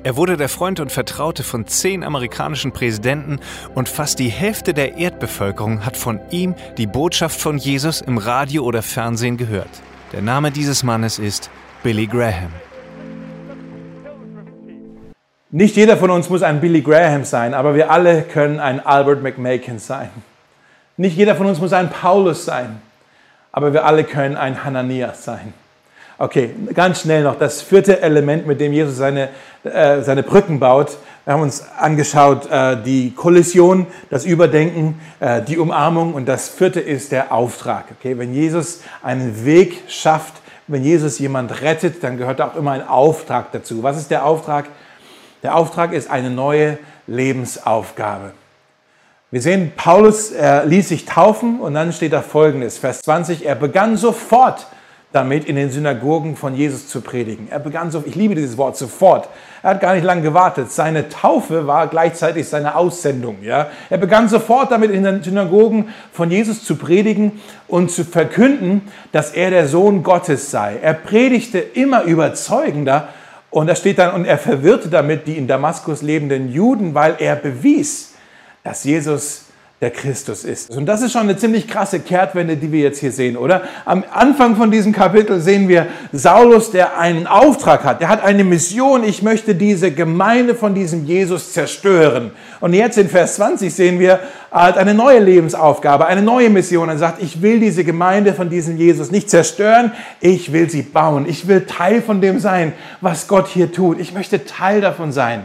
Er 0.04 0.16
wurde 0.16 0.38
der 0.38 0.48
Freund 0.48 0.80
und 0.80 0.90
Vertraute 0.90 1.42
von 1.42 1.66
zehn 1.66 2.02
amerikanischen 2.02 2.72
Präsidenten 2.72 3.40
und 3.74 3.90
fast 3.90 4.18
die 4.20 4.30
Hälfte 4.30 4.72
der 4.72 4.96
Erdbevölkerung 4.96 5.84
hat 5.84 5.98
von 5.98 6.18
ihm 6.30 6.54
die 6.78 6.86
Botschaft 6.86 7.38
von 7.38 7.58
Jesus 7.58 8.00
im 8.00 8.16
Radio 8.16 8.64
oder 8.64 8.80
Fernsehen 8.80 9.36
gehört. 9.36 9.82
Der 10.12 10.22
Name 10.22 10.50
dieses 10.50 10.82
Mannes 10.82 11.18
ist 11.18 11.50
Billy 11.82 12.06
Graham. 12.06 12.52
Nicht 15.52 15.74
jeder 15.74 15.96
von 15.96 16.10
uns 16.10 16.30
muss 16.30 16.44
ein 16.44 16.60
Billy 16.60 16.80
Graham 16.80 17.24
sein, 17.24 17.54
aber 17.54 17.74
wir 17.74 17.90
alle 17.90 18.22
können 18.22 18.60
ein 18.60 18.84
Albert 18.86 19.20
McMakin 19.20 19.80
sein. 19.80 20.10
Nicht 20.96 21.16
jeder 21.16 21.34
von 21.34 21.46
uns 21.46 21.58
muss 21.58 21.72
ein 21.72 21.90
Paulus 21.90 22.44
sein, 22.44 22.80
aber 23.50 23.72
wir 23.72 23.84
alle 23.84 24.04
können 24.04 24.36
ein 24.36 24.62
Hananias 24.64 25.24
sein. 25.24 25.52
Okay, 26.18 26.50
ganz 26.74 27.00
schnell 27.00 27.24
noch 27.24 27.36
das 27.36 27.62
vierte 27.62 28.00
Element, 28.00 28.46
mit 28.46 28.60
dem 28.60 28.72
Jesus 28.72 28.96
seine, 28.96 29.30
äh, 29.64 30.02
seine 30.02 30.22
Brücken 30.22 30.60
baut. 30.60 30.98
Wir 31.24 31.32
haben 31.32 31.42
uns 31.42 31.64
angeschaut 31.78 32.48
äh, 32.48 32.76
die 32.80 33.12
Kollision, 33.12 33.88
das 34.08 34.24
Überdenken, 34.26 35.00
äh, 35.18 35.42
die 35.42 35.58
Umarmung 35.58 36.14
und 36.14 36.26
das 36.26 36.48
vierte 36.48 36.78
ist 36.78 37.10
der 37.10 37.32
Auftrag. 37.32 37.86
Okay, 37.98 38.16
wenn 38.18 38.32
Jesus 38.34 38.82
einen 39.02 39.44
Weg 39.44 39.82
schafft, 39.88 40.34
wenn 40.68 40.84
Jesus 40.84 41.18
jemand 41.18 41.62
rettet, 41.62 42.04
dann 42.04 42.18
gehört 42.18 42.40
auch 42.40 42.54
immer 42.54 42.72
ein 42.72 42.86
Auftrag 42.86 43.50
dazu. 43.50 43.82
Was 43.82 43.96
ist 43.96 44.12
der 44.12 44.24
Auftrag? 44.24 44.66
Der 45.42 45.56
Auftrag 45.56 45.92
ist 45.92 46.10
eine 46.10 46.30
neue 46.30 46.78
Lebensaufgabe. 47.06 48.32
Wir 49.30 49.40
sehen, 49.40 49.72
Paulus 49.76 50.32
ließ 50.64 50.88
sich 50.88 51.04
taufen 51.04 51.60
und 51.60 51.74
dann 51.74 51.92
steht 51.92 52.12
da 52.12 52.20
folgendes, 52.20 52.78
Vers 52.78 53.02
20, 53.02 53.46
er 53.46 53.54
begann 53.54 53.96
sofort 53.96 54.66
damit 55.12 55.46
in 55.46 55.56
den 55.56 55.70
Synagogen 55.70 56.36
von 56.36 56.54
Jesus 56.54 56.86
zu 56.86 57.00
predigen. 57.00 57.48
Er 57.50 57.58
begann 57.58 57.90
so, 57.90 58.04
ich 58.06 58.14
liebe 58.14 58.36
dieses 58.36 58.56
Wort 58.56 58.76
sofort. 58.76 59.28
Er 59.60 59.70
hat 59.70 59.80
gar 59.80 59.94
nicht 59.94 60.04
lange 60.04 60.22
gewartet. 60.22 60.70
Seine 60.70 61.08
Taufe 61.08 61.66
war 61.66 61.88
gleichzeitig 61.88 62.48
seine 62.48 62.76
Aussendung. 62.76 63.38
Ja? 63.42 63.70
Er 63.88 63.98
begann 63.98 64.28
sofort 64.28 64.70
damit 64.70 64.92
in 64.92 65.02
den 65.02 65.20
Synagogen 65.20 65.88
von 66.12 66.30
Jesus 66.30 66.64
zu 66.64 66.76
predigen 66.76 67.40
und 67.66 67.90
zu 67.90 68.04
verkünden, 68.04 68.82
dass 69.10 69.32
er 69.32 69.50
der 69.50 69.66
Sohn 69.66 70.04
Gottes 70.04 70.52
sei. 70.52 70.78
Er 70.80 70.94
predigte 70.94 71.58
immer 71.58 72.04
überzeugender 72.04 73.08
und 73.50 73.66
da 73.66 73.74
steht 73.74 73.98
dann, 73.98 74.14
und 74.14 74.24
er 74.24 74.38
verwirrte 74.38 74.88
damit 74.88 75.26
die 75.26 75.36
in 75.36 75.46
Damaskus 75.46 76.02
lebenden 76.02 76.52
Juden, 76.52 76.94
weil 76.94 77.16
er 77.18 77.36
bewies, 77.36 78.14
dass 78.62 78.84
Jesus 78.84 79.46
der 79.80 79.90
Christus 79.90 80.44
ist. 80.44 80.68
Und 80.68 80.84
das 80.84 81.00
ist 81.00 81.12
schon 81.12 81.22
eine 81.22 81.38
ziemlich 81.38 81.66
krasse 81.66 82.00
Kehrtwende, 82.00 82.58
die 82.58 82.70
wir 82.70 82.80
jetzt 82.80 82.98
hier 82.98 83.12
sehen, 83.12 83.38
oder? 83.38 83.62
Am 83.86 84.04
Anfang 84.12 84.56
von 84.56 84.70
diesem 84.70 84.92
Kapitel 84.92 85.40
sehen 85.40 85.68
wir 85.68 85.86
Saulus, 86.12 86.70
der 86.70 86.98
einen 86.98 87.26
Auftrag 87.26 87.82
hat. 87.84 88.02
Der 88.02 88.10
hat 88.10 88.22
eine 88.22 88.44
Mission. 88.44 89.04
Ich 89.04 89.22
möchte 89.22 89.54
diese 89.54 89.90
Gemeinde 89.90 90.54
von 90.54 90.74
diesem 90.74 91.06
Jesus 91.06 91.54
zerstören. 91.54 92.32
Und 92.60 92.74
jetzt 92.74 92.98
in 92.98 93.08
Vers 93.08 93.36
20 93.36 93.72
sehen 93.72 93.98
wir, 93.98 94.20
er 94.50 94.62
hat 94.64 94.76
eine 94.76 94.92
neue 94.92 95.20
Lebensaufgabe, 95.20 96.04
eine 96.04 96.20
neue 96.20 96.50
Mission. 96.50 96.90
Er 96.90 96.98
sagt, 96.98 97.22
ich 97.22 97.40
will 97.40 97.58
diese 97.58 97.82
Gemeinde 97.82 98.34
von 98.34 98.50
diesem 98.50 98.76
Jesus 98.76 99.10
nicht 99.10 99.30
zerstören. 99.30 99.92
Ich 100.20 100.52
will 100.52 100.68
sie 100.68 100.82
bauen. 100.82 101.24
Ich 101.26 101.48
will 101.48 101.64
Teil 101.64 102.02
von 102.02 102.20
dem 102.20 102.38
sein, 102.38 102.74
was 103.00 103.28
Gott 103.28 103.48
hier 103.48 103.72
tut. 103.72 103.98
Ich 103.98 104.12
möchte 104.12 104.44
Teil 104.44 104.82
davon 104.82 105.10
sein. 105.10 105.44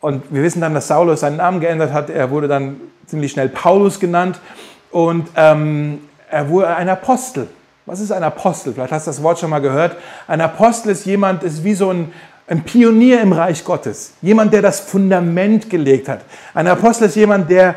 Und 0.00 0.24
wir 0.30 0.42
wissen 0.42 0.60
dann, 0.60 0.74
dass 0.74 0.88
Saulus 0.88 1.20
seinen 1.20 1.38
Namen 1.38 1.60
geändert 1.60 1.92
hat. 1.92 2.08
Er 2.10 2.30
wurde 2.30 2.46
dann 2.46 2.76
ziemlich 3.06 3.32
schnell 3.32 3.48
Paulus 3.48 3.98
genannt 3.98 4.38
und 4.90 5.28
ähm, 5.34 6.00
er 6.30 6.48
wurde 6.48 6.68
ein 6.68 6.88
Apostel. 6.88 7.48
Was 7.86 8.00
ist 8.00 8.12
ein 8.12 8.22
Apostel? 8.22 8.74
Vielleicht 8.74 8.92
hast 8.92 9.06
du 9.06 9.10
das 9.10 9.22
Wort 9.22 9.38
schon 9.38 9.50
mal 9.50 9.60
gehört. 9.60 9.96
Ein 10.26 10.40
Apostel 10.40 10.90
ist 10.90 11.06
jemand, 11.06 11.42
ist 11.42 11.64
wie 11.64 11.74
so 11.74 11.90
ein, 11.90 12.12
ein 12.46 12.62
Pionier 12.62 13.20
im 13.22 13.32
Reich 13.32 13.64
Gottes. 13.64 14.12
Jemand, 14.20 14.52
der 14.52 14.62
das 14.62 14.80
Fundament 14.80 15.70
gelegt 15.70 16.08
hat. 16.08 16.20
Ein 16.54 16.68
Apostel 16.68 17.06
ist 17.06 17.16
jemand, 17.16 17.50
der 17.50 17.76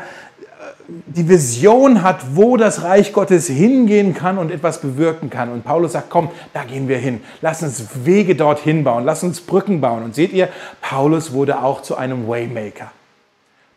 die 0.88 1.28
Vision 1.28 2.02
hat, 2.02 2.36
wo 2.36 2.56
das 2.56 2.82
Reich 2.82 3.12
Gottes 3.12 3.46
hingehen 3.46 4.14
kann 4.14 4.38
und 4.38 4.50
etwas 4.50 4.80
bewirken 4.80 5.30
kann. 5.30 5.50
Und 5.50 5.64
Paulus 5.64 5.92
sagt, 5.92 6.10
komm, 6.10 6.30
da 6.52 6.64
gehen 6.64 6.88
wir 6.88 6.98
hin. 6.98 7.20
Lass 7.40 7.62
uns 7.62 7.84
Wege 8.04 8.34
dorthin 8.34 8.84
bauen. 8.84 9.04
Lass 9.04 9.22
uns 9.22 9.40
Brücken 9.40 9.80
bauen. 9.80 10.02
Und 10.02 10.14
seht 10.14 10.32
ihr, 10.32 10.48
Paulus 10.80 11.32
wurde 11.32 11.62
auch 11.62 11.82
zu 11.82 11.96
einem 11.96 12.28
Waymaker. 12.28 12.90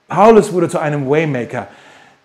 Paulus 0.08 0.54
wurde 0.54 0.70
zu 0.70 0.80
einem 0.80 1.10
Waymaker. 1.10 1.68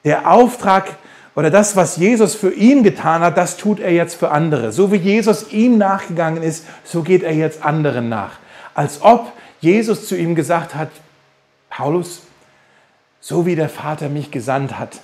Der 0.04 0.30
Auftrag 0.30 0.96
oder 1.34 1.50
das, 1.50 1.76
was 1.76 1.96
Jesus 1.96 2.34
für 2.34 2.52
ihn 2.52 2.82
getan 2.82 3.22
hat, 3.22 3.36
das 3.36 3.56
tut 3.56 3.80
er 3.80 3.92
jetzt 3.92 4.14
für 4.14 4.30
andere. 4.30 4.72
So 4.72 4.92
wie 4.92 4.96
Jesus 4.96 5.52
ihm 5.52 5.78
nachgegangen 5.78 6.42
ist, 6.42 6.66
so 6.84 7.02
geht 7.02 7.22
er 7.22 7.32
jetzt 7.32 7.64
anderen 7.64 8.08
nach. 8.08 8.32
Als 8.74 9.02
ob 9.02 9.32
Jesus 9.60 10.08
zu 10.08 10.16
ihm 10.16 10.34
gesagt 10.34 10.74
hat, 10.74 10.88
Paulus, 11.68 12.22
so 13.20 13.46
wie 13.46 13.56
der 13.56 13.68
Vater 13.68 14.08
mich 14.08 14.30
gesandt 14.30 14.78
hat, 14.78 15.00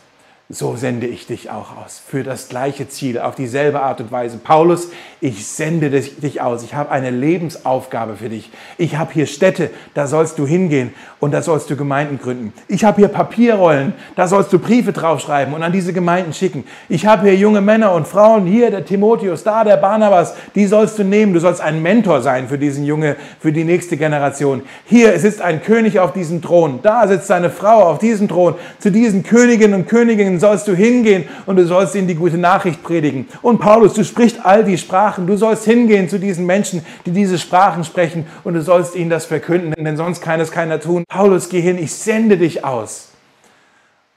so 0.48 0.76
sende 0.76 1.08
ich 1.08 1.26
dich 1.26 1.50
auch 1.50 1.76
aus. 1.76 2.00
Für 2.06 2.22
das 2.22 2.48
gleiche 2.48 2.88
Ziel, 2.88 3.18
auf 3.18 3.34
dieselbe 3.34 3.82
Art 3.82 4.00
und 4.00 4.12
Weise. 4.12 4.38
Paulus, 4.38 4.90
ich 5.20 5.44
sende 5.44 5.90
dich 5.90 6.40
aus. 6.40 6.62
Ich 6.62 6.72
habe 6.74 6.92
eine 6.92 7.10
Lebensaufgabe 7.10 8.14
für 8.14 8.28
dich. 8.28 8.52
Ich 8.78 8.96
habe 8.96 9.12
hier 9.12 9.26
Städte, 9.26 9.70
da 9.94 10.06
sollst 10.06 10.38
du 10.38 10.46
hingehen 10.46 10.94
und 11.18 11.32
da 11.32 11.42
sollst 11.42 11.68
du 11.68 11.74
Gemeinden 11.76 12.20
gründen. 12.20 12.52
Ich 12.68 12.84
habe 12.84 12.98
hier 12.98 13.08
Papierrollen, 13.08 13.92
da 14.14 14.28
sollst 14.28 14.52
du 14.52 14.60
Briefe 14.60 14.92
draufschreiben 14.92 15.52
und 15.52 15.64
an 15.64 15.72
diese 15.72 15.92
Gemeinden 15.92 16.32
schicken. 16.32 16.62
Ich 16.88 17.06
habe 17.06 17.22
hier 17.22 17.34
junge 17.34 17.60
Männer 17.60 17.92
und 17.92 18.06
Frauen, 18.06 18.46
hier 18.46 18.70
der 18.70 18.84
Timotheus, 18.84 19.42
da 19.42 19.64
der 19.64 19.78
Barnabas, 19.78 20.36
die 20.54 20.66
sollst 20.66 20.96
du 21.00 21.02
nehmen. 21.02 21.32
Du 21.32 21.40
sollst 21.40 21.60
ein 21.60 21.82
Mentor 21.82 22.22
sein 22.22 22.46
für 22.46 22.58
diesen 22.58 22.84
Junge, 22.84 23.16
für 23.40 23.50
die 23.50 23.64
nächste 23.64 23.96
Generation. 23.96 24.62
Hier 24.84 25.18
sitzt 25.18 25.42
ein 25.42 25.60
König 25.60 25.98
auf 25.98 26.12
diesem 26.12 26.40
Thron, 26.40 26.78
da 26.84 27.08
sitzt 27.08 27.26
seine 27.26 27.50
Frau 27.50 27.82
auf 27.82 27.98
diesem 27.98 28.28
Thron. 28.28 28.54
Zu 28.78 28.92
diesen 28.92 29.24
Königinnen 29.24 29.80
und 29.80 29.88
Königinnen 29.88 30.35
sollst 30.40 30.68
du 30.68 30.74
hingehen 30.74 31.24
und 31.46 31.56
du 31.56 31.66
sollst 31.66 31.94
ihnen 31.94 32.08
die 32.08 32.14
gute 32.14 32.38
Nachricht 32.38 32.82
predigen. 32.82 33.28
Und 33.42 33.58
Paulus, 33.58 33.94
du 33.94 34.04
sprichst 34.04 34.44
all 34.44 34.64
die 34.64 34.78
Sprachen. 34.78 35.26
Du 35.26 35.36
sollst 35.36 35.64
hingehen 35.64 36.08
zu 36.08 36.18
diesen 36.18 36.46
Menschen, 36.46 36.84
die 37.04 37.10
diese 37.10 37.38
Sprachen 37.38 37.84
sprechen 37.84 38.26
und 38.44 38.54
du 38.54 38.62
sollst 38.62 38.94
ihnen 38.96 39.10
das 39.10 39.26
verkünden, 39.26 39.72
denn 39.84 39.96
sonst 39.96 40.20
kann 40.20 40.40
es 40.40 40.50
keiner 40.50 40.80
tun. 40.80 41.04
Paulus, 41.08 41.48
geh 41.48 41.60
hin, 41.60 41.78
ich 41.78 41.92
sende 41.92 42.36
dich 42.36 42.64
aus. 42.64 43.08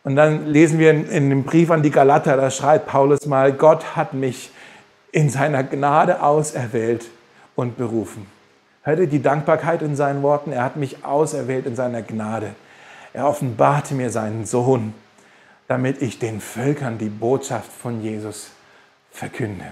Und 0.03 0.15
dann 0.15 0.47
lesen 0.47 0.79
wir 0.79 0.91
in, 0.91 1.09
in 1.09 1.29
dem 1.29 1.43
Brief 1.43 1.71
an 1.71 1.83
die 1.83 1.91
Galater, 1.91 2.37
da 2.37 2.49
schreibt 2.49 2.87
Paulus 2.87 3.25
mal, 3.25 3.51
Gott 3.51 3.95
hat 3.95 4.13
mich 4.13 4.51
in 5.11 5.29
seiner 5.29 5.63
Gnade 5.63 6.21
auserwählt 6.21 7.05
und 7.55 7.77
berufen. 7.77 8.25
Hört 8.83 8.99
ihr 8.99 9.07
die 9.07 9.21
Dankbarkeit 9.21 9.81
in 9.81 9.95
seinen 9.95 10.23
Worten? 10.23 10.51
Er 10.51 10.63
hat 10.63 10.77
mich 10.77 11.03
auserwählt 11.03 11.65
in 11.65 11.75
seiner 11.75 12.01
Gnade. 12.01 12.51
Er 13.13 13.27
offenbarte 13.27 13.93
mir 13.93 14.09
seinen 14.09 14.45
Sohn 14.45 14.93
damit 15.69 16.01
ich 16.01 16.17
den 16.17 16.41
Völkern 16.41 16.97
die 16.97 17.09
Botschaft 17.09 17.71
von 17.71 18.01
Jesus 18.01 18.49
verkünde. 19.11 19.65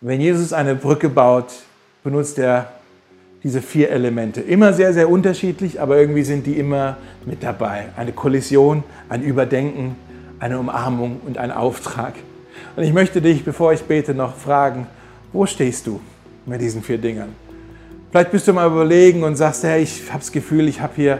Wenn 0.00 0.22
Jesus 0.22 0.54
eine 0.54 0.74
Brücke 0.74 1.10
baut, 1.10 1.52
benutzt 2.02 2.38
er 2.38 2.72
diese 3.44 3.60
vier 3.60 3.90
Elemente. 3.90 4.40
Immer 4.40 4.72
sehr, 4.72 4.94
sehr 4.94 5.10
unterschiedlich, 5.10 5.82
aber 5.82 5.98
irgendwie 5.98 6.22
sind 6.22 6.46
die 6.46 6.58
immer 6.58 6.96
mit 7.26 7.42
dabei. 7.42 7.90
Eine 7.94 8.12
Kollision, 8.12 8.84
ein 9.10 9.22
Überdenken, 9.22 9.96
eine 10.38 10.58
Umarmung 10.58 11.20
und 11.26 11.36
ein 11.36 11.50
Auftrag. 11.50 12.14
Und 12.74 12.84
ich 12.84 12.94
möchte 12.94 13.20
dich, 13.20 13.44
bevor 13.44 13.74
ich 13.74 13.82
bete, 13.82 14.14
noch 14.14 14.34
fragen, 14.34 14.86
wo 15.34 15.44
stehst 15.44 15.86
du 15.86 16.00
mit 16.46 16.62
diesen 16.62 16.82
vier 16.82 16.96
Dingern? 16.96 17.36
Vielleicht 18.10 18.30
bist 18.30 18.48
du 18.48 18.54
mal 18.54 18.66
überlegen 18.66 19.24
und 19.24 19.36
sagst, 19.36 19.62
hey, 19.64 19.82
ich 19.82 20.08
habe 20.08 20.20
das 20.20 20.32
Gefühl, 20.32 20.68
ich 20.68 20.80
habe 20.80 20.94
hier 20.96 21.18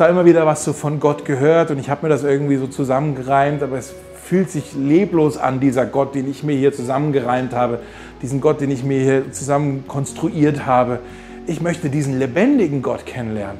zwar 0.00 0.08
immer 0.08 0.24
wieder 0.24 0.46
was 0.46 0.64
so 0.64 0.72
von 0.72 0.98
Gott 0.98 1.26
gehört 1.26 1.70
und 1.70 1.78
ich 1.78 1.90
habe 1.90 2.06
mir 2.06 2.08
das 2.08 2.24
irgendwie 2.24 2.56
so 2.56 2.66
zusammengereimt, 2.66 3.62
aber 3.62 3.76
es 3.76 3.92
fühlt 4.24 4.50
sich 4.50 4.72
leblos 4.72 5.36
an, 5.36 5.60
dieser 5.60 5.84
Gott, 5.84 6.14
den 6.14 6.26
ich 6.30 6.42
mir 6.42 6.56
hier 6.56 6.72
zusammengereimt 6.72 7.52
habe, 7.52 7.80
diesen 8.22 8.40
Gott, 8.40 8.62
den 8.62 8.70
ich 8.70 8.82
mir 8.82 8.98
hier 9.02 9.30
zusammen 9.30 9.84
konstruiert 9.86 10.64
habe. 10.64 11.00
Ich 11.46 11.60
möchte 11.60 11.90
diesen 11.90 12.18
lebendigen 12.18 12.80
Gott 12.80 13.04
kennenlernen. 13.04 13.58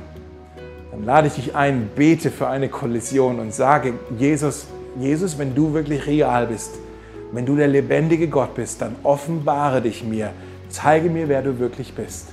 Dann 0.93 1.05
lade 1.05 1.27
ich 1.27 1.35
dich 1.35 1.55
ein, 1.55 1.91
bete 1.95 2.31
für 2.31 2.49
eine 2.49 2.71
Kollision 2.71 3.39
und 3.39 3.53
sage, 3.53 3.93
Jesus, 4.19 4.67
Jesus, 4.99 5.39
wenn 5.39 5.55
du 5.55 5.75
wirklich 5.75 6.07
real 6.07 6.47
bist, 6.47 6.71
wenn 7.33 7.45
du 7.45 7.55
der 7.55 7.69
lebendige 7.69 8.29
Gott 8.29 8.55
bist, 8.55 8.81
dann 8.81 8.97
offenbare 9.03 9.83
dich 9.83 10.05
mir, 10.05 10.31
zeige 10.71 11.11
mir, 11.11 11.29
wer 11.29 11.43
du 11.43 11.59
wirklich 11.59 11.93
bist. 11.93 12.29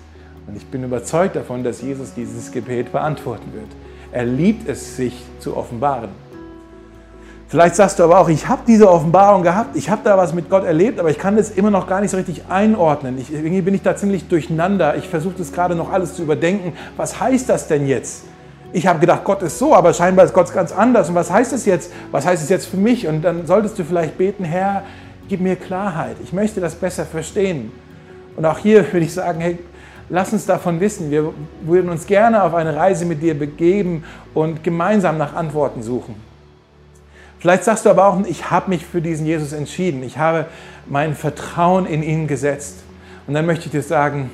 Und 0.47 0.55
ich 0.55 0.65
bin 0.65 0.85
überzeugt 0.85 1.35
davon, 1.35 1.65
dass 1.65 1.81
Jesus 1.81 2.13
dieses 2.13 2.53
Gebet 2.53 2.93
beantworten 2.93 3.51
wird. 3.51 3.67
Er 4.11 4.25
liebt 4.25 4.67
es, 4.67 4.95
sich 4.95 5.23
zu 5.39 5.55
offenbaren. 5.55 6.09
Vielleicht 7.49 7.75
sagst 7.75 7.99
du 7.99 8.03
aber 8.03 8.19
auch, 8.19 8.27
ich 8.27 8.47
habe 8.49 8.63
diese 8.67 8.89
Offenbarung 8.89 9.41
gehabt, 9.41 9.77
ich 9.77 9.89
habe 9.89 10.01
da 10.03 10.17
was 10.17 10.33
mit 10.33 10.49
Gott 10.49 10.65
erlebt, 10.65 10.99
aber 10.99 11.09
ich 11.09 11.17
kann 11.17 11.37
das 11.37 11.49
immer 11.49 11.71
noch 11.71 11.87
gar 11.87 12.01
nicht 12.01 12.11
so 12.11 12.17
richtig 12.17 12.43
einordnen. 12.49 13.17
Ich, 13.17 13.31
irgendwie 13.31 13.61
bin 13.61 13.73
ich 13.73 13.81
da 13.81 13.95
ziemlich 13.95 14.27
durcheinander. 14.27 14.97
Ich 14.97 15.07
versuche 15.07 15.35
das 15.37 15.53
gerade 15.53 15.73
noch 15.73 15.91
alles 15.93 16.13
zu 16.15 16.23
überdenken. 16.23 16.73
Was 16.97 17.21
heißt 17.21 17.47
das 17.47 17.69
denn 17.69 17.87
jetzt? 17.87 18.25
Ich 18.73 18.85
habe 18.85 18.99
gedacht, 18.99 19.23
Gott 19.23 19.41
ist 19.43 19.59
so, 19.59 19.73
aber 19.73 19.93
scheinbar 19.93 20.25
ist 20.25 20.33
Gott 20.33 20.51
ganz 20.53 20.73
anders. 20.73 21.07
Und 21.07 21.15
was 21.15 21.31
heißt 21.31 21.53
es 21.53 21.65
jetzt? 21.65 21.93
Was 22.11 22.25
heißt 22.25 22.43
es 22.43 22.49
jetzt 22.49 22.65
für 22.65 22.75
mich? 22.75 23.07
Und 23.07 23.21
dann 23.21 23.47
solltest 23.47 23.79
du 23.79 23.85
vielleicht 23.85 24.17
beten, 24.17 24.43
Herr, 24.43 24.83
gib 25.29 25.39
mir 25.39 25.55
Klarheit. 25.55 26.17
Ich 26.23 26.33
möchte 26.33 26.59
das 26.59 26.75
besser 26.75 27.05
verstehen. 27.05 27.71
Und 28.35 28.45
auch 28.45 28.57
hier 28.57 28.91
würde 28.91 29.05
ich 29.05 29.13
sagen, 29.13 29.39
hey, 29.39 29.57
Lass 30.09 30.31
uns 30.31 30.45
davon 30.45 30.79
wissen. 30.79 31.11
Wir 31.11 31.33
würden 31.61 31.89
uns 31.89 32.07
gerne 32.07 32.43
auf 32.43 32.53
eine 32.53 32.75
Reise 32.75 33.05
mit 33.05 33.21
dir 33.21 33.37
begeben 33.37 34.03
und 34.33 34.63
gemeinsam 34.63 35.17
nach 35.17 35.33
Antworten 35.33 35.83
suchen. 35.83 36.15
Vielleicht 37.39 37.65
sagst 37.65 37.85
du 37.85 37.89
aber 37.89 38.07
auch, 38.07 38.25
ich 38.25 38.49
habe 38.49 38.69
mich 38.69 38.85
für 38.85 39.01
diesen 39.01 39.25
Jesus 39.25 39.53
entschieden. 39.53 40.01
Ich 40.03 40.17
habe 40.17 40.45
mein 40.87 41.13
Vertrauen 41.13 41.85
in 41.85 42.01
ihn 42.01 42.27
gesetzt. 42.27 42.79
Und 43.27 43.33
dann 43.33 43.45
möchte 43.45 43.65
ich 43.65 43.71
dir 43.71 43.81
sagen, 43.81 44.31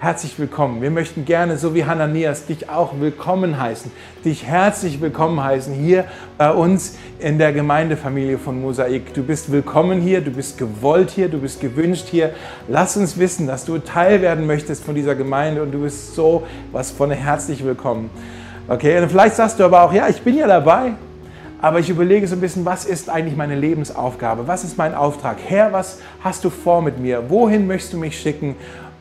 herzlich 0.00 0.38
willkommen. 0.38 0.80
Wir 0.80 0.92
möchten 0.92 1.24
gerne, 1.24 1.56
so 1.56 1.74
wie 1.74 1.84
Hananias, 1.84 2.46
dich 2.46 2.70
auch 2.70 3.00
willkommen 3.00 3.60
heißen, 3.60 3.90
dich 4.24 4.44
herzlich 4.44 5.00
willkommen 5.00 5.42
heißen 5.42 5.74
hier 5.74 6.04
bei 6.36 6.52
uns 6.52 6.96
in 7.18 7.38
der 7.38 7.52
Gemeindefamilie 7.52 8.38
von 8.38 8.60
Mosaik. 8.60 9.12
Du 9.12 9.24
bist 9.24 9.50
willkommen 9.50 10.00
hier, 10.00 10.20
du 10.20 10.30
bist 10.30 10.56
gewollt 10.56 11.10
hier, 11.10 11.28
du 11.28 11.38
bist 11.38 11.60
gewünscht 11.60 12.06
hier. 12.08 12.30
Lass 12.68 12.96
uns 12.96 13.18
wissen, 13.18 13.48
dass 13.48 13.64
du 13.64 13.78
Teil 13.78 14.22
werden 14.22 14.46
möchtest 14.46 14.84
von 14.84 14.94
dieser 14.94 15.16
Gemeinde 15.16 15.64
und 15.64 15.72
du 15.72 15.82
bist 15.82 16.14
so 16.14 16.44
was 16.70 16.92
von 16.92 17.10
herzlich 17.10 17.64
willkommen. 17.64 18.08
Okay, 18.68 19.02
und 19.02 19.08
vielleicht 19.08 19.34
sagst 19.34 19.58
du 19.58 19.64
aber 19.64 19.82
auch, 19.82 19.92
ja, 19.92 20.08
ich 20.08 20.22
bin 20.22 20.36
ja 20.36 20.46
dabei, 20.46 20.92
aber 21.60 21.80
ich 21.80 21.90
überlege 21.90 22.28
so 22.28 22.36
ein 22.36 22.40
bisschen, 22.40 22.64
was 22.64 22.84
ist 22.84 23.10
eigentlich 23.10 23.36
meine 23.36 23.56
Lebensaufgabe? 23.56 24.46
Was 24.46 24.62
ist 24.62 24.78
mein 24.78 24.94
Auftrag? 24.94 25.38
Herr, 25.44 25.72
was 25.72 25.98
hast 26.22 26.44
du 26.44 26.50
vor 26.50 26.82
mit 26.82 27.00
mir? 27.00 27.28
Wohin 27.30 27.66
möchtest 27.66 27.94
du 27.94 27.98
mich 27.98 28.16
schicken? 28.16 28.54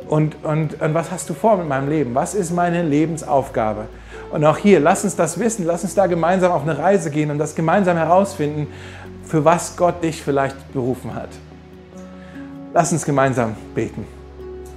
Und, 0.08 0.44
und, 0.44 0.82
und 0.82 0.94
was 0.94 1.12
hast 1.12 1.30
du 1.30 1.34
vor 1.34 1.58
mit 1.58 1.68
meinem 1.68 1.90
Leben? 1.90 2.16
Was 2.16 2.34
ist 2.34 2.52
meine 2.52 2.84
Lebensaufgabe? 2.84 3.86
Und 4.32 4.44
auch 4.46 4.58
hier, 4.58 4.80
lass 4.80 5.04
uns 5.04 5.16
das 5.16 5.40
wissen, 5.40 5.66
lass 5.66 5.84
uns 5.84 5.96
da 5.96 6.08
gemeinsam 6.08 6.52
auf 6.52 6.64
eine 6.64 6.78
Reise 6.78 7.12
gehen 7.12 7.32
und 7.32 7.38
das 7.38 7.56
gemeinsam 7.56 7.98
herausfinden, 7.98 8.68
für 9.26 9.44
was 9.44 9.76
Gott 9.76 10.04
dich 10.04 10.22
vielleicht 10.22 10.74
berufen 10.74 11.14
hat. 11.14 11.30
Lass 12.74 12.92
uns 12.92 13.06
gemeinsam 13.06 13.56
beten. 13.74 14.06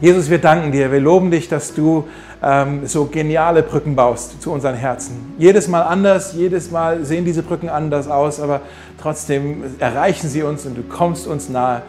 Jesus, 0.01 0.31
wir 0.31 0.39
danken 0.39 0.73
dir, 0.73 0.91
wir 0.91 1.01
loben 1.01 1.31
dich, 1.31 1.49
dass 1.49 1.75
du 1.75 2.09
ähm, 2.43 2.87
so 2.87 3.05
geniale 3.05 3.63
Brücken 3.63 3.95
baust 3.95 4.41
zu 4.41 4.51
unseren 4.51 4.75
Herzen. 4.75 5.35
Jedes 5.37 5.69
Mal 5.69 5.83
anders, 5.83 6.33
jedes 6.33 6.71
Mal 6.71 7.05
sehen 7.05 7.25
diese 7.25 7.43
Brücken 7.43 7.69
anders 7.69 8.09
aus, 8.09 8.41
aber 8.41 8.63
trotzdem 9.01 9.63
erreichen 9.79 10.29
sie 10.29 10.43
uns 10.43 10.65
und 10.65 10.77
du 10.77 10.83
kommst 10.83 11.27
uns 11.27 11.51
nahe. 11.51 11.83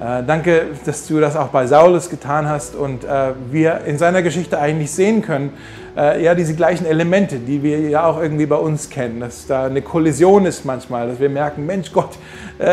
Äh, 0.00 0.24
danke, 0.26 0.66
dass 0.84 1.06
du 1.06 1.20
das 1.20 1.36
auch 1.36 1.48
bei 1.48 1.68
Saulus 1.68 2.10
getan 2.10 2.48
hast 2.48 2.74
und 2.74 3.04
äh, 3.04 3.30
wir 3.52 3.82
in 3.86 3.96
seiner 3.96 4.22
Geschichte 4.22 4.58
eigentlich 4.58 4.90
sehen 4.90 5.22
können, 5.22 5.52
äh, 5.96 6.20
ja, 6.20 6.34
diese 6.34 6.56
gleichen 6.56 6.84
Elemente, 6.84 7.38
die 7.38 7.62
wir 7.62 7.78
ja 7.78 8.04
auch 8.04 8.20
irgendwie 8.20 8.46
bei 8.46 8.56
uns 8.56 8.90
kennen, 8.90 9.20
dass 9.20 9.46
da 9.46 9.66
eine 9.66 9.82
Kollision 9.82 10.46
ist 10.46 10.64
manchmal, 10.64 11.08
dass 11.08 11.20
wir 11.20 11.28
merken, 11.28 11.64
Mensch, 11.64 11.92
Gott 11.92 12.10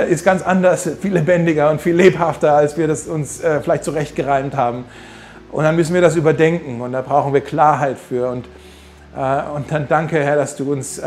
ist 0.10 0.24
ganz 0.24 0.44
anders, 0.44 0.88
viel 1.02 1.14
lebendiger 1.14 1.72
und 1.72 1.82
viel 1.82 1.96
lebhafter, 1.96 2.54
als 2.54 2.78
wir 2.78 2.88
das 2.88 3.08
uns 3.08 3.42
vielleicht 3.64 3.84
zurechtgereimt 3.84 4.56
haben. 4.56 4.86
Und 5.52 5.64
dann 5.64 5.76
müssen 5.76 5.96
wir 5.96 6.02
das 6.02 6.16
überdenken 6.16 6.82
und 6.82 6.92
da 6.92 7.02
brauchen 7.02 7.34
wir 7.34 7.42
Klarheit 7.42 7.98
für. 7.98 8.30
Und, 8.30 8.46
und 9.56 9.72
dann 9.72 9.88
danke, 9.88 10.24
Herr, 10.24 10.36
dass 10.36 10.56
du 10.56 10.72
uns 10.72 11.02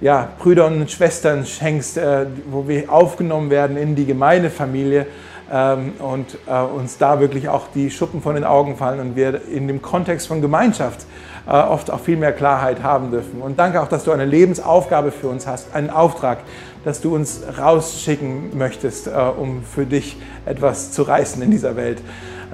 ja, 0.00 0.28
Brüder 0.38 0.66
und 0.66 0.90
Schwestern 0.90 1.44
schenkst, 1.44 1.98
äh, 1.98 2.26
wo 2.50 2.66
wir 2.66 2.90
aufgenommen 2.90 3.50
werden 3.50 3.76
in 3.76 3.94
die 3.94 4.06
Gemeindefamilie 4.06 5.06
ähm, 5.52 5.92
und 5.98 6.38
äh, 6.46 6.60
uns 6.62 6.96
da 6.96 7.20
wirklich 7.20 7.48
auch 7.48 7.66
die 7.74 7.90
Schuppen 7.90 8.22
von 8.22 8.34
den 8.34 8.44
Augen 8.44 8.76
fallen 8.76 9.00
und 9.00 9.16
wir 9.16 9.42
in 9.48 9.68
dem 9.68 9.82
Kontext 9.82 10.28
von 10.28 10.40
Gemeinschaft 10.40 11.06
äh, 11.46 11.50
oft 11.50 11.90
auch 11.90 12.00
viel 12.00 12.16
mehr 12.16 12.32
Klarheit 12.32 12.82
haben 12.82 13.10
dürfen. 13.10 13.42
Und 13.42 13.58
danke 13.58 13.82
auch, 13.82 13.88
dass 13.88 14.04
du 14.04 14.12
eine 14.12 14.24
Lebensaufgabe 14.24 15.10
für 15.10 15.28
uns 15.28 15.46
hast, 15.46 15.74
einen 15.74 15.90
Auftrag, 15.90 16.38
dass 16.84 17.02
du 17.02 17.14
uns 17.14 17.42
rausschicken 17.58 18.56
möchtest, 18.56 19.06
äh, 19.06 19.10
um 19.10 19.62
für 19.64 19.84
dich 19.84 20.16
etwas 20.46 20.92
zu 20.92 21.02
reißen 21.02 21.42
in 21.42 21.50
dieser 21.50 21.76
Welt. 21.76 22.00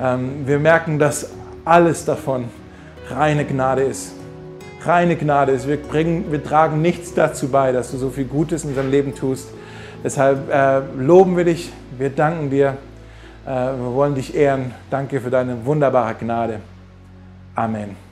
Ähm, 0.03 0.47
wir 0.47 0.59
merken, 0.59 0.99
dass 0.99 1.31
alles 1.65 2.05
davon 2.05 2.47
reine 3.09 3.45
Gnade 3.45 3.83
ist 3.83 4.16
reine 4.87 5.17
Gnade 5.17 5.53
ist. 5.53 5.69
Wir, 5.69 5.77
bringen, 5.77 6.31
wir 6.31 6.43
tragen 6.43 6.83
nichts 6.83 7.15
dazu 7.15 7.49
bei, 7.49 7.73
dass 7.73 7.91
du 7.91 7.97
so 7.97 8.11
viel 8.11 8.25
Gutes 8.25 8.65
in 8.65 8.71
unserem 8.71 8.91
Leben 8.91 9.15
tust. 9.15 9.49
Deshalb 10.05 10.51
äh, 10.51 10.81
loben 10.99 11.37
wir 11.37 11.45
dich, 11.45 11.73
wir 11.99 12.11
danken 12.11 12.51
dir, 12.51 12.77
äh, 13.45 13.51
wir 13.51 13.95
wollen 13.95 14.15
dich 14.15 14.35
ehren. 14.35 14.73
Danke 14.91 15.21
für 15.21 15.31
deine 15.31 15.65
wunderbare 15.65 16.15
Gnade. 16.15 16.61
Amen. 17.55 18.06